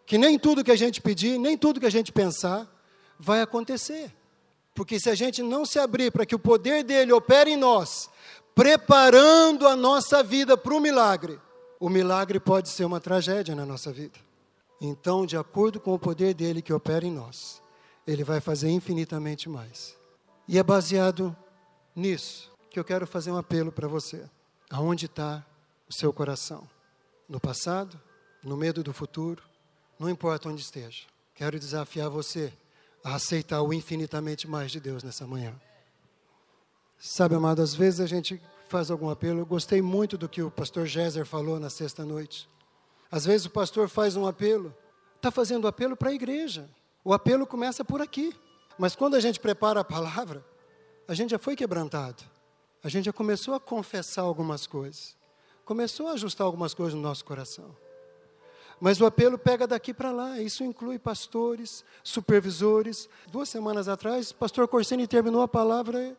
que 0.04 0.18
nem 0.18 0.38
tudo 0.38 0.62
que 0.62 0.70
a 0.70 0.76
gente 0.76 1.00
pedir, 1.00 1.38
nem 1.38 1.56
tudo 1.56 1.80
que 1.80 1.86
a 1.86 1.90
gente 1.90 2.12
pensar, 2.12 2.70
vai 3.18 3.40
acontecer. 3.40 4.12
Porque 4.74 5.00
se 5.00 5.08
a 5.08 5.14
gente 5.14 5.42
não 5.42 5.64
se 5.64 5.78
abrir 5.78 6.12
para 6.12 6.26
que 6.26 6.34
o 6.34 6.38
poder 6.38 6.84
dele 6.84 7.12
opere 7.12 7.52
em 7.52 7.56
nós, 7.56 8.10
preparando 8.58 9.68
a 9.68 9.76
nossa 9.76 10.20
vida 10.20 10.58
para 10.58 10.74
o 10.74 10.80
milagre, 10.80 11.40
o 11.78 11.88
milagre 11.88 12.40
pode 12.40 12.68
ser 12.68 12.84
uma 12.84 12.98
tragédia 12.98 13.54
na 13.54 13.64
nossa 13.64 13.92
vida. 13.92 14.18
Então, 14.80 15.24
de 15.24 15.36
acordo 15.36 15.78
com 15.78 15.94
o 15.94 15.98
poder 15.98 16.34
dele 16.34 16.60
que 16.60 16.72
opera 16.72 17.06
em 17.06 17.12
nós, 17.12 17.62
ele 18.04 18.24
vai 18.24 18.40
fazer 18.40 18.68
infinitamente 18.68 19.48
mais. 19.48 19.96
E 20.48 20.58
é 20.58 20.62
baseado 20.64 21.36
nisso 21.94 22.50
que 22.68 22.80
eu 22.80 22.84
quero 22.84 23.06
fazer 23.06 23.30
um 23.30 23.36
apelo 23.36 23.70
para 23.70 23.86
você. 23.86 24.28
Aonde 24.68 25.06
está 25.06 25.46
o 25.88 25.94
seu 25.94 26.12
coração? 26.12 26.68
No 27.28 27.38
passado? 27.38 27.96
No 28.42 28.56
medo 28.56 28.82
do 28.82 28.92
futuro? 28.92 29.40
Não 30.00 30.10
importa 30.10 30.48
onde 30.48 30.62
esteja. 30.62 31.04
Quero 31.32 31.60
desafiar 31.60 32.10
você 32.10 32.52
a 33.04 33.14
aceitar 33.14 33.62
o 33.62 33.72
infinitamente 33.72 34.48
mais 34.48 34.72
de 34.72 34.80
Deus 34.80 35.04
nessa 35.04 35.28
manhã. 35.28 35.54
Sabe, 36.98 37.36
amado, 37.36 37.62
às 37.62 37.74
vezes 37.74 38.00
a 38.00 38.06
gente 38.06 38.40
faz 38.68 38.90
algum 38.90 39.08
apelo. 39.08 39.40
Eu 39.40 39.46
gostei 39.46 39.80
muito 39.80 40.18
do 40.18 40.28
que 40.28 40.42
o 40.42 40.50
pastor 40.50 40.86
Géser 40.86 41.24
falou 41.24 41.60
na 41.60 41.70
sexta 41.70 42.04
noite. 42.04 42.48
Às 43.10 43.24
vezes 43.24 43.46
o 43.46 43.50
pastor 43.50 43.88
faz 43.88 44.16
um 44.16 44.26
apelo, 44.26 44.74
está 45.16 45.30
fazendo 45.30 45.68
apelo 45.68 45.96
para 45.96 46.10
a 46.10 46.14
igreja. 46.14 46.68
O 47.04 47.14
apelo 47.14 47.46
começa 47.46 47.84
por 47.84 48.02
aqui. 48.02 48.34
Mas 48.76 48.94
quando 48.94 49.14
a 49.14 49.20
gente 49.20 49.40
prepara 49.40 49.80
a 49.80 49.84
palavra, 49.84 50.44
a 51.06 51.14
gente 51.14 51.30
já 51.30 51.38
foi 51.38 51.56
quebrantado. 51.56 52.22
A 52.82 52.88
gente 52.88 53.06
já 53.06 53.12
começou 53.12 53.54
a 53.54 53.60
confessar 53.60 54.22
algumas 54.22 54.66
coisas. 54.66 55.16
Começou 55.64 56.08
a 56.08 56.12
ajustar 56.12 56.46
algumas 56.46 56.74
coisas 56.74 56.94
no 56.94 57.00
nosso 57.00 57.24
coração. 57.24 57.76
Mas 58.80 59.00
o 59.00 59.06
apelo 59.06 59.36
pega 59.36 59.66
daqui 59.66 59.92
para 59.92 60.12
lá. 60.12 60.40
Isso 60.40 60.62
inclui 60.62 60.98
pastores, 60.98 61.84
supervisores. 62.04 63.08
Duas 63.30 63.48
semanas 63.48 63.88
atrás, 63.88 64.30
o 64.30 64.34
pastor 64.36 64.68
Corsini 64.68 65.06
terminou 65.06 65.42
a 65.42 65.48
palavra, 65.48 66.16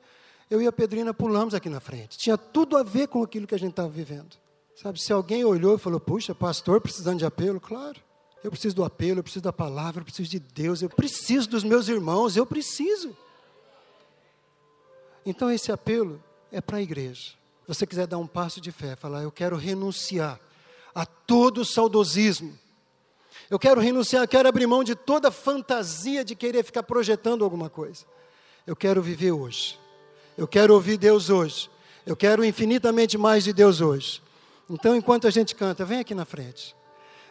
eu 0.50 0.62
e 0.62 0.68
a 0.68 0.72
Pedrina 0.72 1.14
pulamos 1.14 1.54
aqui 1.54 1.70
na 1.70 1.80
frente. 1.80 2.18
Tinha 2.18 2.38
tudo 2.38 2.76
a 2.78 2.84
ver 2.84 3.08
com 3.08 3.22
aquilo 3.22 3.46
que 3.46 3.56
a 3.56 3.60
gente 3.60 3.72
estava 3.72 3.90
vivendo. 3.90 4.36
Sabe, 4.76 5.00
se 5.02 5.12
alguém 5.12 5.44
olhou 5.44 5.76
e 5.76 5.80
falou, 5.80 6.00
puxa, 6.00 6.34
pastor 6.34 6.80
precisando 6.82 7.20
de 7.20 7.26
apelo, 7.26 7.60
claro. 7.60 8.00
Eu 8.44 8.50
preciso 8.50 8.76
do 8.76 8.84
apelo, 8.84 9.20
eu 9.20 9.24
preciso 9.24 9.44
da 9.44 9.52
palavra, 9.52 10.02
eu 10.02 10.06
preciso 10.06 10.30
de 10.30 10.40
Deus, 10.40 10.82
eu 10.82 10.90
preciso 10.90 11.50
dos 11.50 11.64
meus 11.64 11.88
irmãos, 11.90 12.38
eu 12.38 12.46
preciso. 12.46 13.16
Então 15.26 15.52
esse 15.52 15.72
apelo 15.72 16.24
é 16.52 16.62
para 16.62 16.78
a 16.78 16.82
igreja. 16.82 17.34
Você 17.68 17.86
quiser 17.86 18.08
dar 18.08 18.18
um 18.18 18.26
passo 18.26 18.60
de 18.60 18.72
fé, 18.72 18.96
falar, 18.96 19.22
eu 19.24 19.32
quero 19.32 19.56
renunciar 19.56 20.40
a 20.96 21.06
todo 21.06 21.64
saudosismo. 21.64 22.58
Eu 23.50 23.60
quero 23.60 23.80
renunciar, 23.80 24.28
quero 24.28 24.50
abrir 24.50 24.68
mão 24.68 24.84
de 24.84 24.96
toda 24.96 25.32
fantasia 25.32 26.24
de 26.24 26.36
querer 26.36 26.64
ficar 26.64 26.84
projetando 26.84 27.44
alguma 27.44 27.70
coisa. 27.70 28.06
Eu 28.66 28.76
quero 28.76 29.02
viver 29.02 29.32
hoje. 29.32 29.79
Eu 30.40 30.48
quero 30.48 30.74
ouvir 30.74 30.98
Deus 30.98 31.30
hoje. 31.30 31.70
Eu 32.06 32.16
quero 32.16 32.46
infinitamente 32.46 33.18
mais 33.18 33.44
de 33.44 33.52
Deus 33.52 33.82
hoje. 33.82 34.24
Então, 34.70 34.96
enquanto 34.96 35.28
a 35.28 35.30
gente 35.30 35.54
canta, 35.54 35.84
vem 35.84 36.00
aqui 36.00 36.16
na 36.16 36.24
frente. 36.24 36.74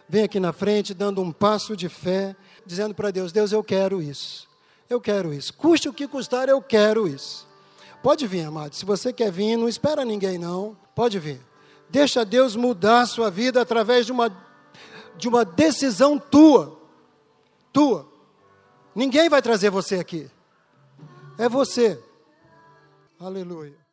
Vem 0.07 0.25
aqui 0.25 0.39
na 0.39 0.53
frente, 0.53 0.93
dando 0.93 1.23
um 1.23 1.33
passo 1.33 1.75
de 1.75 1.89
fé, 1.89 2.37
dizendo 2.67 2.95
para 2.95 3.11
Deus: 3.11 3.33
Deus, 3.33 3.51
eu 3.51 3.65
quero 3.65 4.03
isso. 4.03 4.47
Eu 4.91 5.01
quero 5.01 5.33
isso. 5.33 5.55
Custe 5.55 5.89
o 5.89 5.93
que 5.93 6.07
custar, 6.07 6.51
eu 6.51 6.61
quero 6.61 7.09
isso. 7.09 7.49
Pode 8.03 8.27
vir, 8.27 8.43
amado. 8.43 8.75
Se 8.75 8.85
você 8.85 9.11
quer 9.11 9.33
vir, 9.33 9.57
não 9.57 9.71
espera 9.71 10.05
ninguém, 10.05 10.37
não. 10.37 10.77
Pode 10.95 11.19
vir. 11.19 11.41
Deixa 11.89 12.27
Deus 12.27 12.55
mudar 12.55 13.01
a 13.01 13.07
sua 13.07 13.31
vida 13.31 13.63
através 13.63 14.05
de 14.05 14.13
uma, 14.13 14.31
de 15.17 15.29
uma 15.29 15.47
decisão 15.47 16.19
tua. 16.19 16.79
Tua. 17.73 18.07
Ninguém 18.95 19.31
vai 19.31 19.41
trazer 19.41 19.71
você 19.71 19.95
aqui. 19.95 20.31
É 21.39 21.49
você. 21.49 21.99
Aleluia. 23.19 23.88